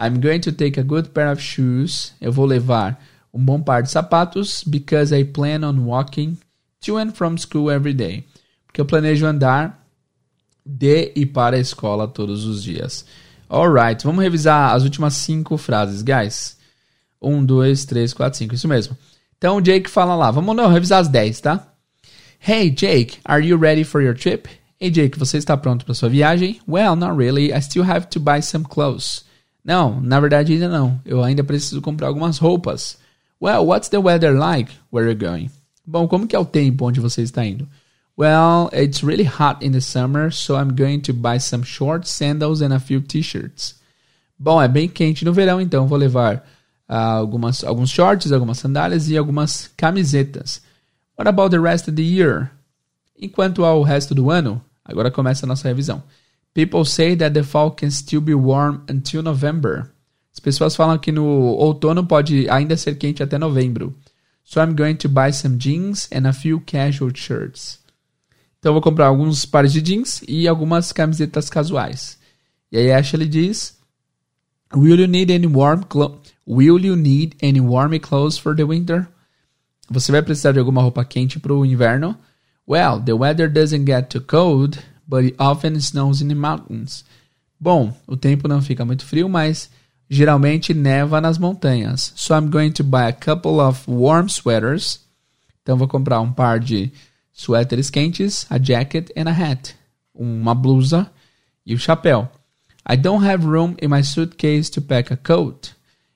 I'm 0.00 0.20
going 0.20 0.40
to 0.40 0.52
take 0.52 0.80
a 0.80 0.82
good 0.82 1.10
pair 1.10 1.30
of 1.30 1.40
shoes. 1.40 2.14
Eu 2.20 2.32
vou 2.32 2.46
levar 2.46 3.00
um 3.32 3.44
bom 3.44 3.60
par 3.60 3.82
de 3.82 3.90
sapatos 3.90 4.64
because 4.64 5.14
I 5.14 5.24
plan 5.24 5.62
on 5.62 5.84
walking 5.84 6.38
to 6.84 6.96
and 6.96 7.12
from 7.12 7.36
school 7.36 7.70
every 7.70 7.94
day. 7.94 8.24
Porque 8.66 8.80
eu 8.80 8.86
planejo 8.86 9.26
andar 9.26 9.86
de 10.64 11.12
e 11.14 11.26
para 11.26 11.56
a 11.56 11.60
escola 11.60 12.08
todos 12.08 12.44
os 12.44 12.62
dias. 12.62 13.04
Alright, 13.48 14.04
vamos 14.04 14.22
revisar 14.22 14.74
as 14.74 14.82
últimas 14.82 15.14
cinco 15.14 15.56
frases, 15.56 16.02
guys. 16.02 16.56
Um, 17.20 17.44
dois, 17.44 17.84
três, 17.84 18.12
quatro, 18.12 18.38
cinco, 18.38 18.54
isso 18.54 18.66
mesmo. 18.66 18.96
Então 19.36 19.58
o 19.58 19.60
Jake 19.60 19.90
fala 19.90 20.14
lá, 20.14 20.30
vamos 20.30 20.56
não, 20.56 20.68
revisar 20.68 21.00
as 21.00 21.08
dez, 21.08 21.40
tá? 21.40 21.73
Hey 22.46 22.68
Jake, 22.68 23.20
are 23.24 23.40
you 23.40 23.56
ready 23.56 23.82
for 23.82 24.02
your 24.02 24.12
trip? 24.12 24.46
Hey 24.78 24.90
Jake, 24.90 25.18
você 25.18 25.38
está 25.38 25.56
pronto 25.56 25.86
para 25.86 25.94
sua 25.94 26.10
viagem? 26.10 26.60
Well, 26.68 26.94
not 26.94 27.16
really. 27.16 27.54
I 27.54 27.60
still 27.60 27.84
have 27.84 28.10
to 28.10 28.20
buy 28.20 28.40
some 28.40 28.66
clothes. 28.66 29.24
Não, 29.64 29.98
na 29.98 30.20
verdade 30.20 30.52
ainda 30.52 30.68
não. 30.68 31.00
Eu 31.06 31.24
ainda 31.24 31.42
preciso 31.42 31.80
comprar 31.80 32.08
algumas 32.08 32.36
roupas. 32.36 32.98
Well, 33.40 33.64
what's 33.64 33.88
the 33.88 33.96
weather 33.96 34.38
like 34.38 34.70
where 34.90 35.08
you're 35.08 35.18
going? 35.18 35.50
Bom, 35.86 36.06
como 36.06 36.26
que 36.26 36.36
é 36.36 36.38
o 36.38 36.44
tempo 36.44 36.86
onde 36.86 37.00
você 37.00 37.22
está 37.22 37.46
indo? 37.46 37.66
Well, 38.14 38.68
it's 38.74 39.02
really 39.02 39.24
hot 39.24 39.64
in 39.64 39.72
the 39.72 39.80
summer, 39.80 40.30
so 40.30 40.54
I'm 40.54 40.76
going 40.76 41.00
to 41.04 41.14
buy 41.14 41.38
some 41.38 41.64
shorts, 41.64 42.10
sandals 42.10 42.60
and 42.60 42.74
a 42.74 42.78
few 42.78 43.00
t-shirts. 43.00 43.76
Bom, 44.38 44.60
é 44.60 44.68
bem 44.68 44.86
quente 44.86 45.24
no 45.24 45.32
verão, 45.32 45.62
então 45.62 45.88
vou 45.88 45.96
levar 45.96 46.44
uh, 46.90 46.94
algumas, 46.94 47.64
alguns 47.64 47.88
shorts, 47.88 48.32
algumas 48.32 48.58
sandálias 48.58 49.08
e 49.08 49.16
algumas 49.16 49.70
camisetas. 49.78 50.60
What 51.16 51.28
about 51.28 51.50
the 51.50 51.60
rest 51.60 51.88
of 51.88 51.96
the 51.96 52.02
year? 52.02 52.50
Enquanto 53.16 53.64
ao 53.64 53.82
resto 53.82 54.14
do 54.14 54.30
ano, 54.30 54.60
agora 54.84 55.10
começa 55.10 55.46
a 55.46 55.48
nossa 55.48 55.68
revisão. 55.68 56.02
People 56.52 56.84
say 56.84 57.16
that 57.16 57.34
the 57.34 57.42
fall 57.42 57.70
can 57.70 57.90
still 57.90 58.20
be 58.20 58.34
warm 58.34 58.82
until 58.88 59.22
November. 59.22 59.90
As 60.32 60.40
pessoas 60.40 60.74
falam 60.74 60.98
que 60.98 61.12
no 61.12 61.24
outono 61.24 62.04
pode 62.04 62.48
ainda 62.50 62.76
ser 62.76 62.96
quente 62.96 63.22
até 63.22 63.38
novembro. 63.38 63.94
So 64.44 64.60
I'm 64.60 64.74
going 64.74 64.96
to 64.96 65.08
buy 65.08 65.30
some 65.30 65.56
jeans 65.56 66.08
and 66.12 66.26
a 66.26 66.32
few 66.32 66.60
casual 66.60 67.12
shirts. 67.14 67.78
Então 68.58 68.72
vou 68.72 68.82
comprar 68.82 69.06
alguns 69.06 69.44
pares 69.44 69.72
de 69.72 69.80
jeans 69.80 70.22
e 70.26 70.48
algumas 70.48 70.92
camisetas 70.92 71.48
casuais. 71.48 72.18
E 72.72 72.76
aí 72.76 72.90
Ashley 72.90 73.28
diz: 73.28 73.78
Will 74.74 75.00
you 75.00 75.06
need 75.06 75.30
any 75.30 75.46
warm 75.46 75.84
clothes? 75.84 76.32
Will 76.46 76.84
you 76.84 76.96
need 76.96 77.36
any 77.42 77.60
warm 77.60 77.98
clothes 78.00 78.36
for 78.36 78.54
the 78.56 78.64
winter? 78.64 79.08
Você 79.90 80.10
vai 80.10 80.22
precisar 80.22 80.52
de 80.52 80.58
alguma 80.58 80.82
roupa 80.82 81.04
quente 81.04 81.38
para 81.38 81.52
o 81.52 81.64
inverno? 81.64 82.16
Well, 82.66 83.00
the 83.00 83.12
weather 83.12 83.50
doesn't 83.50 83.84
get 83.84 84.08
too 84.08 84.22
cold, 84.22 84.78
but 85.06 85.24
it 85.24 85.36
often 85.38 85.76
snows 85.76 86.22
in 86.22 86.28
the 86.28 86.34
mountains. 86.34 87.04
Bom, 87.60 87.94
o 88.06 88.16
tempo 88.16 88.48
não 88.48 88.62
fica 88.62 88.84
muito 88.84 89.04
frio, 89.04 89.28
mas 89.28 89.70
geralmente 90.08 90.72
neva 90.72 91.20
nas 91.20 91.38
montanhas. 91.38 92.12
So 92.16 92.34
I'm 92.34 92.48
going 92.48 92.72
to 92.72 92.84
buy 92.84 93.08
a 93.08 93.12
couple 93.12 93.60
of 93.60 93.90
warm 93.90 94.28
sweaters. 94.28 95.00
Então 95.62 95.76
vou 95.76 95.88
comprar 95.88 96.20
um 96.20 96.32
par 96.32 96.58
de 96.60 96.92
suéteres 97.32 97.90
quentes, 97.90 98.46
a 98.50 98.58
jacket 98.62 99.10
and 99.16 99.28
a 99.28 99.32
hat, 99.32 99.74
uma 100.14 100.54
blusa 100.54 101.10
e 101.66 101.74
o 101.74 101.78
chapéu. 101.78 102.30
I 102.88 102.96
don't 102.96 103.26
have 103.26 103.46
room 103.46 103.74
in 103.80 103.88
my 103.88 104.02
suitcase 104.02 104.70
to 104.70 104.82
pack 104.82 105.12
a 105.12 105.16
coat. 105.16 105.73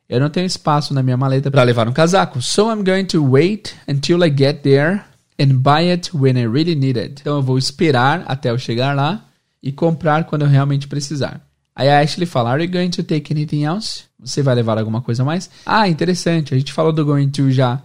Eu 0.09 0.19
não 0.21 0.31
tenho 0.31 0.47
espaço 0.47 0.95
na 0.95 1.03
minha 1.03 1.17
maleta 1.17 1.51
para 1.51 1.63
levar 1.63 1.87
um 1.87 1.93
casaco. 1.93 2.41
So 2.41 2.71
I'm 2.73 2.83
going 2.83 3.05
to 3.07 3.23
wait 3.23 3.75
until 3.87 4.25
I 4.25 4.35
get 4.35 4.63
there 4.63 5.03
and 5.39 5.57
buy 5.57 5.91
it 5.91 6.17
when 6.17 6.39
I 6.39 6.47
really 6.47 6.75
need 6.75 6.99
it. 6.99 7.21
Então 7.21 7.37
eu 7.37 7.43
vou 7.43 7.59
esperar 7.59 8.25
até 8.27 8.51
eu 8.51 8.59
chegar 8.59 8.97
lá 8.97 9.27
e 9.63 9.71
comprar 9.71 10.25
quando 10.25 10.43
eu 10.43 10.49
realmente 10.49 10.89
precisar. 10.89 11.41
Aí 11.77 11.91
a 11.91 12.01
Ashley 12.01 12.27
fala: 12.27 12.51
Are 12.51 12.65
you 12.65 12.71
going 12.71 12.91
to 12.91 13.03
take 13.03 13.33
anything 13.33 13.65
else? 13.65 14.05
Você 14.19 14.43
vai 14.43 14.55
levar 14.55 14.79
alguma 14.79 15.03
coisa 15.03 15.23
a 15.23 15.27
mais? 15.27 15.51
Ah, 15.67 15.87
interessante. 15.89 16.55
A 16.55 16.59
gente 16.59 16.73
falou 16.73 16.93
do 16.93 17.05
going 17.05 17.29
to 17.29 17.51
já 17.51 17.83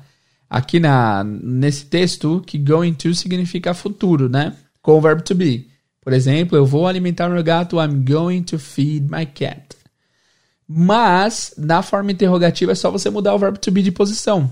aqui 0.50 0.80
na, 0.80 1.24
nesse 1.24 1.86
texto 1.86 2.42
que 2.46 2.58
going 2.58 2.94
to 2.94 3.14
significa 3.14 3.74
futuro, 3.74 4.30
né? 4.30 4.54
Com 4.82 4.98
o 4.98 5.02
verbo 5.02 5.22
to 5.22 5.36
be. 5.36 5.68
Por 6.02 6.14
exemplo, 6.14 6.58
eu 6.58 6.66
vou 6.66 6.88
alimentar 6.88 7.30
meu 7.30 7.44
gato, 7.44 7.82
I'm 7.82 8.04
going 8.04 8.44
to 8.44 8.58
feed 8.58 9.10
my 9.10 9.26
cat. 9.26 9.76
Mas, 10.68 11.54
na 11.58 11.82
forma 11.82 12.12
interrogativa, 12.12 12.72
é 12.72 12.76
só 12.76 12.90
você 12.90 13.10
mudar 13.10 13.34
o 13.36 13.40
verbo 13.40 13.58
to 13.58 13.72
be 13.72 13.82
de 13.82 13.92
posição. 13.92 14.50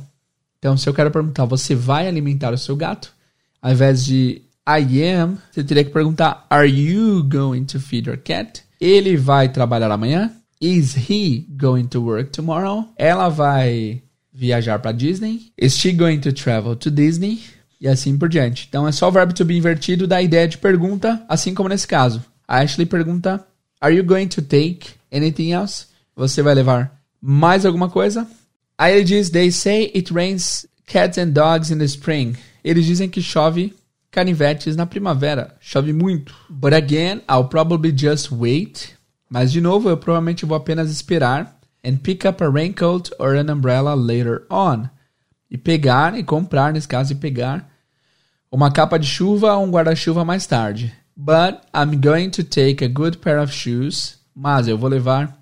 Então, 0.59 0.77
se 0.77 0.87
eu 0.87 0.93
quero 0.93 1.11
perguntar, 1.11 1.45
você 1.45 1.73
vai 1.73 2.07
alimentar 2.07 2.53
o 2.53 2.57
seu 2.57 2.75
gato? 2.75 3.13
Ao 3.61 3.71
invés 3.71 4.05
de 4.05 4.41
I 4.67 5.03
am, 5.03 5.37
você 5.51 5.63
teria 5.63 5.83
que 5.83 5.89
perguntar, 5.89 6.45
Are 6.49 6.67
you 6.67 7.23
going 7.23 7.65
to 7.65 7.79
feed 7.79 8.07
your 8.07 8.17
cat? 8.17 8.63
Ele 8.79 9.17
vai 9.17 9.49
trabalhar 9.49 9.91
amanhã? 9.91 10.31
Is 10.61 10.95
he 11.09 11.47
going 11.49 11.87
to 11.87 12.01
work 12.01 12.29
tomorrow? 12.31 12.87
Ela 12.95 13.29
vai 13.29 14.03
viajar 14.31 14.79
para 14.79 14.91
Disney. 14.91 15.51
Is 15.57 15.75
she 15.75 15.91
going 15.91 16.19
to 16.19 16.31
travel 16.31 16.75
to 16.75 16.91
Disney? 16.91 17.41
E 17.79 17.87
assim 17.87 18.15
por 18.17 18.29
diante. 18.29 18.67
Então 18.69 18.87
é 18.87 18.91
só 18.91 19.07
o 19.07 19.11
verbo 19.11 19.33
to 19.33 19.43
be 19.43 19.57
invertido 19.57 20.05
da 20.05 20.21
ideia 20.21 20.47
de 20.47 20.59
pergunta, 20.59 21.23
assim 21.27 21.53
como 21.55 21.67
nesse 21.67 21.87
caso. 21.87 22.23
A 22.47 22.59
Ashley 22.59 22.85
pergunta: 22.85 23.43
Are 23.79 23.95
you 23.95 24.03
going 24.03 24.27
to 24.27 24.41
take 24.41 24.91
anything 25.11 25.51
else? 25.51 25.87
Você 26.15 26.41
vai 26.41 26.53
levar 26.53 26.99
mais 27.21 27.65
alguma 27.65 27.89
coisa? 27.89 28.27
Aí 28.77 28.95
ele 28.95 29.03
diz: 29.03 29.29
They 29.29 29.51
say 29.51 29.91
it 29.95 30.13
rains 30.13 30.65
cats 30.85 31.17
and 31.17 31.29
dogs 31.29 31.71
in 31.71 31.77
the 31.77 31.85
spring. 31.85 32.35
Eles 32.63 32.85
dizem 32.85 33.09
que 33.09 33.21
chove 33.21 33.73
canivetes 34.11 34.75
na 34.75 34.85
primavera. 34.85 35.55
Chove 35.59 35.93
muito. 35.93 36.33
But 36.49 36.73
again, 36.73 37.21
I'll 37.29 37.45
probably 37.45 37.95
just 37.95 38.31
wait. 38.31 38.95
Mas 39.29 39.51
de 39.51 39.61
novo, 39.61 39.89
eu 39.89 39.97
provavelmente 39.97 40.45
vou 40.45 40.57
apenas 40.57 40.91
esperar 40.91 41.57
and 41.85 41.97
pick 41.97 42.25
up 42.25 42.43
a 42.43 42.49
raincoat 42.49 43.11
or 43.17 43.35
an 43.35 43.51
umbrella 43.51 43.95
later 43.95 44.45
on. 44.49 44.89
E 45.49 45.57
pegar 45.57 46.17
e 46.17 46.23
comprar, 46.23 46.73
nesse 46.73 46.87
caso, 46.87 47.13
e 47.13 47.15
pegar 47.15 47.69
uma 48.51 48.71
capa 48.71 48.99
de 48.99 49.07
chuva 49.07 49.55
ou 49.55 49.65
um 49.65 49.71
guarda-chuva 49.71 50.25
mais 50.25 50.45
tarde. 50.45 50.93
But 51.15 51.61
I'm 51.73 51.97
going 51.99 52.29
to 52.31 52.43
take 52.43 52.83
a 52.83 52.87
good 52.87 53.17
pair 53.17 53.41
of 53.41 53.53
shoes. 53.53 54.19
Mas 54.35 54.67
eu 54.67 54.77
vou 54.77 54.89
levar 54.89 55.40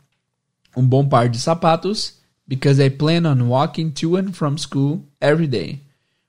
um 0.76 0.86
bom 0.86 1.08
par 1.08 1.30
de 1.30 1.38
sapatos 1.38 2.14
because 2.48 2.80
I 2.80 2.90
plan 2.90 3.26
on 3.26 3.48
walking 3.48 3.92
to 3.92 4.18
and 4.18 4.34
from 4.34 4.58
school 4.58 5.04
every 5.22 5.48
day. 5.48 5.82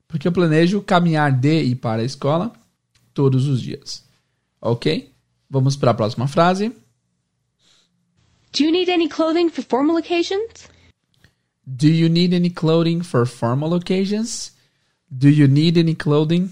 Porque 0.07 0.27
eu 0.27 0.33
planejo 0.33 0.83
caminhar 0.83 1.33
de 1.33 1.63
e 1.63 1.75
para 1.75 2.03
a 2.03 2.05
escola 2.05 2.53
todos 3.15 3.47
os 3.47 3.63
dias. 3.63 4.05
Ok? 4.61 5.11
Vamos 5.49 5.77
para 5.77 5.93
a 5.93 5.95
próxima 5.95 6.29
frase. 6.29 6.73
Do 8.53 8.65
you 8.65 8.73
need 8.73 8.91
any 8.91 9.09
clothing 9.09 9.49
for 9.49 9.63
formal 9.63 9.97
occasions? 9.97 10.69
Do 11.65 11.89
you 11.89 12.09
need 12.09 12.35
any 12.35 12.51
clothing 12.51 13.03
for 13.03 13.25
formal 13.25 13.75
occasions? 13.75 14.53
Do 15.09 15.29
you 15.29 15.47
need 15.47 15.79
any 15.79 15.95
clothing 15.95 16.51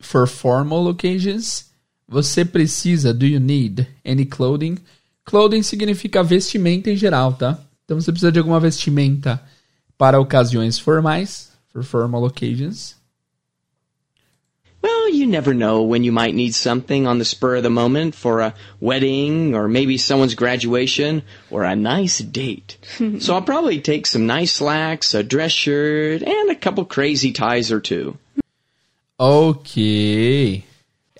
for 0.00 0.26
formal 0.26 0.88
occasions? 0.88 1.70
Você 2.08 2.44
precisa, 2.44 3.12
do 3.12 3.26
you 3.26 3.40
need 3.40 3.86
any 4.04 4.24
clothing? 4.24 4.78
Clothing 5.24 5.62
significa 5.62 6.22
vestimenta 6.22 6.90
em 6.90 6.96
geral, 6.96 7.32
tá? 7.34 7.58
Então 7.84 8.00
você 8.00 8.10
precisa 8.10 8.32
de 8.32 8.38
alguma 8.38 8.60
vestimenta 8.60 9.42
para 9.98 10.20
ocasiões 10.20 10.78
formais, 10.78 11.50
for 11.72 11.82
formal 11.82 12.24
occasions. 12.24 12.96
Well, 14.82 15.10
you 15.10 15.26
never 15.26 15.52
know 15.52 15.82
when 15.82 16.04
you 16.04 16.12
might 16.12 16.34
need 16.34 16.54
something 16.54 17.06
on 17.06 17.18
the 17.18 17.24
spur 17.24 17.56
of 17.56 17.62
the 17.62 17.70
moment 17.70 18.14
for 18.14 18.40
a 18.40 18.54
wedding 18.80 19.54
or 19.54 19.68
maybe 19.68 19.98
someone's 19.98 20.34
graduation 20.34 21.22
or 21.50 21.64
a 21.64 21.76
nice 21.76 22.18
date. 22.20 22.78
so 23.20 23.34
I'll 23.34 23.42
probably 23.42 23.80
take 23.80 24.06
some 24.06 24.26
nice 24.26 24.52
slacks, 24.52 25.12
a 25.12 25.22
dress 25.22 25.52
shirt, 25.52 26.22
and 26.22 26.50
a 26.50 26.54
couple 26.54 26.84
crazy 26.86 27.32
ties 27.32 27.70
or 27.70 27.80
two. 27.80 28.16
Ok. 29.18 30.64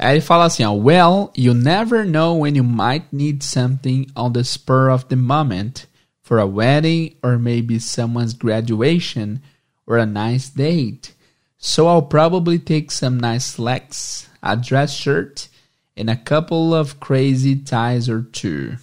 Aí 0.03 0.15
ele 0.15 0.23
fala 0.23 0.47
assim, 0.47 0.65
ó, 0.65 0.73
well, 0.73 1.31
you 1.37 1.53
never 1.53 2.07
know 2.07 2.35
when 2.35 2.57
you 2.57 2.65
might 2.65 3.05
need 3.13 3.43
something 3.43 4.07
on 4.17 4.33
the 4.33 4.43
spur 4.43 4.89
of 4.89 5.05
the 5.09 5.17
moment 5.17 5.87
for 6.23 6.39
a 6.39 6.47
wedding 6.47 7.15
or 7.23 7.39
maybe 7.39 7.79
someone's 7.79 8.33
graduation 8.33 9.43
or 9.87 9.99
a 9.99 10.07
nice 10.07 10.49
date. 10.49 11.13
So 11.59 11.87
I'll 11.87 12.01
probably 12.01 12.59
take 12.59 12.91
some 12.91 13.21
nice 13.21 13.45
slacks, 13.45 14.27
a 14.43 14.57
dress 14.57 14.95
shirt, 14.95 15.49
and 15.95 16.09
a 16.09 16.17
couple 16.17 16.73
of 16.75 16.99
crazy 16.99 17.55
ties 17.55 18.09
or 18.09 18.23
two. 18.23 18.79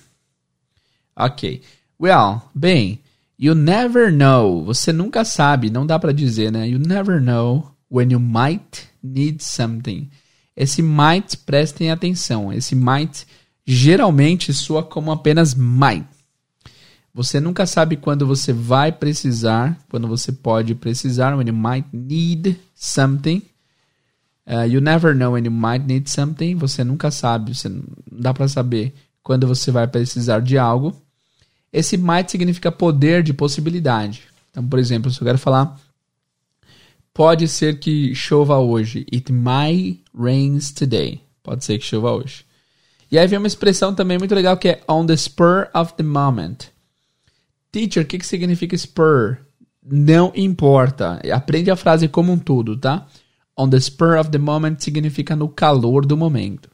Ok. 1.18 1.62
Well, 1.98 2.52
bem, 2.54 3.00
you 3.38 3.56
never 3.56 4.12
know. 4.12 4.64
Você 4.66 4.94
nunca 4.94 5.26
sabe, 5.26 5.72
não 5.72 5.88
dá 5.88 5.98
para 5.98 6.14
dizer, 6.14 6.52
né? 6.52 6.70
You 6.70 6.78
never 6.78 7.20
know 7.20 7.72
when 7.90 8.12
you 8.12 8.20
might 8.20 8.88
need 9.02 9.42
something. 9.42 10.12
Esse 10.58 10.82
might, 10.82 11.38
prestem 11.46 11.92
atenção. 11.92 12.52
Esse 12.52 12.74
might 12.74 13.28
geralmente 13.64 14.52
soa 14.52 14.82
como 14.82 15.12
apenas 15.12 15.54
might. 15.54 16.08
Você 17.14 17.40
nunca 17.40 17.68
sabe 17.68 17.96
quando 17.96 18.26
você 18.26 18.52
vai 18.52 18.92
precisar, 18.92 19.78
quando 19.88 20.08
você 20.08 20.32
pode 20.32 20.74
precisar, 20.74 21.36
when 21.36 21.48
you 21.48 21.54
might 21.54 21.88
need 21.94 22.60
something. 22.74 23.44
Uh, 24.48 24.66
you 24.68 24.82
never 24.82 25.16
know 25.16 25.34
when 25.34 25.46
you 25.46 25.52
might 25.52 25.86
need 25.86 26.10
something. 26.10 26.56
Você 26.56 26.84
nunca 26.84 27.12
sabe, 27.12 27.54
você 27.54 27.70
não 27.70 27.84
dá 28.12 28.34
para 28.34 28.48
saber 28.48 28.96
quando 29.22 29.46
você 29.46 29.70
vai 29.70 29.88
precisar 29.88 30.40
de 30.40 30.58
algo. 30.58 30.96
Esse 31.72 31.98
might 31.98 32.32
significa 32.32 32.72
poder 32.72 33.22
de 33.22 33.34
possibilidade. 33.34 34.24
Então, 34.50 34.68
por 34.68 34.80
exemplo, 34.80 35.12
se 35.12 35.22
eu 35.22 35.26
quero 35.26 35.38
falar 35.38 35.78
pode 37.18 37.48
ser 37.48 37.80
que 37.80 38.14
chova 38.14 38.60
hoje. 38.60 39.04
It 39.12 39.34
might 39.34 40.04
rains 40.18 40.72
today. 40.72 41.22
Pode 41.44 41.64
ser 41.64 41.78
que 41.78 41.86
chova 41.86 42.12
hoje. 42.12 42.46
E 43.10 43.18
aí 43.18 43.28
vem 43.28 43.38
uma 43.38 43.48
expressão 43.48 43.96
também 43.96 44.18
muito 44.18 44.36
legal 44.36 44.58
que 44.58 44.70
é 44.70 44.84
on 44.90 45.06
the 45.06 45.16
spur 45.16 45.70
of 45.74 45.94
the 45.94 46.04
moment. 46.04 46.70
Teacher, 47.72 48.04
o 48.04 48.06
que, 48.06 48.18
que 48.18 48.26
significa 48.26 48.76
spur? 48.78 49.38
Não 49.84 50.34
importa. 50.36 51.22
Aprende 51.34 51.72
a 51.72 51.76
frase 51.76 52.08
como 52.08 52.32
um 52.32 52.38
todo, 52.38 52.78
tá? 52.78 53.08
On 53.56 53.70
the 53.70 53.80
spur 53.80 54.20
of 54.20 54.30
the 54.30 54.38
moment 54.38 54.80
significa 54.80 55.36
no 55.36 55.48
calor 55.48 56.06
do 56.06 56.18
momento. 56.18 56.70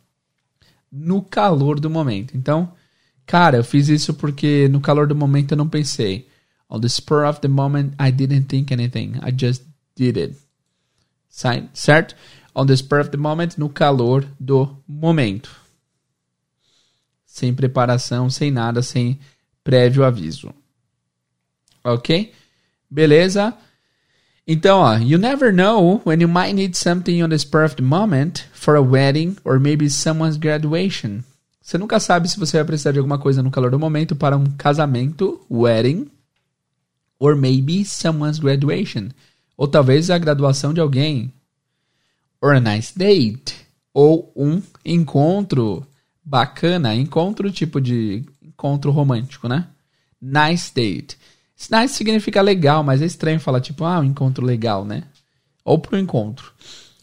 No 0.92 1.22
calor 1.22 1.80
do 1.80 1.90
momento. 1.90 2.36
Então, 2.36 2.74
cara, 3.26 3.58
eu 3.58 3.64
fiz 3.64 3.88
isso 3.90 4.14
porque 4.16 4.68
no 4.70 4.82
calor 4.82 5.08
do 5.08 5.16
momento 5.16 5.52
eu 5.52 5.58
não 5.58 5.70
pensei. 5.70 6.28
On 6.70 6.80
the 6.80 6.90
spur 6.90 7.26
of 7.26 7.40
the 7.42 7.48
moment, 7.48 7.94
I 8.00 8.12
didn't 8.12 8.48
think 8.48 8.74
anything. 8.74 9.14
I 9.22 9.32
just 9.32 9.64
did 9.96 10.18
it. 10.18 10.36
Certo? 11.74 12.16
On 12.56 12.66
the 12.66 12.76
spur 12.76 13.00
of 13.00 13.10
the 13.10 13.18
moment, 13.18 13.58
no 13.58 13.70
calor 13.70 14.26
do 14.40 14.78
momento. 14.88 15.50
Sem 17.26 17.54
preparação, 17.54 18.30
sem 18.30 18.52
nada, 18.52 18.82
sem 18.82 19.20
prévio 19.64 20.04
aviso. 20.04 20.54
Ok? 21.84 22.32
Beleza? 22.90 23.58
Então, 24.46 24.80
ó, 24.80 24.98
you 24.98 25.18
never 25.18 25.52
know 25.52 26.02
when 26.06 26.22
you 26.22 26.28
might 26.28 26.54
need 26.54 26.76
something 26.76 27.24
on 27.24 27.30
the 27.30 27.40
spur 27.40 27.64
of 27.64 27.76
the 27.76 27.82
moment 27.82 28.46
for 28.54 28.76
a 28.76 28.82
wedding 28.82 29.38
or 29.44 29.60
maybe 29.60 29.90
someone's 29.90 30.38
graduation. 30.38 31.24
Você 31.62 31.78
nunca 31.78 31.98
sabe 31.98 32.28
se 32.28 32.38
você 32.38 32.58
vai 32.58 32.66
precisar 32.66 32.92
de 32.92 33.00
alguma 33.00 33.18
coisa 33.18 33.42
no 33.42 33.50
calor 33.50 33.72
do 33.72 33.80
momento 33.80 34.18
para 34.18 34.36
um 34.36 34.46
casamento, 34.58 35.42
wedding, 35.50 36.12
or 37.18 37.38
maybe 37.38 37.86
someone's 37.86 38.38
graduation, 38.38 39.10
ou 39.56 39.66
talvez 39.66 40.10
a 40.10 40.18
graduação 40.18 40.74
de 40.74 40.82
alguém, 40.82 41.32
or 42.44 42.56
a 42.56 42.60
nice 42.60 42.92
date, 42.94 43.56
ou 43.94 44.34
um 44.36 44.62
encontro 44.84 45.88
bacana, 46.22 46.94
encontro 46.94 47.50
tipo 47.50 47.80
de 47.80 48.26
encontro 48.44 48.92
romântico, 48.92 49.48
né? 49.48 49.66
Nice 50.22 50.70
date. 50.76 51.18
Nice 51.72 51.94
significa 51.94 52.42
legal, 52.42 52.84
mas 52.84 53.02
é 53.02 53.06
estranho 53.06 53.40
falar 53.40 53.62
tipo, 53.62 53.86
ah, 53.86 54.02
um 54.02 54.04
encontro 54.04 54.46
legal, 54.46 54.84
né? 54.84 55.04
Ou 55.64 55.80
pro 55.80 55.98
encontro. 55.98 56.52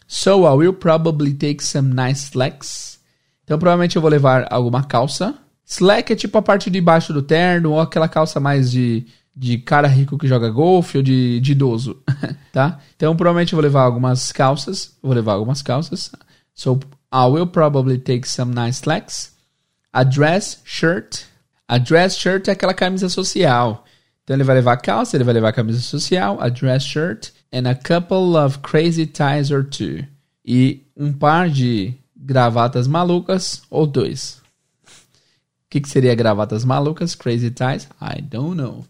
So 0.07 0.45
I 0.45 0.55
will 0.55 0.73
probably 0.73 1.33
take 1.33 1.63
some 1.63 1.91
nice 1.91 2.25
slacks. 2.25 2.99
Então 3.43 3.57
provavelmente 3.57 3.95
eu 3.95 4.01
vou 4.01 4.11
levar 4.11 4.45
alguma 4.53 4.83
calça. 4.83 5.33
Slack 5.65 6.13
é 6.13 6.15
tipo 6.15 6.37
a 6.37 6.41
parte 6.43 6.69
de 6.69 6.79
baixo 6.79 7.13
do 7.13 7.23
terno 7.23 7.71
ou 7.71 7.79
aquela 7.79 8.07
calça 8.07 8.39
mais 8.39 8.69
de, 8.69 9.07
de 9.35 9.57
cara 9.57 9.87
rico 9.87 10.17
que 10.17 10.27
joga 10.27 10.49
golfe 10.49 10.97
ou 10.97 11.03
de, 11.03 11.39
de 11.39 11.53
idoso, 11.53 12.01
tá? 12.51 12.79
Então 12.95 13.15
provavelmente 13.15 13.53
eu 13.53 13.57
vou 13.57 13.63
levar 13.63 13.83
algumas 13.83 14.31
calças. 14.31 14.95
Vou 15.01 15.13
levar 15.13 15.33
algumas 15.33 15.61
calças. 15.61 16.11
So 16.53 16.79
I 17.13 17.25
will 17.25 17.47
probably 17.47 17.97
take 17.97 18.27
some 18.27 18.53
nice 18.53 18.81
slacks. 18.81 19.33
A 19.93 20.03
dress 20.03 20.59
shirt. 20.63 21.23
A 21.67 21.77
dress 21.77 22.17
shirt 22.17 22.47
é 22.47 22.51
aquela 22.51 22.73
camisa 22.73 23.09
social. 23.09 23.85
Então 24.23 24.35
ele 24.35 24.43
vai 24.43 24.55
levar 24.55 24.77
calça, 24.77 25.17
ele 25.17 25.23
vai 25.23 25.33
levar 25.33 25.51
camisa 25.51 25.79
social, 25.79 26.39
a 26.39 26.47
dress 26.47 26.85
shirt, 26.85 27.31
and 27.51 27.67
a 27.67 27.75
couple 27.75 28.37
of 28.37 28.59
crazy 28.59 29.05
ties 29.05 29.51
or 29.51 29.63
two. 29.63 30.05
E 30.45 30.85
um 30.95 31.11
par 31.11 31.49
de 31.49 31.93
gravatas 32.15 32.87
malucas 32.87 33.63
ou 33.69 33.87
dois. 33.87 34.41
O 34.85 35.69
que, 35.69 35.81
que 35.81 35.89
seria 35.89 36.13
gravatas 36.13 36.63
malucas? 36.63 37.15
Crazy 37.15 37.49
ties? 37.49 37.87
I 38.01 38.21
don't 38.21 38.55
know. 38.55 38.85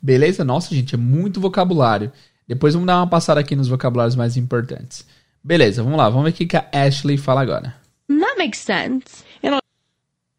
Beleza? 0.00 0.44
Nossa, 0.44 0.74
gente, 0.74 0.94
é 0.94 0.98
muito 0.98 1.40
vocabulário. 1.40 2.12
Depois 2.46 2.74
vamos 2.74 2.86
dar 2.86 2.98
uma 2.98 3.08
passada 3.08 3.40
aqui 3.40 3.56
nos 3.56 3.68
vocabulários 3.68 4.14
mais 4.14 4.36
importantes. 4.36 5.04
Beleza, 5.42 5.82
vamos 5.82 5.98
lá. 5.98 6.08
Vamos 6.08 6.24
ver 6.24 6.44
o 6.44 6.48
que 6.48 6.56
a 6.56 6.68
Ashley 6.72 7.16
fala 7.16 7.40
agora. 7.42 7.74
That 8.08 8.38
makes 8.38 8.60
sense. 8.60 9.24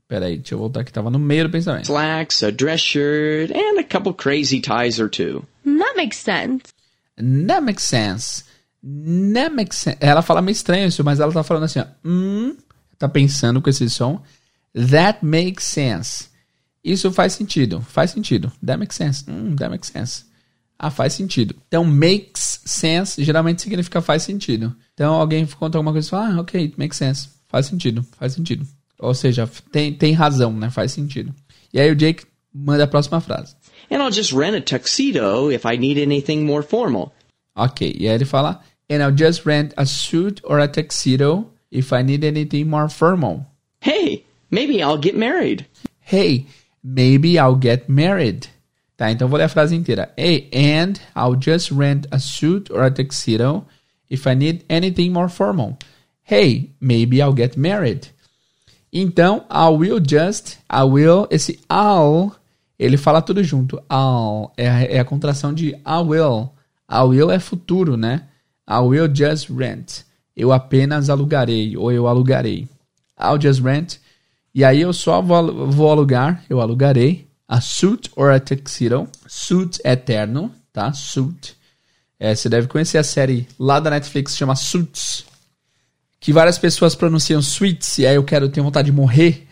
Peraí, 0.08 0.38
deixa 0.38 0.56
eu 0.56 0.60
voltar 0.60 0.86
que 0.86 0.94
tava 0.94 1.10
no 1.10 1.20
meio 1.20 1.44
do 1.44 1.50
pensamento. 1.50 1.86
Slacks, 1.86 2.42
a 2.42 2.50
dress 2.50 2.80
shirt, 2.82 3.52
and 3.52 3.78
a 3.78 3.84
couple 3.84 4.14
crazy 4.14 4.62
ties 4.62 5.00
or 5.00 5.10
two. 5.10 5.44
That 5.66 5.98
makes 5.98 6.18
sense. 6.18 6.64
That 7.18 7.62
makes 7.62 7.84
sense. 7.84 8.46
That 9.34 9.54
makes 9.54 9.78
sense. 9.78 9.98
Ela 10.00 10.22
fala 10.22 10.42
meio 10.42 10.54
estranho 10.54 10.88
isso, 10.88 11.04
mas 11.04 11.20
ela 11.20 11.34
tá 11.34 11.44
falando 11.44 11.64
assim, 11.64 11.80
ó. 11.80 11.86
Hum, 12.06 12.56
tá 12.98 13.10
pensando 13.10 13.62
com 13.62 13.70
esse 13.70 13.90
som. 13.90 14.22
That 14.74 15.26
makes 15.26 15.66
sense. 15.66 16.30
Isso 16.88 17.12
faz 17.12 17.34
sentido. 17.34 17.82
Faz 17.82 18.12
sentido. 18.12 18.50
That 18.66 18.78
makes 18.78 18.96
sense. 18.96 19.26
Hum, 19.30 19.58
that 19.58 19.70
makes 19.70 19.90
sense. 19.90 20.24
Ah, 20.80 20.90
faz 20.90 21.14
sentido. 21.14 21.54
Então, 21.68 21.84
makes 21.84 22.62
sense 22.66 23.22
geralmente 23.24 23.62
significa 23.62 24.02
faz 24.02 24.24
sentido. 24.24 24.74
Então, 24.94 25.16
alguém 25.16 25.46
conta 25.46 25.78
alguma 25.78 25.92
coisa 25.92 26.08
e 26.08 26.10
fala, 26.10 26.36
ah, 26.36 26.42
ok, 26.42 26.74
makes 26.78 26.98
sense. 26.98 27.30
Faz 27.50 27.66
sentido, 27.66 28.06
faz 28.18 28.34
sentido. 28.34 28.66
Ou 29.00 29.14
seja, 29.14 29.50
tem, 29.72 29.94
tem 29.94 30.14
razão, 30.14 30.54
né? 30.54 30.70
Faz 30.70 30.94
sentido. 30.94 31.34
E 31.74 31.80
aí 31.80 31.92
o 31.92 31.96
Jake 31.96 32.26
manda 32.54 32.86
a 32.86 32.88
próxima 32.88 33.20
frase. 33.20 33.56
And 33.92 33.98
I'll 33.98 34.12
just 34.12 34.32
rent 34.32 34.56
a 34.56 34.62
tuxedo 34.62 35.52
if 35.52 35.66
I 35.66 35.78
need 35.78 36.00
anything 36.00 36.46
more 36.46 36.64
formal. 36.64 37.14
Ok, 37.56 37.96
e 38.00 38.08
aí 38.08 38.16
ele 38.16 38.26
fala, 38.26 38.62
and 38.90 38.98
I'll 38.98 39.16
just 39.16 39.46
rent 39.46 39.74
a 39.76 39.86
suit 39.86 40.42
or 40.44 40.60
a 40.60 40.68
tuxedo 40.68 41.48
if 41.70 41.92
I 41.92 42.02
need 42.04 42.24
anything 42.24 42.66
more 42.66 42.90
formal. 42.90 43.46
Hey, 43.82 44.24
maybe 44.50 44.82
I'll 44.82 45.02
get 45.02 45.18
married. 45.18 45.66
Hey, 46.00 46.46
maybe 46.88 47.38
I'll 47.38 47.60
get 47.60 47.90
married. 47.90 48.50
Tá, 48.96 49.12
então 49.12 49.28
vou 49.28 49.38
ler 49.38 49.44
a 49.46 49.50
frase 49.50 49.76
inteira. 49.76 50.12
Hey, 50.18 50.50
and 50.54 50.94
I'll 51.16 51.38
just 51.40 51.72
rent 51.72 52.08
a 52.12 52.20
suit 52.20 52.72
or 52.72 52.84
a 52.84 52.90
tuxedo 52.90 53.66
if 54.10 54.26
I 54.26 54.34
need 54.34 54.66
anything 54.70 55.12
more 55.12 55.30
formal. 55.30 55.78
Hey, 56.24 56.72
maybe 56.80 57.22
I'll 57.22 57.36
get 57.36 57.58
married. 57.58 58.08
Então, 58.92 59.46
I 59.50 59.70
will 59.70 60.00
just, 60.00 60.58
I 60.70 60.84
will, 60.84 61.28
esse 61.30 61.60
I'll, 61.70 62.32
ele 62.80 62.98
fala 62.98 63.22
tudo 63.22 63.44
junto. 63.44 63.78
I'll 63.90 64.52
é 64.58 64.68
a, 64.68 64.84
é 64.84 65.00
a 65.00 65.06
contração 65.06 65.54
de 65.54 65.76
I 65.76 66.02
will. 66.04 66.50
I 66.90 67.02
will 67.04 67.30
é 67.30 67.38
futuro, 67.38 67.98
né? 67.98 68.24
I 68.68 68.80
will 68.80 69.14
just 69.14 69.50
rent. 69.50 70.06
Eu 70.36 70.52
apenas 70.52 71.10
alugarei, 71.10 71.78
ou 71.78 71.92
eu 71.92 72.08
alugarei. 72.08 72.68
I'll 73.20 73.40
just 73.40 73.62
rent. 73.62 74.00
E 74.58 74.66
aí 74.66 74.82
eu 74.82 74.92
só 74.92 75.22
vou, 75.22 75.70
vou 75.70 75.92
alugar, 75.92 76.44
eu 76.50 76.60
alugarei 76.60 77.30
a 77.48 77.62
suit 77.62 78.10
or 78.16 78.32
a 78.32 78.40
tuxedo. 78.40 79.08
Suit 79.28 79.80
é 79.84 79.92
eterno, 79.92 80.52
tá? 80.74 80.92
Suit. 80.94 81.56
É, 82.20 82.34
você 82.34 82.50
deve 82.50 82.68
conhecer 82.68 82.98
a 82.98 83.04
série 83.04 83.48
lá 83.60 83.80
da 83.80 83.92
Netflix 83.92 84.32
que 84.32 84.40
chama 84.40 84.56
Suits 84.56 85.28
que 86.20 86.34
várias 86.34 86.58
pessoas 86.58 86.96
pronunciam 86.96 87.40
sweets, 87.40 88.00
e 88.00 88.08
aí 88.08 88.16
eu 88.16 88.24
quero 88.24 88.50
ter 88.50 88.62
vontade 88.62 88.88
de 88.88 88.92
morrer. 88.92 89.48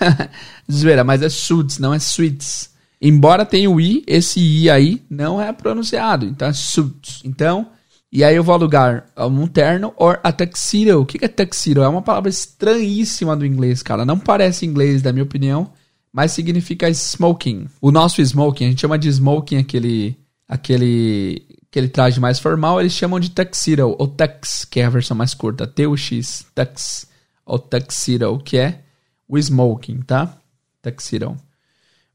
Zoeira, 0.72 1.04
mas 1.04 1.20
é 1.20 1.28
suits, 1.28 1.78
não 1.78 1.92
é 1.92 1.98
sweets. 1.98 2.70
Embora 2.98 3.44
tenha 3.44 3.70
o 3.70 3.78
i, 3.78 4.02
esse 4.06 4.40
i 4.40 4.70
aí 4.70 5.02
não 5.10 5.38
é 5.38 5.52
pronunciado, 5.52 6.24
então 6.24 6.48
é 6.48 6.52
suits. 6.54 7.20
Então, 7.24 7.68
e 8.16 8.24
aí 8.24 8.34
eu 8.34 8.42
vou 8.42 8.54
alugar 8.54 9.04
um 9.14 9.46
terno 9.46 9.92
or 9.94 10.18
a 10.24 10.32
tuxedo. 10.32 11.02
O 11.02 11.04
que 11.04 11.22
é 11.22 11.28
tuxedo? 11.28 11.82
É 11.82 11.88
uma 11.88 12.00
palavra 12.00 12.30
estranhíssima 12.30 13.36
do 13.36 13.44
inglês, 13.44 13.82
cara. 13.82 14.06
Não 14.06 14.18
parece 14.18 14.64
inglês, 14.64 15.02
na 15.02 15.12
minha 15.12 15.22
opinião, 15.22 15.70
mas 16.10 16.32
significa 16.32 16.88
smoking. 16.88 17.68
O 17.78 17.92
nosso 17.92 18.22
smoking, 18.22 18.64
a 18.64 18.68
gente 18.70 18.80
chama 18.80 18.98
de 18.98 19.10
smoking 19.10 19.58
aquele 19.58 20.16
aquele 20.48 21.46
aquele 21.68 21.88
traje 21.88 22.18
mais 22.18 22.38
formal, 22.38 22.80
eles 22.80 22.94
chamam 22.94 23.20
de 23.20 23.28
tuxedo, 23.28 23.94
ou 23.98 24.08
tux, 24.08 24.64
que 24.64 24.80
é 24.80 24.86
a 24.86 24.88
versão 24.88 25.14
mais 25.14 25.34
curta, 25.34 25.66
T-U-X, 25.66 26.46
tux, 26.54 27.06
ou 27.44 27.58
tuxedo, 27.58 28.38
que 28.38 28.56
é 28.56 28.80
o 29.28 29.36
smoking, 29.36 30.00
tá? 30.00 30.34
Tuxedo. 30.80 31.36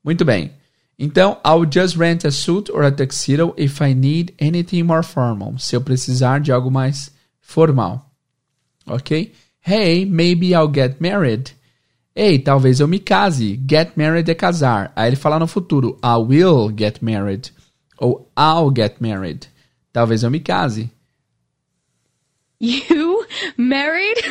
Muito 0.04 0.26
bem. 0.26 0.52
Então, 1.04 1.40
I'll 1.44 1.66
just 1.66 1.98
rent 1.98 2.26
a 2.26 2.32
suit 2.32 2.70
or 2.70 2.84
a 2.84 2.92
tuxedo 2.92 3.56
if 3.58 3.82
I 3.82 3.96
need 3.96 4.36
anything 4.38 4.84
more 4.84 5.02
formal. 5.02 5.58
Se 5.58 5.76
eu 5.76 5.82
precisar 5.82 6.40
de 6.40 6.52
algo 6.52 6.70
mais 6.70 7.10
formal. 7.40 8.06
Ok? 8.86 9.34
Hey, 9.62 10.06
maybe 10.06 10.54
I'll 10.54 10.72
get 10.72 11.02
married. 11.02 11.54
Ei, 12.16 12.38
talvez 12.38 12.80
eu 12.80 12.88
me 12.88 13.00
case. 13.00 13.60
Get 13.68 13.94
married 13.96 14.30
é 14.30 14.36
casar. 14.36 14.94
Aí 14.96 15.10
ele 15.10 15.16
fala 15.16 15.40
no 15.40 15.48
futuro. 15.48 15.98
I 16.04 16.18
will 16.18 16.70
get 16.70 17.02
married. 17.02 17.52
Ou 17.98 18.30
I'll 18.38 18.72
get 18.72 18.98
married. 19.02 19.48
Talvez 19.92 20.22
eu 20.22 20.30
me 20.30 20.40
case. 20.40 20.88
You 22.60 23.26
married? 23.58 24.24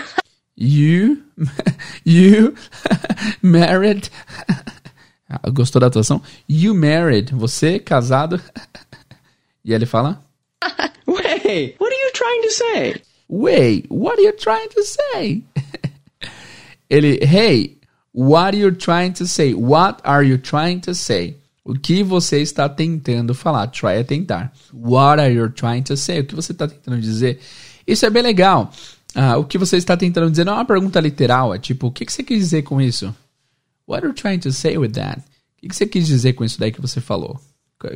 You, 0.54 1.24
you 2.04 2.54
married. 3.42 4.08
Gostou 5.52 5.80
da 5.80 5.86
atuação? 5.86 6.20
You 6.48 6.74
married. 6.74 7.34
Você 7.34 7.78
casado. 7.78 8.40
E 9.62 9.74
ele 9.74 9.84
fala? 9.84 10.22
Wait, 11.06 11.76
what 11.78 11.92
are 11.92 12.02
you 12.02 12.12
trying 12.14 12.42
to 12.42 12.50
say? 12.50 13.02
Wait, 13.28 13.86
what 13.90 14.18
are 14.18 14.22
you 14.22 14.32
trying 14.32 14.68
to 14.70 14.82
say? 14.82 15.44
Ele, 16.90 17.18
hey, 17.24 17.78
what 18.12 18.54
are 18.54 18.56
you 18.56 18.72
trying 18.72 19.12
to 19.12 19.26
say? 19.26 19.54
What 19.54 20.00
are 20.02 20.24
you 20.24 20.38
trying 20.38 20.80
to 20.80 20.94
say? 20.94 21.36
O 21.64 21.74
que 21.74 22.02
você 22.02 22.40
está 22.40 22.68
tentando 22.68 23.34
falar? 23.34 23.68
Try 23.68 23.98
é 23.98 24.02
tentar. 24.02 24.52
What 24.72 25.20
are 25.20 25.32
you 25.32 25.48
trying 25.50 25.84
to 25.84 25.96
say? 25.96 26.20
O 26.20 26.24
que 26.24 26.34
você 26.34 26.50
está 26.50 26.66
tentando 26.66 27.00
dizer? 27.00 27.38
Isso 27.86 28.04
é 28.04 28.10
bem 28.10 28.22
legal. 28.22 28.72
Ah, 29.14 29.36
o 29.36 29.44
que 29.44 29.58
você 29.58 29.76
está 29.76 29.96
tentando 29.96 30.30
dizer 30.30 30.44
não 30.44 30.54
é 30.54 30.56
uma 30.56 30.64
pergunta 30.64 30.98
literal. 30.98 31.54
É 31.54 31.58
tipo, 31.58 31.86
o 31.86 31.92
que, 31.92 32.04
que 32.04 32.12
você 32.12 32.24
quis 32.24 32.38
dizer 32.38 32.62
com 32.62 32.80
isso? 32.80 33.14
What 33.90 34.04
are 34.04 34.10
you 34.10 34.14
trying 34.14 34.38
to 34.40 34.52
say 34.52 34.78
with 34.78 34.92
that? 34.92 35.18
O 35.18 35.68
que, 35.68 35.74
você 35.74 35.84
quis 35.84 36.06
dizer 36.06 36.34
com 36.34 36.44
isso 36.44 36.60
daí 36.60 36.70
que 36.70 36.80
você 36.80 37.00
falou? 37.00 37.40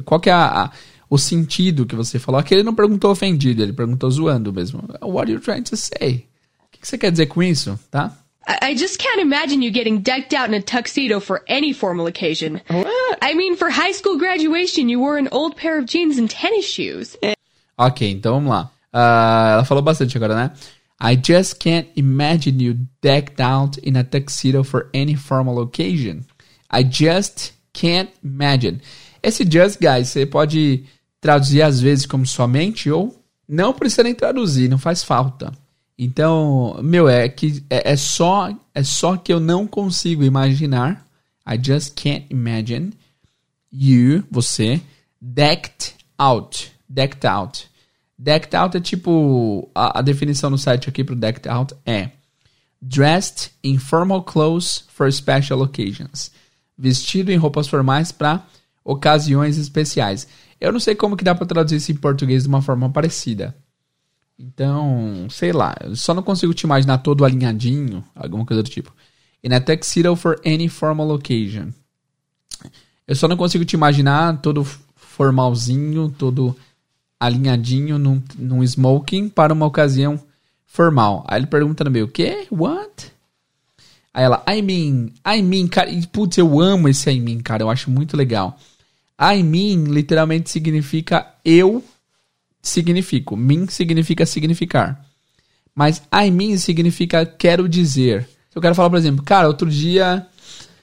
Qual 0.04 0.18
que 0.18 0.28
é 0.28 0.32
a, 0.32 0.64
a, 0.64 0.72
o 1.08 1.16
sentido 1.16 1.86
que 1.86 1.94
você 1.94 2.18
falou? 2.18 2.40
Aqui 2.40 2.52
ele 2.52 2.64
não 2.64 2.74
perguntou 2.74 3.12
ofendido, 3.12 3.62
ele 3.62 3.72
perguntou 3.72 4.10
zoando 4.10 4.52
mesmo. 4.52 4.82
What 5.00 5.30
are 5.30 5.32
you 5.32 5.40
trying 5.40 5.62
to 5.62 5.76
say? 5.76 6.26
O 6.64 6.72
que, 6.72 6.80
que 6.80 6.88
você 6.88 6.98
quer 6.98 7.12
dizer 7.12 7.26
com 7.26 7.40
isso, 7.44 7.78
tá? 7.92 8.12
I 8.60 8.76
just 8.76 8.98
can't 8.98 9.20
imagine 9.20 9.64
you 9.64 9.72
getting 9.72 9.98
decked 9.98 10.34
out 10.34 10.52
in 10.52 10.56
a 10.56 10.60
tuxedo 10.60 11.20
for 11.20 11.42
any 11.48 11.72
formal 11.72 12.06
occasion. 12.08 12.60
What? 12.68 13.18
I 13.22 13.34
mean, 13.34 13.56
for 13.56 13.70
high 13.70 13.92
school 13.94 14.18
graduation, 14.18 14.88
you 14.88 15.00
wore 15.00 15.16
an 15.16 15.28
old 15.30 15.54
pair 15.56 15.78
of 15.78 15.86
jeans 15.86 16.18
and 16.18 16.28
tennis 16.28 16.66
shoes. 16.66 17.16
Ok, 17.78 18.10
então 18.10 18.34
vamos 18.34 18.50
lá. 18.50 18.70
Uh, 18.92 19.54
ela 19.54 19.64
falou 19.64 19.82
bastante 19.82 20.16
agora, 20.16 20.34
né? 20.34 20.50
I 21.00 21.16
just 21.16 21.58
can't 21.58 21.88
imagine 21.96 22.60
you 22.60 22.78
decked 23.02 23.40
out 23.40 23.78
in 23.78 23.96
a 23.96 24.04
tuxedo 24.04 24.62
for 24.62 24.88
any 24.94 25.14
formal 25.14 25.60
occasion. 25.60 26.24
I 26.70 26.84
just 26.84 27.52
can't 27.72 28.10
imagine. 28.22 28.80
Esse 29.22 29.44
just, 29.44 29.80
guys, 29.80 30.08
você 30.08 30.26
pode 30.26 30.84
traduzir 31.20 31.62
às 31.62 31.80
vezes 31.80 32.06
como 32.06 32.26
somente 32.26 32.90
ou 32.90 33.18
não 33.48 33.72
precisa 33.72 34.02
nem 34.02 34.14
traduzir, 34.14 34.68
não 34.68 34.78
faz 34.78 35.02
falta. 35.02 35.52
Então, 35.98 36.78
meu, 36.82 37.08
é 37.08 37.28
que 37.28 37.64
é, 37.70 37.92
é, 37.92 37.96
só 37.96 38.52
é 38.74 38.82
só 38.82 39.16
que 39.16 39.32
eu 39.32 39.40
não 39.40 39.66
consigo 39.66 40.24
imaginar. 40.24 41.06
I 41.46 41.58
just 41.62 41.94
can't 41.94 42.26
imagine 42.30 42.92
you, 43.72 44.24
você, 44.30 44.80
decked 45.20 45.94
out. 46.18 46.72
Decked 46.88 47.26
out. 47.26 47.68
Decked 48.18 48.54
out 48.54 48.76
é 48.76 48.80
tipo 48.80 49.68
a, 49.74 49.98
a 49.98 50.02
definição 50.02 50.48
no 50.48 50.58
site 50.58 50.88
aqui 50.88 51.02
pro 51.02 51.16
decked 51.16 51.48
out 51.48 51.74
é 51.84 52.10
dressed 52.80 53.52
in 53.62 53.78
formal 53.78 54.22
clothes 54.22 54.84
for 54.88 55.10
special 55.12 55.62
occasions. 55.62 56.30
Vestido 56.76 57.32
em 57.32 57.36
roupas 57.36 57.66
formais 57.66 58.12
para 58.12 58.46
ocasiões 58.84 59.58
especiais. 59.58 60.28
Eu 60.60 60.72
não 60.72 60.80
sei 60.80 60.94
como 60.94 61.16
que 61.16 61.24
dá 61.24 61.34
para 61.34 61.46
traduzir 61.46 61.76
isso 61.76 61.92
em 61.92 61.96
português 61.96 62.42
de 62.42 62.48
uma 62.48 62.62
forma 62.62 62.88
parecida. 62.90 63.54
Então, 64.38 65.26
sei 65.30 65.52
lá, 65.52 65.74
só 65.94 66.12
não 66.12 66.22
consigo 66.22 66.52
te 66.52 66.64
imaginar 66.64 66.98
todo 66.98 67.24
alinhadinho, 67.24 68.04
alguma 68.14 68.44
coisa 68.44 68.62
do 68.62 68.68
tipo. 68.68 68.92
In 69.42 69.52
a 69.54 69.60
tuxedo 69.60 70.16
for 70.16 70.40
any 70.44 70.68
formal 70.68 71.10
occasion. 71.10 71.68
Eu 73.06 73.14
só 73.14 73.28
não 73.28 73.36
consigo 73.36 73.64
te 73.64 73.74
imaginar 73.74 74.40
todo 74.40 74.66
formalzinho, 74.96 76.10
todo 76.10 76.56
alinhadinho 77.18 77.98
num, 77.98 78.22
num 78.38 78.62
smoking 78.62 79.28
para 79.28 79.52
uma 79.52 79.66
ocasião 79.66 80.20
formal. 80.66 81.24
Aí 81.28 81.40
ele 81.40 81.46
pergunta 81.46 81.84
no 81.84 81.90
meio, 81.90 82.06
o 82.06 82.08
quê? 82.08 82.46
What? 82.50 83.12
Aí 84.12 84.24
ela, 84.24 84.44
I 84.48 84.62
mean, 84.62 85.10
I 85.26 85.42
mean, 85.42 85.66
cara, 85.66 85.90
e 85.90 86.06
putz, 86.06 86.38
eu 86.38 86.60
amo 86.60 86.88
esse 86.88 87.10
I 87.10 87.20
mean, 87.20 87.40
cara, 87.40 87.62
eu 87.62 87.70
acho 87.70 87.90
muito 87.90 88.16
legal. 88.16 88.58
I 89.20 89.42
mean 89.42 89.84
literalmente 89.84 90.50
significa 90.50 91.34
eu 91.44 91.82
significo. 92.60 93.36
Mean 93.36 93.66
significa 93.68 94.26
significar. 94.26 95.04
Mas 95.74 96.02
I 96.12 96.30
mean 96.30 96.58
significa 96.58 97.24
quero 97.24 97.68
dizer. 97.68 98.28
Eu 98.54 98.62
quero 98.62 98.74
falar, 98.74 98.90
por 98.90 98.98
exemplo, 98.98 99.24
cara, 99.24 99.48
outro 99.48 99.68
dia 99.68 100.26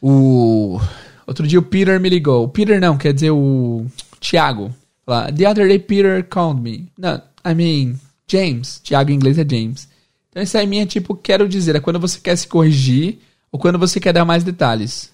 o. 0.01 0.79
Outro 1.27 1.47
dia 1.47 1.59
o 1.59 1.63
Peter 1.63 1.99
me 1.99 2.09
ligou. 2.09 2.43
O 2.43 2.49
Peter 2.49 2.79
não, 2.79 2.97
quer 2.97 3.13
dizer 3.13 3.31
o 3.31 3.85
Tiago. 4.19 4.73
The 5.05 5.45
other 5.45 5.67
day 5.67 5.79
Peter 5.79 6.23
called 6.23 6.61
me. 6.61 6.91
Não, 6.97 7.21
I 7.45 7.53
mean, 7.53 7.99
James. 8.27 8.79
Tiago 8.83 9.11
em 9.11 9.15
inglês 9.15 9.37
é 9.37 9.45
James. 9.47 9.89
Então 10.29 10.41
esse 10.41 10.57
I 10.57 10.65
mean 10.65 10.83
é 10.83 10.85
tipo 10.85 11.15
quero 11.15 11.47
dizer. 11.47 11.75
É 11.75 11.79
quando 11.79 11.99
você 11.99 12.19
quer 12.19 12.35
se 12.35 12.47
corrigir 12.47 13.19
ou 13.51 13.59
quando 13.59 13.77
você 13.77 13.99
quer 13.99 14.13
dar 14.13 14.25
mais 14.25 14.43
detalhes. 14.43 15.11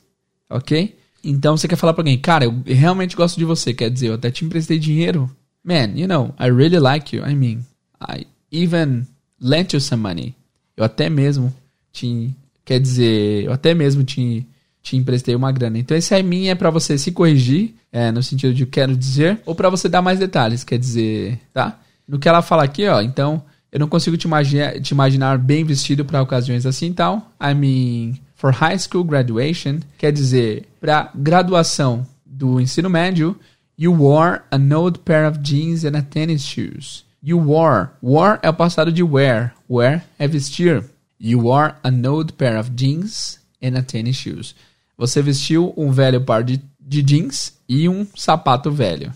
Ok? 0.49 0.95
Então 1.23 1.57
você 1.57 1.67
quer 1.67 1.75
falar 1.75 1.93
pra 1.93 2.01
alguém, 2.01 2.17
cara, 2.17 2.45
eu 2.45 2.63
realmente 2.65 3.15
gosto 3.15 3.37
de 3.37 3.45
você. 3.45 3.73
Quer 3.73 3.89
dizer, 3.89 4.07
eu 4.07 4.13
até 4.13 4.29
te 4.29 4.45
emprestei 4.45 4.77
dinheiro 4.77 5.29
man, 5.67 5.97
you 5.97 6.07
know, 6.07 6.33
I 6.39 6.49
really 6.49 6.79
like 6.79 7.13
you. 7.13 7.23
I 7.23 7.35
mean, 7.35 7.65
I 7.99 8.25
even 8.49 9.05
lent 9.39 9.73
you 9.73 9.81
some 9.81 10.01
money. 10.01 10.33
Eu 10.77 10.85
até 10.85 11.09
mesmo 11.09 11.53
te, 11.91 12.33
quer 12.63 12.79
dizer, 12.79 13.43
eu 13.43 13.51
até 13.51 13.73
mesmo 13.73 14.03
te, 14.03 14.47
te 14.87 14.95
emprestei 14.95 15.35
uma 15.35 15.51
grana. 15.51 15.77
Então 15.77 15.97
esse 15.97 16.15
é 16.15 16.23
mim 16.23 16.47
é 16.47 16.55
para 16.55 16.69
você 16.69 16.97
se 16.97 17.11
corrigir, 17.11 17.75
é, 17.91 18.09
no 18.11 18.23
sentido 18.23 18.53
de 18.53 18.65
quero 18.65 18.95
dizer, 18.95 19.39
ou 19.45 19.53
para 19.53 19.69
você 19.69 19.89
dar 19.89 20.01
mais 20.01 20.17
detalhes, 20.17 20.63
quer 20.63 20.79
dizer, 20.79 21.39
tá? 21.53 21.77
No 22.07 22.17
que 22.17 22.29
ela 22.29 22.41
fala 22.41 22.63
aqui, 22.63 22.87
ó, 22.87 23.01
então 23.01 23.43
eu 23.69 23.79
não 23.79 23.87
consigo 23.89 24.15
te 24.15 24.23
imaginar, 24.23 24.79
te 24.79 24.91
imaginar 24.91 25.37
bem 25.37 25.65
vestido 25.65 26.05
para 26.05 26.21
ocasiões 26.21 26.65
assim 26.65 26.93
tal. 26.93 27.31
I 27.41 27.53
mean, 27.53 28.19
for 28.35 28.51
high 28.51 28.77
school 28.79 29.03
graduation, 29.03 29.79
quer 29.97 30.11
dizer, 30.11 30.65
para 30.79 31.11
graduação 31.13 32.07
do 32.25 32.61
ensino 32.61 32.89
médio, 32.89 33.37
You 33.79 33.91
wore 33.91 34.41
an 34.51 34.73
old 34.73 35.05
pair 35.05 35.23
of 35.23 35.43
jeans 35.43 35.85
and 35.85 35.95
a 35.95 36.01
tennis 36.01 36.43
shoes. 36.43 37.03
You 37.21 37.37
wore. 37.37 37.89
Wore 38.01 38.39
é 38.41 38.49
o 38.49 38.53
passado 38.53 38.91
de 38.91 39.03
wear. 39.03 39.53
Wear 39.69 40.03
é 40.17 40.27
vestir. 40.27 40.83
You 41.19 41.41
wore 41.41 41.75
an 41.83 42.03
old 42.07 42.33
pair 42.33 42.57
of 42.57 42.71
jeans 42.75 43.37
and 43.61 43.77
a 43.77 43.83
tennis 43.83 44.15
shoes. 44.15 44.55
Você 44.97 45.21
vestiu 45.21 45.73
um 45.77 45.91
velho 45.91 46.21
par 46.21 46.43
de, 46.43 46.61
de 46.79 47.01
jeans 47.03 47.53
e 47.69 47.87
um 47.87 48.05
sapato 48.15 48.71
velho. 48.71 49.13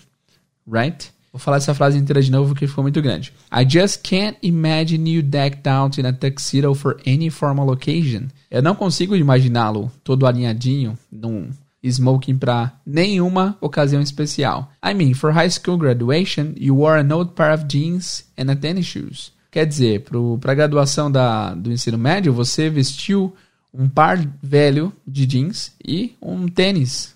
Right? 0.70 1.12
Vou 1.32 1.40
falar 1.40 1.58
essa 1.58 1.74
frase 1.74 1.98
inteira 1.98 2.22
de 2.22 2.30
novo 2.30 2.50
porque 2.50 2.68
ficou 2.68 2.84
muito 2.84 3.02
grande. 3.02 3.34
I 3.52 3.68
just 3.68 4.02
can't 4.04 4.38
imagine 4.44 5.10
you 5.10 5.24
decked 5.24 5.68
out 5.68 6.00
in 6.00 6.06
a 6.06 6.12
tuxedo 6.12 6.76
for 6.76 6.98
any 7.08 7.30
formal 7.30 7.70
occasion. 7.70 8.28
Eu 8.50 8.62
não 8.62 8.76
consigo 8.76 9.16
imaginá-lo 9.16 9.90
todo 10.04 10.28
alinhadinho 10.28 10.98
num 11.10 11.50
smoking 11.84 12.38
para 12.38 12.74
nenhuma 12.86 13.58
ocasião 13.62 14.02
especial. 14.02 14.70
I 14.86 14.94
mean, 14.94 15.14
for 15.14 15.32
high 15.32 15.50
school 15.50 15.78
graduation, 15.78 16.54
you 16.58 16.76
wore 16.76 17.00
an 17.00 17.12
old 17.12 17.32
pair 17.32 17.54
of 17.54 17.66
jeans 17.68 18.26
and 18.38 18.52
a 18.52 18.56
tennis 18.56 18.86
shoes. 18.86 19.32
Quer 19.50 19.66
dizer, 19.66 20.06
para 20.40 20.52
a 20.52 20.56
graduação 20.56 21.12
da, 21.12 21.54
do 21.54 21.72
ensino 21.72 21.98
médio, 21.98 22.34
você 22.34 22.70
vestiu 22.70 23.34
um 23.74 23.88
par 23.88 24.18
velho 24.42 24.94
de 25.08 25.26
jeans 25.26 25.74
e 25.84 26.16
um 26.22 26.48
tênis. 26.48 27.16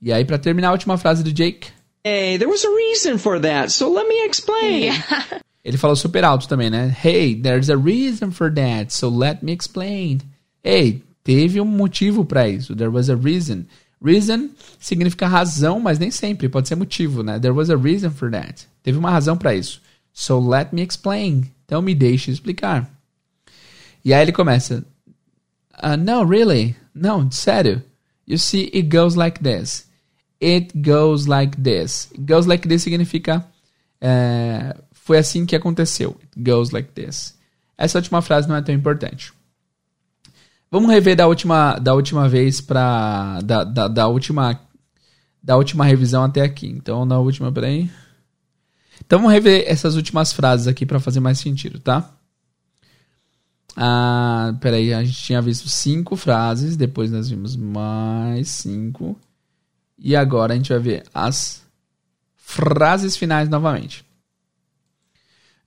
E 0.00 0.12
aí, 0.12 0.24
para 0.24 0.38
terminar 0.38 0.68
a 0.68 0.72
última 0.72 0.96
frase 0.98 1.24
do 1.24 1.32
Jake. 1.32 1.68
Hey, 2.04 2.38
there 2.38 2.50
was 2.50 2.64
a 2.64 2.68
reason 2.68 3.18
for 3.18 3.40
that, 3.40 3.72
so 3.72 3.92
let 3.92 4.06
me 4.08 4.26
explain. 4.26 4.84
Yeah. 4.84 5.40
Ele 5.64 5.76
falou 5.76 5.96
super 5.96 6.22
alto 6.22 6.46
também, 6.46 6.70
né? 6.70 6.96
Hey, 7.02 7.34
there's 7.34 7.68
a 7.68 7.76
reason 7.76 8.30
for 8.30 8.52
that, 8.54 8.94
so 8.94 9.08
let 9.08 9.42
me 9.42 9.52
explain. 9.52 10.20
Hey, 10.62 11.02
teve 11.24 11.60
um 11.60 11.64
motivo 11.64 12.24
para 12.24 12.48
isso. 12.48 12.76
There 12.76 12.90
was 12.90 13.10
a 13.10 13.16
reason. 13.16 13.64
Reason 14.00 14.50
significa 14.78 15.26
razão, 15.26 15.80
mas 15.80 15.98
nem 15.98 16.10
sempre, 16.12 16.48
pode 16.48 16.68
ser 16.68 16.76
motivo, 16.76 17.24
né? 17.24 17.40
There 17.40 17.52
was 17.52 17.68
a 17.68 17.76
reason 17.76 18.10
for 18.10 18.30
that. 18.30 18.68
Teve 18.84 18.96
uma 18.96 19.10
razão 19.10 19.36
para 19.36 19.56
isso. 19.56 19.82
So 20.12 20.38
let 20.38 20.72
me 20.72 20.82
explain. 20.82 21.50
Então 21.64 21.82
me 21.82 21.96
deixe 21.96 22.30
explicar. 22.30 22.88
E 24.04 24.14
aí 24.14 24.22
ele 24.22 24.32
começa. 24.32 24.84
Uh, 25.82 25.96
no, 25.96 26.24
really? 26.24 26.76
Não, 26.94 27.30
sério. 27.30 27.82
You 28.26 28.38
see, 28.38 28.70
it 28.74 28.88
goes 28.88 29.14
like 29.14 29.42
this. 29.42 29.86
It 30.40 30.72
goes 30.76 31.26
like 31.26 31.56
this. 31.62 32.10
It 32.12 32.26
goes 32.26 32.46
like 32.46 32.68
this 32.68 32.82
significa 32.82 33.44
uh, 34.02 34.82
foi 34.92 35.18
assim 35.18 35.46
que 35.46 35.56
aconteceu. 35.56 36.16
It 36.22 36.42
goes 36.42 36.70
like 36.70 36.90
this. 36.92 37.34
Essa 37.78 37.98
última 37.98 38.22
frase 38.22 38.48
não 38.48 38.56
é 38.56 38.62
tão 38.62 38.74
importante. 38.74 39.32
Vamos 40.70 40.90
rever 40.90 41.16
da 41.16 41.26
última, 41.26 41.78
da 41.78 41.94
última 41.94 42.28
vez 42.28 42.60
para 42.60 43.40
da, 43.42 43.64
da, 43.64 43.88
da, 43.88 44.08
última 44.08 44.60
da 45.42 45.56
última 45.56 45.84
revisão 45.84 46.24
até 46.24 46.42
aqui. 46.42 46.66
Então, 46.66 47.04
na 47.04 47.18
última, 47.18 47.52
peraí. 47.52 47.88
Então, 49.04 49.20
vamos 49.20 49.32
rever 49.32 49.64
essas 49.66 49.94
últimas 49.94 50.32
frases 50.32 50.66
aqui 50.66 50.84
para 50.84 50.98
fazer 50.98 51.20
mais 51.20 51.38
sentido, 51.38 51.78
tá? 51.78 52.15
Ah, 53.76 54.54
peraí, 54.58 54.94
a 54.94 55.04
gente 55.04 55.22
tinha 55.22 55.42
visto 55.42 55.68
cinco 55.68 56.16
frases, 56.16 56.76
depois 56.76 57.10
nós 57.10 57.28
vimos 57.28 57.54
mais 57.54 58.48
cinco. 58.48 59.18
E 59.98 60.16
agora 60.16 60.54
a 60.54 60.56
gente 60.56 60.70
vai 60.70 60.78
ver 60.78 61.04
as 61.12 61.62
frases 62.36 63.16
finais 63.16 63.48
novamente. 63.48 64.04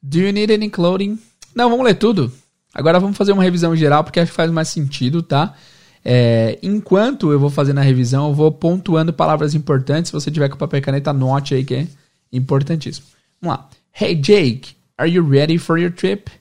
Do 0.02 0.18
you 0.18 0.32
need 0.32 0.52
any 0.52 0.70
clothing? 0.70 1.20
Não, 1.54 1.70
vamos 1.70 1.86
ler 1.86 1.96
tudo. 1.96 2.32
Agora 2.74 3.00
vamos 3.00 3.18
fazer 3.18 3.32
uma 3.32 3.44
revisão 3.44 3.76
geral, 3.76 4.04
porque 4.04 4.20
acho 4.20 4.32
que 4.32 4.36
faz 4.36 4.50
mais 4.50 4.70
sentido, 4.70 5.22
tá? 5.22 5.56
É, 6.04 6.58
enquanto 6.64 7.32
eu 7.32 7.40
vou 7.40 7.50
fazendo 7.50 7.80
a 7.80 7.84
revisão, 7.84 8.30
eu 8.30 8.34
vou 8.34 8.52
pontuando 8.52 9.12
palavras 9.12 9.54
importantes. 9.54 10.10
Se 10.10 10.14
você 10.14 10.32
tiver 10.32 10.50
com 10.50 10.58
papel 10.58 10.80
e 10.80 10.82
caneta, 10.82 11.12
anote 11.12 11.54
aí 11.54 11.66
que 11.66 11.76
é 11.76 11.88
importantíssimo. 12.32 13.08
Vamos 13.42 13.58
lá. 13.58 13.70
Hey 14.00 14.16
Jake, 14.16 14.76
are 14.98 15.12
you 15.12 15.28
ready 15.28 15.58
for 15.58 15.78
your 15.78 15.92
trip? 15.92 16.32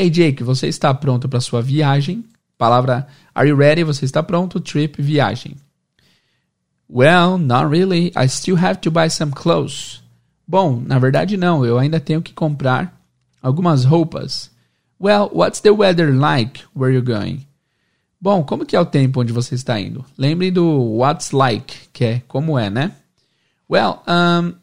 Hey 0.00 0.08
Jake, 0.08 0.42
você 0.42 0.66
está 0.66 0.94
pronto 0.94 1.28
para 1.28 1.42
sua 1.42 1.60
viagem? 1.60 2.24
Palavra 2.56 3.06
Are 3.34 3.46
you 3.46 3.54
ready? 3.54 3.84
Você 3.84 4.06
está 4.06 4.22
pronto? 4.22 4.58
Trip, 4.58 5.02
viagem. 5.02 5.56
Well, 6.88 7.36
not 7.36 7.68
really. 7.68 8.10
I 8.16 8.26
still 8.26 8.56
have 8.56 8.80
to 8.80 8.90
buy 8.90 9.10
some 9.10 9.30
clothes. 9.30 10.02
Bom, 10.48 10.82
na 10.86 10.98
verdade 10.98 11.36
não. 11.36 11.66
Eu 11.66 11.78
ainda 11.78 12.00
tenho 12.00 12.22
que 12.22 12.32
comprar 12.32 12.98
algumas 13.42 13.84
roupas. 13.84 14.50
Well, 14.98 15.28
what's 15.34 15.60
the 15.60 15.70
weather 15.70 16.10
like 16.10 16.62
where 16.74 16.90
you're 16.90 17.04
going? 17.04 17.46
Bom, 18.18 18.42
como 18.42 18.64
que 18.64 18.74
é 18.74 18.80
o 18.80 18.86
tempo 18.86 19.20
onde 19.20 19.34
você 19.34 19.54
está 19.54 19.78
indo? 19.78 20.02
Lembre 20.16 20.50
do 20.50 20.96
what's 20.96 21.30
like, 21.30 21.76
que 21.92 22.04
é 22.06 22.22
como 22.26 22.58
é, 22.58 22.70
né? 22.70 22.92
Well, 23.70 24.02
um, 24.08 24.54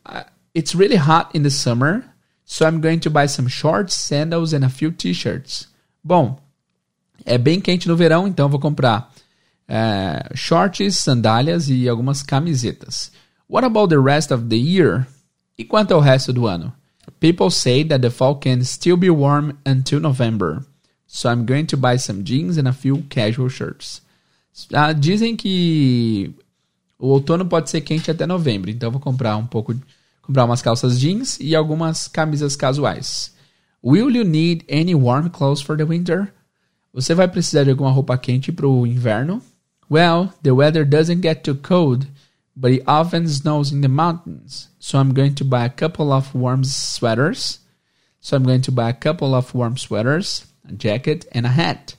it's 0.56 0.74
really 0.74 0.98
hot 0.98 1.38
in 1.38 1.44
the 1.44 1.52
summer, 1.52 2.04
so 2.50 2.66
I'm 2.66 2.80
going 2.80 3.02
to 3.02 3.10
buy 3.10 3.28
some 3.28 3.50
shorts, 3.50 3.94
sandals 3.94 4.54
and 4.54 4.64
a 4.64 4.70
few 4.70 4.90
t-shirts. 4.90 5.68
Bom, 6.02 6.40
é 7.26 7.38
bem 7.38 7.60
quente 7.60 7.90
no 7.90 7.96
verão, 7.98 8.26
então 8.26 8.48
vou 8.48 8.60
comprar 8.60 9.12
uh, 9.68 10.34
shorts, 10.34 10.98
sandálias 10.98 11.70
e 11.70 11.90
algumas 11.90 12.24
camisetas. 12.24 13.12
What 13.50 13.66
about 13.66 13.90
the 13.90 14.00
rest 14.00 14.32
of 14.32 14.46
the 14.48 14.56
year? 14.56 15.06
E 15.58 15.66
quanto 15.66 15.94
ao 15.94 16.00
resto 16.00 16.32
do 16.32 16.48
ano? 16.48 16.74
People 17.20 17.52
say 17.52 17.84
that 17.84 18.02
the 18.02 18.10
fall 18.10 18.36
can 18.36 18.64
still 18.64 18.96
be 18.96 19.10
warm 19.10 19.58
until 19.66 20.00
November. 20.00 20.64
So 21.06 21.30
I'm 21.30 21.46
going 21.46 21.66
to 21.68 21.78
buy 21.78 21.98
some 21.98 22.24
jeans 22.24 22.58
and 22.58 22.68
a 22.68 22.74
few 22.74 23.04
casual 23.10 23.50
shirts. 23.50 24.02
Ah, 24.74 24.94
dizem 24.94 25.36
que 25.36 26.34
o 26.98 27.10
outono 27.10 27.46
pode 27.46 27.70
ser 27.70 27.82
quente 27.82 28.10
até 28.10 28.26
novembro, 28.26 28.70
então 28.70 28.90
vou 28.90 29.00
comprar 29.00 29.36
um 29.36 29.46
pouco, 29.46 29.76
comprar 30.28 30.44
umas 30.44 30.62
calças 30.62 31.00
jeans 31.00 31.40
e 31.40 31.56
algumas 31.56 32.10
camisas 32.10 32.56
casuais. 32.56 33.34
Will 33.82 34.12
you 34.12 34.26
need 34.26 34.66
any 34.70 34.94
warm 34.94 35.30
clothes 35.30 35.62
for 35.62 35.78
the 35.78 35.86
winter? 35.86 36.34
Você 36.94 37.16
vai 37.16 37.30
precisar 37.30 37.64
de 37.64 37.72
alguma 37.72 37.92
roupa 37.92 38.18
quente 38.18 38.52
para 38.52 38.68
o 38.68 38.86
inverno? 38.86 39.42
Well, 39.90 40.34
the 40.44 40.52
weather 40.52 40.84
doesn't 40.84 41.22
get 41.22 41.44
too 41.44 41.56
cold, 41.56 42.08
but 42.54 42.74
it 42.74 42.84
often 42.86 43.26
snows 43.30 43.72
in 43.72 43.80
the 43.80 43.88
mountains. 43.88 44.68
So 44.80 45.00
I'm 45.00 45.14
going 45.14 45.36
to 45.36 45.46
buy 45.46 45.64
a 45.64 45.70
couple 45.70 46.12
of 46.12 46.36
warm 46.36 46.66
sweaters. 46.66 47.60
So 48.20 48.36
I'm 48.36 48.44
going 48.44 48.64
to 48.64 48.72
buy 48.72 48.90
a 48.90 48.94
couple 48.94 49.34
of 49.34 49.56
warm 49.56 49.78
sweaters, 49.78 50.46
a 50.68 50.74
jacket, 50.74 51.26
and 51.32 51.46
a 51.46 51.50
hat. 51.50 51.96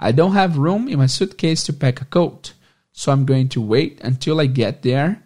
I 0.00 0.12
don't 0.12 0.32
have 0.32 0.56
room 0.56 0.88
in 0.88 0.98
my 0.98 1.06
suitcase 1.06 1.64
to 1.64 1.74
pack 1.74 2.00
a 2.00 2.06
coat. 2.06 2.54
So 2.92 3.12
I'm 3.12 3.26
going 3.26 3.50
to 3.50 3.60
wait 3.60 4.00
until 4.02 4.40
I 4.40 4.46
get 4.46 4.82
there 4.82 5.22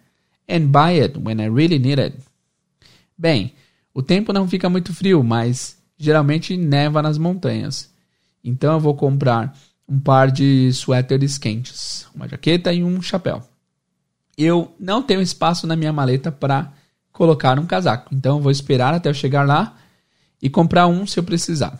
and 0.49 0.73
buy 0.73 0.91
it 0.91 1.15
when 1.15 1.39
I 1.39 1.45
really 1.45 1.79
need 1.79 1.99
it. 1.99 2.19
Bem, 3.17 3.53
o 3.93 4.01
tempo 4.01 4.33
não 4.33 4.47
fica 4.47 4.69
muito 4.69 4.93
frio, 4.93 5.23
mas 5.23 5.77
geralmente 5.97 6.57
neva 6.57 7.01
nas 7.01 7.17
montanhas. 7.17 7.91
Então 8.43 8.73
eu 8.73 8.79
vou 8.79 8.95
comprar 8.95 9.55
um 9.87 9.99
par 9.99 10.31
de 10.31 10.71
suéteres 10.73 11.37
quentes, 11.37 12.07
uma 12.13 12.27
jaqueta 12.27 12.73
e 12.73 12.83
um 12.83 13.01
chapéu. 13.01 13.43
Eu 14.37 14.73
não 14.79 15.03
tenho 15.03 15.21
espaço 15.21 15.67
na 15.67 15.75
minha 15.75 15.93
maleta 15.93 16.31
para 16.31 16.73
colocar 17.11 17.59
um 17.59 17.65
casaco, 17.65 18.13
então 18.13 18.37
eu 18.37 18.41
vou 18.41 18.51
esperar 18.51 18.93
até 18.93 19.09
eu 19.09 19.13
chegar 19.13 19.45
lá 19.45 19.77
e 20.41 20.49
comprar 20.49 20.87
um 20.87 21.05
se 21.05 21.19
eu 21.19 21.23
precisar. 21.23 21.79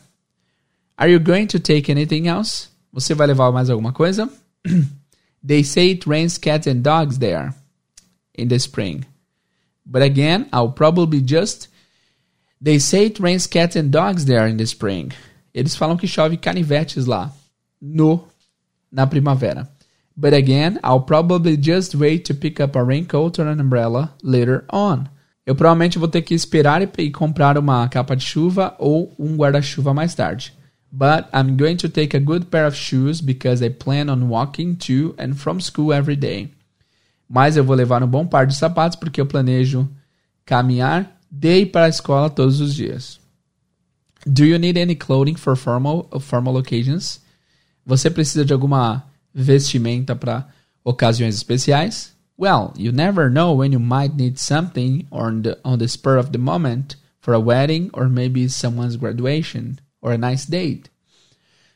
Are 0.95 1.11
you 1.11 1.19
going 1.19 1.47
to 1.47 1.59
take 1.59 1.91
anything 1.91 2.27
else? 2.27 2.69
Você 2.91 3.15
vai 3.15 3.25
levar 3.25 3.51
mais 3.51 3.69
alguma 3.69 3.91
coisa? 3.91 4.29
They 5.45 5.63
say 5.63 5.89
it 5.91 6.07
rains 6.07 6.37
cats 6.37 6.67
and 6.67 6.81
dogs 6.81 7.17
there 7.17 7.53
in 8.37 8.47
the 8.47 8.55
spring. 8.55 9.01
But 9.85 10.01
again, 10.01 10.49
I'll 10.51 10.71
probably 10.71 11.21
just. 11.21 11.67
They 12.61 12.79
say 12.79 13.07
it 13.07 13.19
rains 13.19 13.47
cats 13.47 13.75
and 13.75 13.91
dogs 13.91 14.25
there 14.25 14.47
in 14.47 14.57
the 14.57 14.65
spring. 14.65 15.11
Eles 15.53 15.75
falam 15.75 15.99
que 15.99 16.07
chove 16.07 16.37
canivetes 16.37 17.05
lá 17.05 17.31
no 17.81 18.27
na 18.91 19.05
primavera. 19.05 19.67
But 20.15 20.33
again, 20.33 20.79
I'll 20.83 21.01
probably 21.01 21.57
just 21.57 21.95
wait 21.95 22.25
to 22.25 22.33
pick 22.33 22.59
up 22.59 22.75
a 22.75 22.83
raincoat 22.83 23.39
or 23.39 23.47
an 23.47 23.59
umbrella 23.59 24.13
later 24.21 24.65
on. 24.69 25.09
Eu 25.45 25.55
provavelmente 25.55 25.99
vou 25.99 26.07
ter 26.07 26.21
que 26.21 26.33
esperar 26.33 26.81
e 26.97 27.11
comprar 27.11 27.57
uma 27.57 27.89
capa 27.89 28.15
de 28.15 28.23
chuva 28.23 28.75
ou 28.79 29.13
um 29.19 29.35
guarda-chuva 29.35 29.93
mais 29.93 30.15
tarde. 30.15 30.53
But 30.89 31.27
I'm 31.33 31.57
going 31.57 31.77
to 31.77 31.89
take 31.89 32.15
a 32.15 32.19
good 32.19 32.45
pair 32.45 32.65
of 32.65 32.77
shoes 32.77 33.19
because 33.19 33.61
I 33.61 33.69
plan 33.69 34.09
on 34.09 34.29
walking 34.29 34.75
to 34.87 35.15
and 35.17 35.33
from 35.33 35.59
school 35.59 35.91
every 35.91 36.15
day. 36.15 36.51
Mas 37.29 37.57
eu 37.57 37.63
vou 37.63 37.75
levar 37.75 38.03
um 38.03 38.07
bom 38.07 38.25
par 38.25 38.45
de 38.45 38.55
sapatos 38.55 38.97
porque 38.97 39.19
eu 39.19 39.25
planejo 39.25 39.89
caminhar 40.45 41.19
de 41.31 41.61
ir 41.61 41.65
para 41.67 41.85
a 41.85 41.89
escola 41.89 42.29
todos 42.29 42.61
os 42.61 42.75
dias. 42.75 43.19
Do 44.25 44.45
you 44.45 44.57
need 44.57 44.79
any 44.79 44.95
clothing 44.95 45.35
for 45.35 45.55
formal, 45.55 46.07
formal 46.19 46.55
occasions? 46.55 47.21
Você 47.85 48.09
precisa 48.09 48.45
de 48.45 48.53
alguma 48.53 49.03
vestimenta 49.33 50.15
para 50.15 50.47
ocasiões 50.83 51.35
especiais? 51.35 52.13
Well, 52.37 52.73
you 52.77 52.91
never 52.91 53.29
know 53.29 53.53
when 53.53 53.73
you 53.73 53.79
might 53.79 54.15
need 54.15 54.37
something 54.37 55.05
on 55.11 55.41
the, 55.41 55.59
on 55.63 55.79
the 55.79 55.87
spur 55.87 56.17
of 56.17 56.31
the 56.31 56.37
moment 56.37 56.95
for 57.19 57.33
a 57.33 57.39
wedding 57.39 57.89
or 57.93 58.09
maybe 58.09 58.47
someone's 58.47 58.95
graduation 58.95 59.79
or 60.01 60.13
a 60.13 60.17
nice 60.17 60.45
date. 60.45 60.89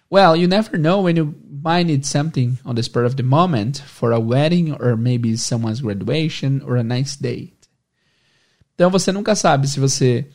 Well, 0.10 0.38
you 0.38 0.48
never 0.48 0.78
know 0.78 1.02
when 1.02 1.18
you 1.18 1.36
might 1.62 1.86
need 1.86 2.06
something 2.06 2.58
on 2.64 2.76
the 2.76 2.84
spur 2.84 3.04
of 3.04 3.16
the 3.16 3.24
moment 3.24 3.82
for 3.86 4.14
a 4.14 4.20
wedding 4.20 4.72
or 4.72 4.96
maybe 4.96 5.36
someone's 5.36 5.82
graduation 5.82 6.62
or 6.66 6.78
a 6.78 6.84
nice 6.84 7.18
date. 7.18 7.58
Então 8.74 8.90
você 8.90 9.12
nunca 9.12 9.36
sabe 9.36 9.68
se 9.68 9.80
você 9.80 10.28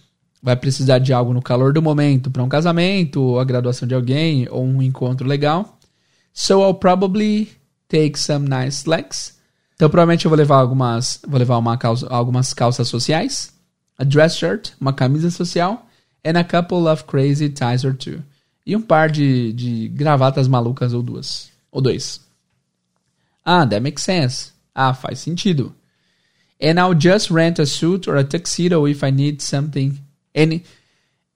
vai 0.42 0.56
precisar 0.56 0.98
de 0.98 1.12
algo 1.12 1.32
no 1.32 1.40
calor 1.40 1.72
do 1.72 1.80
momento 1.80 2.30
para 2.30 2.42
um 2.42 2.48
casamento, 2.48 3.38
a 3.38 3.44
graduação 3.44 3.86
de 3.86 3.94
alguém 3.94 4.46
ou 4.50 4.64
um 4.64 4.82
encontro 4.82 5.26
legal. 5.26 5.78
So 6.34 6.60
I'll 6.62 6.74
probably 6.74 7.52
take 7.88 8.18
some 8.18 8.48
nice 8.48 8.82
slacks. 8.82 9.38
Então 9.74 9.88
provavelmente 9.88 10.24
eu 10.26 10.28
vou 10.28 10.36
levar 10.36 10.56
algumas, 10.56 11.20
vou 11.26 11.38
levar 11.38 11.56
uma 11.56 11.78
calça, 11.78 12.06
algumas 12.08 12.52
calças 12.52 12.88
sociais, 12.88 13.52
a 13.96 14.04
dress 14.04 14.36
shirt, 14.36 14.72
uma 14.80 14.92
camisa 14.92 15.30
social, 15.30 15.86
and 16.24 16.38
a 16.38 16.44
couple 16.44 16.88
of 16.88 17.04
crazy 17.04 17.48
ties 17.48 17.84
or 17.84 17.94
two. 17.94 18.22
E 18.64 18.76
um 18.76 18.82
par 18.82 19.10
de, 19.10 19.52
de 19.52 19.88
gravatas 19.88 20.46
malucas 20.46 20.92
ou 20.92 21.02
duas, 21.02 21.50
ou 21.70 21.80
dois. 21.80 22.20
Ah, 23.44 23.66
that 23.66 23.80
makes 23.80 24.04
sense. 24.04 24.52
Ah, 24.74 24.94
faz 24.94 25.18
sentido. 25.18 25.74
And 26.60 26.78
I'll 26.78 26.94
just 26.94 27.30
rent 27.30 27.58
a 27.58 27.66
suit 27.66 28.08
or 28.08 28.16
a 28.16 28.24
tuxedo 28.24 28.86
if 28.86 29.02
I 29.02 29.10
need 29.10 29.42
something 29.42 29.98
and 30.34 30.62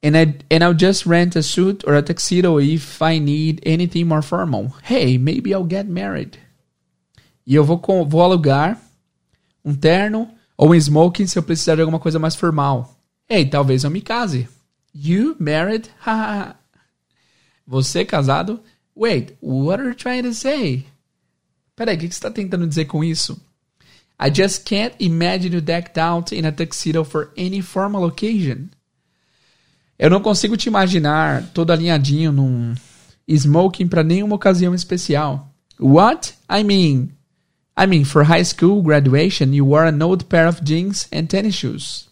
and 0.03 0.16
I 0.16 0.35
and 0.51 0.62
I'll 0.62 0.79
just 0.79 1.05
rent 1.05 1.37
a 1.37 1.43
suit 1.43 1.85
or 1.85 1.95
a 1.95 2.03
tuxedo 2.03 2.61
if 2.61 3.03
I 3.03 3.18
need 3.18 3.61
anything 3.66 4.07
more 4.07 4.22
formal. 4.22 4.72
Hey, 4.85 5.18
maybe 5.18 5.53
I'll 5.53 5.68
get 5.68 5.89
married. 5.89 6.39
E 7.45 7.55
eu 7.55 7.64
vou 7.64 7.81
vou 8.07 8.22
alugar 8.22 8.81
um 9.64 9.74
terno 9.74 10.31
ou 10.57 10.70
um 10.70 10.81
smoking 10.81 11.27
se 11.27 11.39
eu 11.39 11.43
precisar 11.43 11.74
de 11.74 11.81
alguma 11.81 11.99
coisa 11.99 12.18
mais 12.18 12.37
formal. 12.37 12.97
Hey, 13.29 13.45
talvez 13.47 13.83
eu 13.83 13.91
me 13.91 14.01
case. 14.01 14.49
You 14.95 15.35
married? 15.41 15.91
Você 17.67 18.05
casado? 18.05 18.61
Wait, 18.95 19.37
what 19.41 19.81
are 19.81 19.89
you 19.89 19.95
trying 19.95 20.23
to 20.23 20.33
say? 20.33 20.87
Peraí, 21.75 21.97
o 21.97 21.99
que 21.99 22.07
você 22.07 22.12
está 22.12 22.31
tentando 22.31 22.67
dizer 22.67 22.87
com 22.87 23.05
isso? 23.05 23.39
I 24.19 24.31
just 24.33 24.64
can't 24.64 24.95
imagine 24.99 25.55
you 25.55 25.61
decked 25.61 25.99
out 25.99 26.35
in 26.35 26.47
a 26.47 26.53
tuxedo 26.53 27.05
for 27.05 27.31
any 27.37 27.61
formal 27.61 28.05
occasion. 28.05 28.69
Eu 29.99 30.09
não 30.09 30.21
consigo 30.21 30.57
te 30.57 30.69
imaginar 30.69 31.51
todo 31.53 31.71
alinhadinho 31.71 32.33
num 32.33 32.75
smoking 33.29 33.89
para 33.89 34.03
nenhuma 34.03 34.37
ocasião 34.37 34.75
especial. 34.75 35.49
What? 35.79 36.35
I 36.49 36.62
mean, 36.62 37.11
I 37.77 37.87
mean, 37.87 38.05
for 38.05 38.25
high 38.25 38.45
school 38.45 38.83
graduation, 38.83 39.53
you 39.53 39.67
wore 39.67 39.87
an 39.87 40.03
old 40.03 40.25
pair 40.27 40.49
of 40.49 40.62
jeans 40.62 41.07
and 41.12 41.27
tennis 41.27 41.55
shoes. 41.55 42.09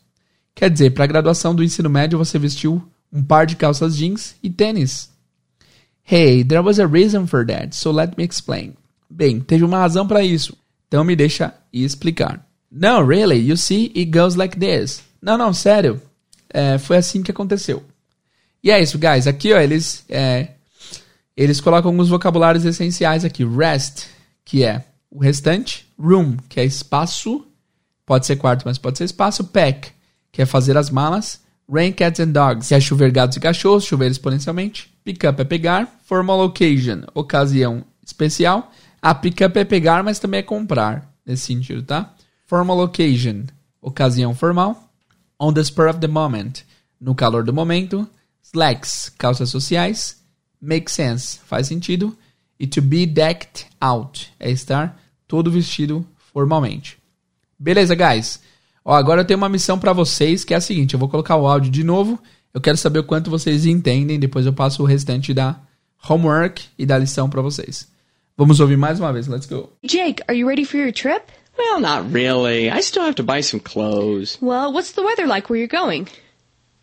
Quer 0.55 0.71
dizer, 0.71 0.91
para 0.91 1.05
a 1.05 1.09
graduação 1.09 1.55
do 1.55 1.65
ensino 1.65 1.89
médio 1.89 2.19
você 2.19 2.39
vestiu 2.39 2.83
um 3.11 3.23
par 3.23 3.47
de 3.47 3.57
calças 3.57 3.97
jeans 3.97 4.35
e 4.43 4.51
tênis. 4.51 5.09
Hey, 6.07 6.43
there 6.45 6.63
was 6.63 6.79
a 6.79 6.87
reason 6.87 7.27
for 7.27 7.47
that, 7.47 7.75
so 7.75 7.91
let 7.91 8.17
me 8.19 8.25
explain. 8.25 8.75
Bem, 9.09 9.41
teve 9.41 9.65
uma 9.65 9.79
razão 9.79 10.07
para 10.07 10.23
isso. 10.23 10.55
Então 10.87 11.03
me 11.03 11.17
deixa 11.17 11.55
explicar. 11.73 12.47
No, 12.71 13.03
really, 13.03 13.39
you 13.39 13.57
see, 13.57 13.91
it 13.97 14.11
goes 14.11 14.35
like 14.35 14.59
this. 14.59 15.03
Não, 15.23 15.39
não, 15.39 15.55
sério. 15.55 16.01
É, 16.51 16.77
foi 16.77 16.99
assim 16.99 17.23
que 17.23 17.31
aconteceu. 17.31 17.83
E 18.63 18.71
é 18.71 18.81
isso, 18.81 18.99
guys. 18.99 19.27
Aqui, 19.27 19.53
ó, 19.53 19.59
eles, 19.59 20.05
é, 20.09 20.49
eles 21.37 21.61
colocam 21.61 21.91
alguns 21.91 22.09
vocabulários 22.09 22.65
essenciais 22.65 23.25
aqui. 23.25 23.45
Rest, 23.45 24.07
que 24.45 24.63
é 24.63 24.85
o 25.11 25.19
restante. 25.19 25.87
Room, 25.99 26.37
que 26.49 26.61
é 26.61 26.65
espaço. 26.65 27.47
Pode 28.07 28.27
ser 28.27 28.37
quarto, 28.37 28.65
mas 28.67 28.79
pode 28.79 28.99
ser 28.99 29.05
espaço. 29.05 29.45
Pack, 29.45 29.91
que 30.31 30.43
é 30.43 30.47
fazer 30.47 30.77
as 30.77 30.91
malas. 30.91 31.41
Rain, 31.71 31.93
cats 31.93 32.21
and 32.21 32.29
dogs, 32.29 32.69
que 32.69 32.75
é 32.75 32.81
chover 32.81 33.11
gatos 33.11 33.37
e 33.37 33.41
cachorros, 33.41 33.85
chover 33.85 34.11
exponencialmente. 34.11 34.94
Pick 35.05 35.25
up 35.25 35.41
é 35.41 35.45
pegar. 35.45 36.01
Formal 36.05 36.45
occasion, 36.45 37.03
ocasião 37.15 37.85
especial. 38.05 38.73
A 39.03 39.15
pick 39.15 39.43
up 39.43 39.59
é 39.59 39.65
pegar, 39.65 40.03
mas 40.03 40.19
também 40.19 40.41
é 40.41 40.43
comprar, 40.43 41.13
nesse 41.27 41.45
sentido, 41.45 41.83
tá? 41.83 42.15
Formal 42.47 42.81
occasion, 42.81 43.43
ocasião 43.83 44.35
formal 44.35 44.91
on 45.39 45.53
the 45.53 45.63
spur 45.63 45.89
of 45.89 46.01
the 46.01 46.09
moment, 46.09 46.65
no 46.99 47.15
calor 47.15 47.45
do 47.45 47.53
momento. 47.53 48.09
Slacks, 48.43 49.11
calças 49.19 49.51
sociais. 49.51 50.23
Make 50.61 50.91
sense, 50.91 51.39
faz 51.45 51.67
sentido. 51.67 52.17
E 52.59 52.67
to 52.67 52.81
be 52.81 53.05
decked 53.05 53.67
out, 53.81 54.33
é 54.41 54.51
estar 54.51 54.99
todo 55.29 55.51
vestido 55.51 56.07
formalmente. 56.33 56.97
Beleza, 57.59 57.95
guys? 57.95 58.41
Ó, 58.85 58.95
agora 58.95 59.23
eu 59.23 59.25
tenho 59.25 59.39
uma 59.39 59.49
missão 59.49 59.79
para 59.79 59.93
vocês 59.93 60.45
que 60.45 60.55
é 60.55 60.57
a 60.57 60.61
seguinte: 60.61 60.95
eu 60.95 61.01
vou 61.01 61.09
colocar 61.09 61.37
o 61.37 61.47
áudio 61.47 61.71
de 61.71 61.85
novo. 61.85 62.19
Eu 62.55 62.61
quero 62.61 62.77
saber 62.77 63.01
o 63.01 63.05
quanto 63.05 63.31
vocês 63.31 63.67
entendem. 63.67 64.19
Depois 64.19 64.47
eu 64.47 64.53
passo 64.53 64.83
o 64.83 64.87
restante 64.87 65.35
da 65.35 65.61
homework 66.09 66.63
e 66.79 66.87
da 66.87 66.97
lição 66.97 67.29
para 67.29 67.43
vocês. 67.43 67.89
Vamos 68.37 68.61
ouvir 68.61 68.77
mais 68.77 69.01
uma 69.01 69.13
vez. 69.13 69.27
Let's 69.27 69.47
go. 69.47 69.73
Jake, 69.85 70.23
are 70.29 70.39
you 70.39 70.47
ready 70.47 70.65
for 70.65 70.77
your 70.77 70.93
trip? 70.93 71.33
Well, 71.59 71.81
not 71.81 72.13
really. 72.13 72.71
I 72.71 72.81
still 72.81 73.03
have 73.03 73.17
to 73.17 73.25
buy 73.25 73.43
some 73.43 73.61
clothes. 73.61 74.39
Well, 74.41 74.73
what's 74.73 74.93
the 74.93 75.03
weather 75.03 75.27
like 75.27 75.51
where 75.51 75.59
you're 75.59 75.69
going? 75.69 76.09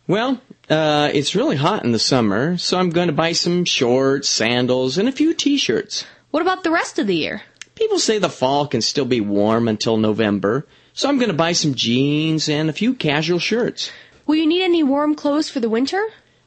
Well, 0.06 0.40
uh, 0.68 1.10
it's 1.12 1.34
really 1.34 1.56
hot 1.56 1.84
in 1.84 1.92
the 1.92 1.98
summer, 1.98 2.58
so 2.58 2.78
I'm 2.78 2.90
going 2.90 3.08
to 3.08 3.14
buy 3.14 3.32
some 3.32 3.64
shorts, 3.64 4.28
sandals, 4.28 4.98
and 4.98 5.08
a 5.08 5.12
few 5.12 5.32
t-shirts. 5.34 6.04
What 6.30 6.42
about 6.42 6.64
the 6.64 6.70
rest 6.70 6.98
of 6.98 7.06
the 7.06 7.16
year? 7.16 7.42
People 7.74 7.98
say 7.98 8.18
the 8.18 8.28
fall 8.28 8.66
can 8.66 8.80
still 8.82 9.04
be 9.04 9.20
warm 9.20 9.68
until 9.68 9.96
November, 9.96 10.66
so 10.92 11.08
I'm 11.08 11.18
going 11.18 11.30
to 11.30 11.36
buy 11.36 11.52
some 11.52 11.74
jeans 11.74 12.48
and 12.48 12.68
a 12.68 12.72
few 12.72 12.94
casual 12.94 13.38
shirts. 13.38 13.90
Will 14.26 14.36
you 14.36 14.46
need 14.46 14.62
any 14.62 14.82
warm 14.82 15.14
clothes 15.14 15.48
for 15.48 15.60
the 15.60 15.68
winter? 15.68 16.02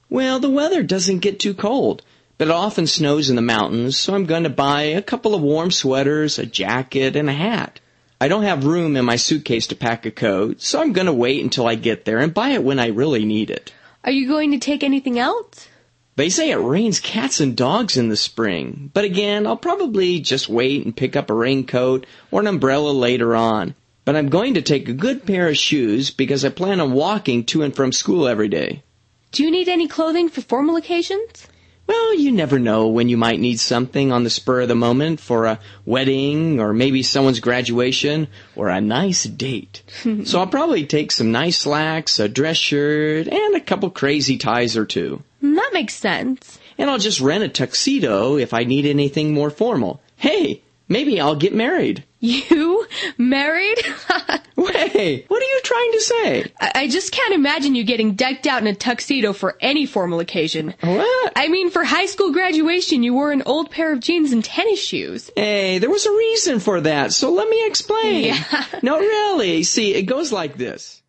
Well, 0.10 0.40
the 0.40 0.50
weather 0.50 0.82
doesn't 0.82 1.20
get 1.20 1.40
too 1.40 1.54
cold, 1.54 2.04
but 2.38 2.48
it 2.48 2.54
often 2.54 2.88
snows 2.88 3.30
in 3.30 3.36
the 3.36 3.42
mountains, 3.42 3.98
so 3.98 4.14
I'm 4.14 4.26
going 4.26 4.44
to 4.44 4.50
buy 4.50 4.84
a 4.84 5.02
couple 5.02 5.36
of 5.36 5.42
warm 5.42 5.72
sweaters, 5.72 6.40
a 6.40 6.46
jacket, 6.46 7.16
and 7.16 7.30
a 7.30 7.34
hat. 7.34 7.80
I 8.22 8.30
don't 8.30 8.44
have 8.44 8.66
room 8.66 8.96
in 8.96 9.04
my 9.04 9.18
suitcase 9.18 9.68
to 9.68 9.76
pack 9.76 10.06
a 10.06 10.12
coat, 10.12 10.62
so 10.62 10.82
I'm 10.82 10.94
going 10.94 11.08
to 11.08 11.14
wait 11.14 11.44
until 11.44 11.68
I 11.68 11.76
get 11.76 12.06
there 12.06 12.20
and 12.20 12.34
buy 12.34 12.50
it 12.50 12.64
when 12.64 12.80
I 12.80 12.88
really 12.88 13.26
need 13.26 13.50
it. 13.50 13.74
Are 14.06 14.12
you 14.12 14.28
going 14.28 14.52
to 14.52 14.58
take 14.58 14.84
anything 14.84 15.20
else? 15.20 15.68
They 16.16 16.30
say 16.30 16.52
it 16.52 16.56
rains 16.56 17.02
cats 17.02 17.42
and 17.42 17.58
dogs 17.58 17.98
in 17.98 18.08
the 18.08 18.16
spring, 18.16 18.90
but 18.94 19.04
again, 19.04 19.46
I'll 19.46 19.58
probably 19.58 20.22
just 20.22 20.48
wait 20.48 20.86
and 20.86 20.96
pick 20.96 21.18
up 21.18 21.30
a 21.30 21.34
raincoat 21.34 22.06
or 22.32 22.40
an 22.40 22.48
umbrella 22.48 22.92
later 22.92 23.36
on. 23.36 23.76
But 24.06 24.16
I'm 24.16 24.30
going 24.30 24.54
to 24.54 24.62
take 24.62 24.88
a 24.88 24.94
good 24.94 25.26
pair 25.26 25.50
of 25.50 25.58
shoes 25.58 26.12
because 26.12 26.46
I 26.46 26.50
plan 26.50 26.80
on 26.80 26.94
walking 26.94 27.44
to 27.46 27.64
and 27.64 27.76
from 27.76 27.92
school 27.92 28.28
every 28.28 28.48
day. 28.48 28.84
Do 29.32 29.44
you 29.44 29.52
need 29.52 29.68
any 29.68 29.88
clothing 29.88 30.30
for 30.30 30.42
formal 30.42 30.76
occasions? 30.76 31.48
Well, 31.88 32.16
you 32.16 32.32
never 32.32 32.58
know 32.58 32.88
when 32.88 33.10
you 33.10 33.18
might 33.18 33.40
need 33.40 33.60
something 33.60 34.12
on 34.12 34.24
the 34.24 34.30
spur 34.30 34.62
of 34.62 34.68
the 34.68 34.76
moment 34.76 35.20
for 35.20 35.46
a 35.46 35.60
wedding 35.86 36.60
or 36.60 36.74
maybe 36.74 37.04
someone's 37.04 37.40
graduation 37.40 38.28
or 38.56 38.70
a 38.70 38.82
nice 38.82 39.24
date. 39.26 39.84
so 40.24 40.40
I'll 40.40 40.48
probably 40.48 40.86
take 40.86 41.12
some 41.12 41.32
nice 41.32 41.58
slacks, 41.60 42.18
a 42.18 42.28
dress 42.28 42.58
shirt, 42.58 43.28
and 43.28 43.56
a 43.56 43.60
couple 43.60 43.90
crazy 43.92 44.38
ties 44.38 44.78
or 44.78 44.86
two. 44.86 45.22
That 45.42 45.72
makes 45.74 45.94
sense. 45.94 46.60
And 46.78 46.90
I'll 46.90 46.98
just 46.98 47.22
rent 47.22 47.44
a 47.44 47.50
tuxedo 47.50 48.38
if 48.38 48.54
I 48.54 48.64
need 48.64 48.86
anything 48.86 49.34
more 49.34 49.52
formal. 49.52 50.02
Hey, 50.16 50.62
maybe 50.90 51.20
I'll 51.20 51.36
get 51.36 51.54
married. 51.54 52.04
You? 52.26 52.88
Married? 53.18 53.78
Wait, 54.56 55.26
what 55.28 55.42
are 55.44 55.46
you 55.46 55.62
trying 55.64 55.92
to 55.92 56.02
say? 56.02 56.52
I 56.60 56.72
I 56.86 56.88
just 56.88 57.12
can't 57.12 57.34
imagine 57.34 57.74
you 57.76 57.84
getting 57.84 58.14
decked 58.14 58.46
out 58.48 58.62
in 58.62 58.68
a 58.68 58.76
tuxedo 58.76 59.34
for 59.34 59.58
any 59.60 59.86
formal 59.86 60.20
occasion. 60.20 60.76
What? 60.82 61.34
I 61.36 61.48
mean, 61.48 61.72
for 61.72 61.84
high 61.84 62.06
school 62.06 62.32
graduation, 62.32 63.02
you 63.04 63.14
wore 63.14 63.32
an 63.32 63.44
old 63.46 63.72
pair 63.72 63.92
of 63.92 64.00
jeans 64.00 64.32
and 64.32 64.44
tennis 64.44 64.80
shoes. 64.80 65.32
Hey, 65.36 65.80
there 65.80 65.90
was 65.90 66.06
a 66.06 66.12
reason 66.12 66.60
for 66.60 66.82
that, 66.82 67.12
so 67.12 67.32
let 67.32 67.50
me 67.50 67.66
explain. 67.66 68.26
Yeah. 68.26 68.66
No, 68.84 69.00
really. 69.00 69.64
See, 69.64 69.96
it 69.96 70.04
goes 70.04 70.32
like 70.32 70.58
this. 70.58 71.02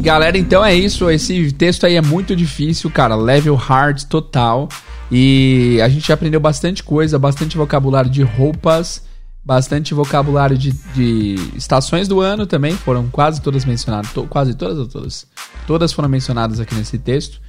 Galera, 0.00 0.36
então 0.36 0.62
é 0.62 0.74
isso. 0.74 1.08
Esse 1.08 1.50
texto 1.52 1.86
aí 1.86 1.94
é 1.94 2.02
muito 2.02 2.36
difícil, 2.36 2.90
cara. 2.90 3.16
Level 3.16 3.54
hard 3.54 4.04
total. 4.04 4.68
E 5.10 5.80
a 5.82 5.88
gente 5.88 6.12
aprendeu 6.12 6.40
bastante 6.40 6.82
coisa, 6.82 7.18
bastante 7.18 7.56
vocabulário 7.56 8.10
de 8.10 8.22
roupas, 8.22 9.02
bastante 9.44 9.92
vocabulário 9.92 10.56
de, 10.56 10.72
de 10.94 11.34
estações 11.56 12.08
do 12.08 12.20
ano 12.20 12.46
também. 12.46 12.74
Foram 12.74 13.08
quase 13.08 13.40
todas 13.40 13.64
mencionadas. 13.64 14.10
to- 14.12 14.26
quase 14.26 14.54
todas 14.54 14.78
ou 14.78 14.86
todas? 14.86 15.26
Todas 15.66 15.92
foram 15.92 16.08
mencionadas 16.08 16.60
aqui 16.60 16.74
nesse 16.74 16.98
texto. 16.98 17.40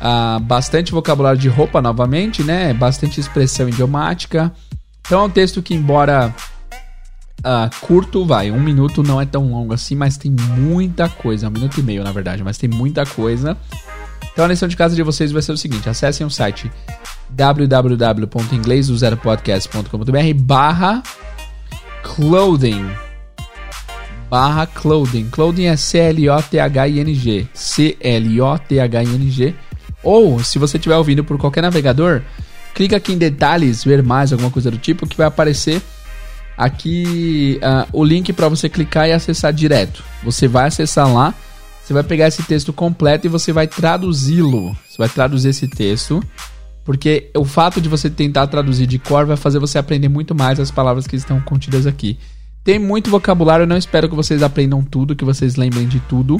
Ah, 0.00 0.38
bastante 0.42 0.90
vocabulário 0.90 1.38
de 1.38 1.48
roupa 1.48 1.80
novamente, 1.82 2.42
né? 2.42 2.72
Bastante 2.72 3.20
expressão 3.20 3.68
idiomática. 3.68 4.52
Então 5.06 5.20
é 5.20 5.24
um 5.24 5.30
texto 5.30 5.62
que, 5.62 5.74
embora 5.74 6.34
ah, 7.44 7.68
curto, 7.80 8.24
vai. 8.24 8.50
Um 8.50 8.60
minuto 8.60 9.02
não 9.02 9.20
é 9.20 9.26
tão 9.26 9.50
longo 9.50 9.74
assim, 9.74 9.94
mas 9.94 10.16
tem 10.16 10.30
muita 10.30 11.08
coisa. 11.08 11.48
Um 11.48 11.50
minuto 11.50 11.78
e 11.78 11.82
meio, 11.82 12.02
na 12.02 12.12
verdade, 12.12 12.42
mas 12.42 12.56
tem 12.58 12.68
muita 12.70 13.04
coisa. 13.04 13.56
Então 14.32 14.44
a 14.44 14.48
lição 14.48 14.66
de 14.66 14.76
casa 14.76 14.96
de 14.96 15.02
vocês 15.02 15.30
vai 15.30 15.42
ser 15.42 15.52
o 15.52 15.58
seguinte: 15.58 15.88
acessem 15.88 16.26
o 16.26 16.30
site 16.30 16.70
www.inglesdozeropodcast.com.br 17.34 20.34
barra 20.36 21.02
clothing 22.02 22.90
barra 24.32 24.66
clothing. 24.66 25.28
Clothing 25.28 25.66
é 25.66 25.76
C-L-O-T-H-I-N-G. 25.76 27.46
C-L-O-T-H-I-N-G. 27.52 29.54
Ou, 30.02 30.42
se 30.42 30.58
você 30.58 30.78
estiver 30.78 30.96
ouvindo 30.96 31.22
por 31.22 31.36
qualquer 31.36 31.60
navegador, 31.60 32.22
clica 32.74 32.96
aqui 32.96 33.12
em 33.12 33.18
detalhes, 33.18 33.84
ver 33.84 34.02
mais, 34.02 34.32
alguma 34.32 34.50
coisa 34.50 34.70
do 34.70 34.78
tipo, 34.78 35.06
que 35.06 35.18
vai 35.18 35.26
aparecer 35.26 35.82
aqui 36.56 37.60
ah, 37.62 37.86
o 37.92 38.02
link 38.02 38.32
para 38.32 38.48
você 38.48 38.70
clicar 38.70 39.06
e 39.06 39.12
acessar 39.12 39.52
direto. 39.52 40.02
Você 40.24 40.48
vai 40.48 40.68
acessar 40.68 41.12
lá, 41.12 41.34
você 41.84 41.92
vai 41.92 42.02
pegar 42.02 42.28
esse 42.28 42.42
texto 42.42 42.72
completo 42.72 43.26
e 43.26 43.30
você 43.30 43.52
vai 43.52 43.66
traduzi-lo. 43.66 44.74
Você 44.88 44.96
vai 44.96 45.10
traduzir 45.10 45.50
esse 45.50 45.68
texto, 45.68 46.24
porque 46.84 47.30
o 47.36 47.44
fato 47.44 47.80
de 47.80 47.88
você 47.88 48.10
tentar 48.10 48.46
traduzir 48.46 48.86
de 48.86 48.98
cor 48.98 49.24
vai 49.26 49.36
fazer 49.36 49.58
você 49.58 49.78
aprender 49.78 50.08
muito 50.08 50.34
mais 50.34 50.58
as 50.58 50.70
palavras 50.70 51.06
que 51.06 51.16
estão 51.16 51.40
contidas 51.40 51.86
aqui. 51.86 52.18
Tem 52.64 52.78
muito 52.78 53.10
vocabulário, 53.10 53.64
eu 53.64 53.66
não 53.66 53.76
espero 53.76 54.08
que 54.08 54.14
vocês 54.14 54.42
aprendam 54.42 54.84
tudo, 54.84 55.16
que 55.16 55.24
vocês 55.24 55.56
lembrem 55.56 55.86
de 55.86 56.00
tudo. 56.00 56.36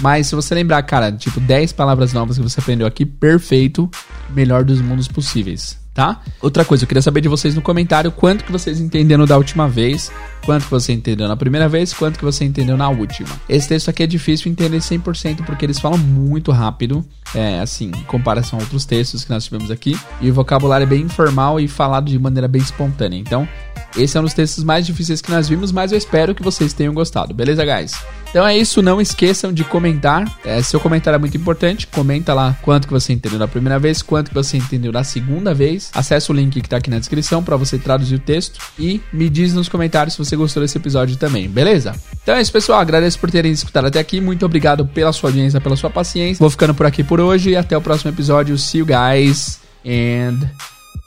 Mas 0.00 0.28
se 0.28 0.34
você 0.34 0.54
lembrar, 0.54 0.82
cara, 0.84 1.10
tipo 1.12 1.40
10 1.40 1.72
palavras 1.72 2.12
novas 2.12 2.36
que 2.36 2.42
você 2.42 2.60
aprendeu 2.60 2.86
aqui, 2.86 3.04
perfeito, 3.04 3.90
melhor 4.30 4.64
dos 4.64 4.80
mundos 4.80 5.08
possíveis, 5.08 5.78
tá? 5.92 6.20
Outra 6.40 6.64
coisa, 6.64 6.84
eu 6.84 6.88
queria 6.88 7.02
saber 7.02 7.20
de 7.20 7.28
vocês 7.28 7.54
no 7.54 7.62
comentário 7.62 8.10
quanto 8.10 8.44
que 8.44 8.52
vocês 8.52 8.80
entenderam 8.80 9.26
da 9.26 9.36
última 9.36 9.68
vez, 9.68 10.10
quanto 10.44 10.64
que 10.64 10.70
você 10.70 10.92
entendeu 10.92 11.28
na 11.28 11.36
primeira 11.36 11.68
vez, 11.68 11.92
quanto 11.92 12.18
que 12.18 12.24
você 12.24 12.44
entendeu 12.44 12.76
na 12.76 12.88
última. 12.88 13.28
Esse 13.48 13.68
texto 13.68 13.88
aqui 13.88 14.02
é 14.02 14.06
difícil 14.06 14.50
entender 14.50 14.78
100% 14.78 15.44
porque 15.44 15.66
eles 15.66 15.78
falam 15.78 15.98
muito 15.98 16.52
rápido, 16.52 17.04
é, 17.34 17.60
assim, 17.60 17.88
em 17.88 18.02
comparação 18.04 18.58
a 18.58 18.62
outros 18.62 18.84
textos 18.84 19.24
que 19.24 19.30
nós 19.30 19.44
tivemos 19.44 19.70
aqui, 19.70 19.98
e 20.20 20.30
o 20.30 20.34
vocabulário 20.34 20.84
é 20.84 20.86
bem 20.86 21.02
informal 21.02 21.60
e 21.60 21.66
falado 21.66 22.06
de 22.06 22.18
maneira 22.18 22.46
bem 22.46 22.62
espontânea. 22.62 23.18
Então, 23.18 23.48
esse 23.96 24.16
é 24.16 24.20
um 24.20 24.24
dos 24.24 24.34
textos 24.34 24.64
mais 24.64 24.86
difíceis 24.86 25.20
que 25.20 25.30
nós 25.30 25.48
vimos, 25.48 25.72
mas 25.72 25.92
eu 25.92 25.98
espero 25.98 26.34
que 26.34 26.42
vocês 26.42 26.72
tenham 26.72 26.94
gostado, 26.94 27.34
beleza, 27.34 27.64
guys? 27.64 27.92
Então 28.30 28.46
é 28.46 28.56
isso, 28.56 28.80
não 28.80 29.00
esqueçam 29.00 29.52
de 29.52 29.64
comentar. 29.64 30.38
É, 30.44 30.62
seu 30.62 30.78
comentário 30.78 31.16
é 31.16 31.18
muito 31.18 31.36
importante. 31.36 31.86
Comenta 31.88 32.32
lá 32.32 32.56
quanto 32.62 32.86
que 32.86 32.92
você 32.92 33.12
entendeu 33.12 33.40
na 33.40 33.48
primeira 33.48 33.78
vez, 33.78 34.02
quanto 34.02 34.28
que 34.28 34.34
você 34.34 34.56
entendeu 34.56 34.92
na 34.92 35.02
segunda 35.02 35.52
vez. 35.52 35.90
Acesse 35.92 36.30
o 36.30 36.34
link 36.34 36.60
que 36.60 36.68
tá 36.68 36.76
aqui 36.76 36.88
na 36.88 36.98
descrição 36.98 37.42
para 37.42 37.56
você 37.56 37.76
traduzir 37.76 38.14
o 38.14 38.18
texto 38.20 38.60
e 38.78 39.00
me 39.12 39.28
diz 39.28 39.52
nos 39.52 39.68
comentários 39.68 40.14
se 40.14 40.18
você 40.18 40.36
gostou 40.36 40.62
desse 40.62 40.78
episódio 40.78 41.16
também, 41.16 41.48
beleza? 41.48 41.92
Então 42.22 42.36
é 42.36 42.40
isso, 42.40 42.52
pessoal. 42.52 42.78
Agradeço 42.78 43.18
por 43.18 43.30
terem 43.32 43.50
escutado 43.50 43.86
até 43.86 43.98
aqui. 43.98 44.20
Muito 44.20 44.46
obrigado 44.46 44.86
pela 44.86 45.12
sua 45.12 45.30
audiência, 45.30 45.60
pela 45.60 45.74
sua 45.74 45.90
paciência. 45.90 46.38
Vou 46.38 46.50
ficando 46.50 46.72
por 46.72 46.86
aqui 46.86 47.02
por 47.02 47.20
hoje. 47.20 47.56
Até 47.56 47.76
o 47.76 47.80
próximo 47.80 48.12
episódio. 48.12 48.56
See 48.56 48.78
you 48.78 48.86
guys 48.86 49.58
and 49.84 50.38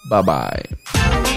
bye 0.09 0.23
bye. 0.23 1.32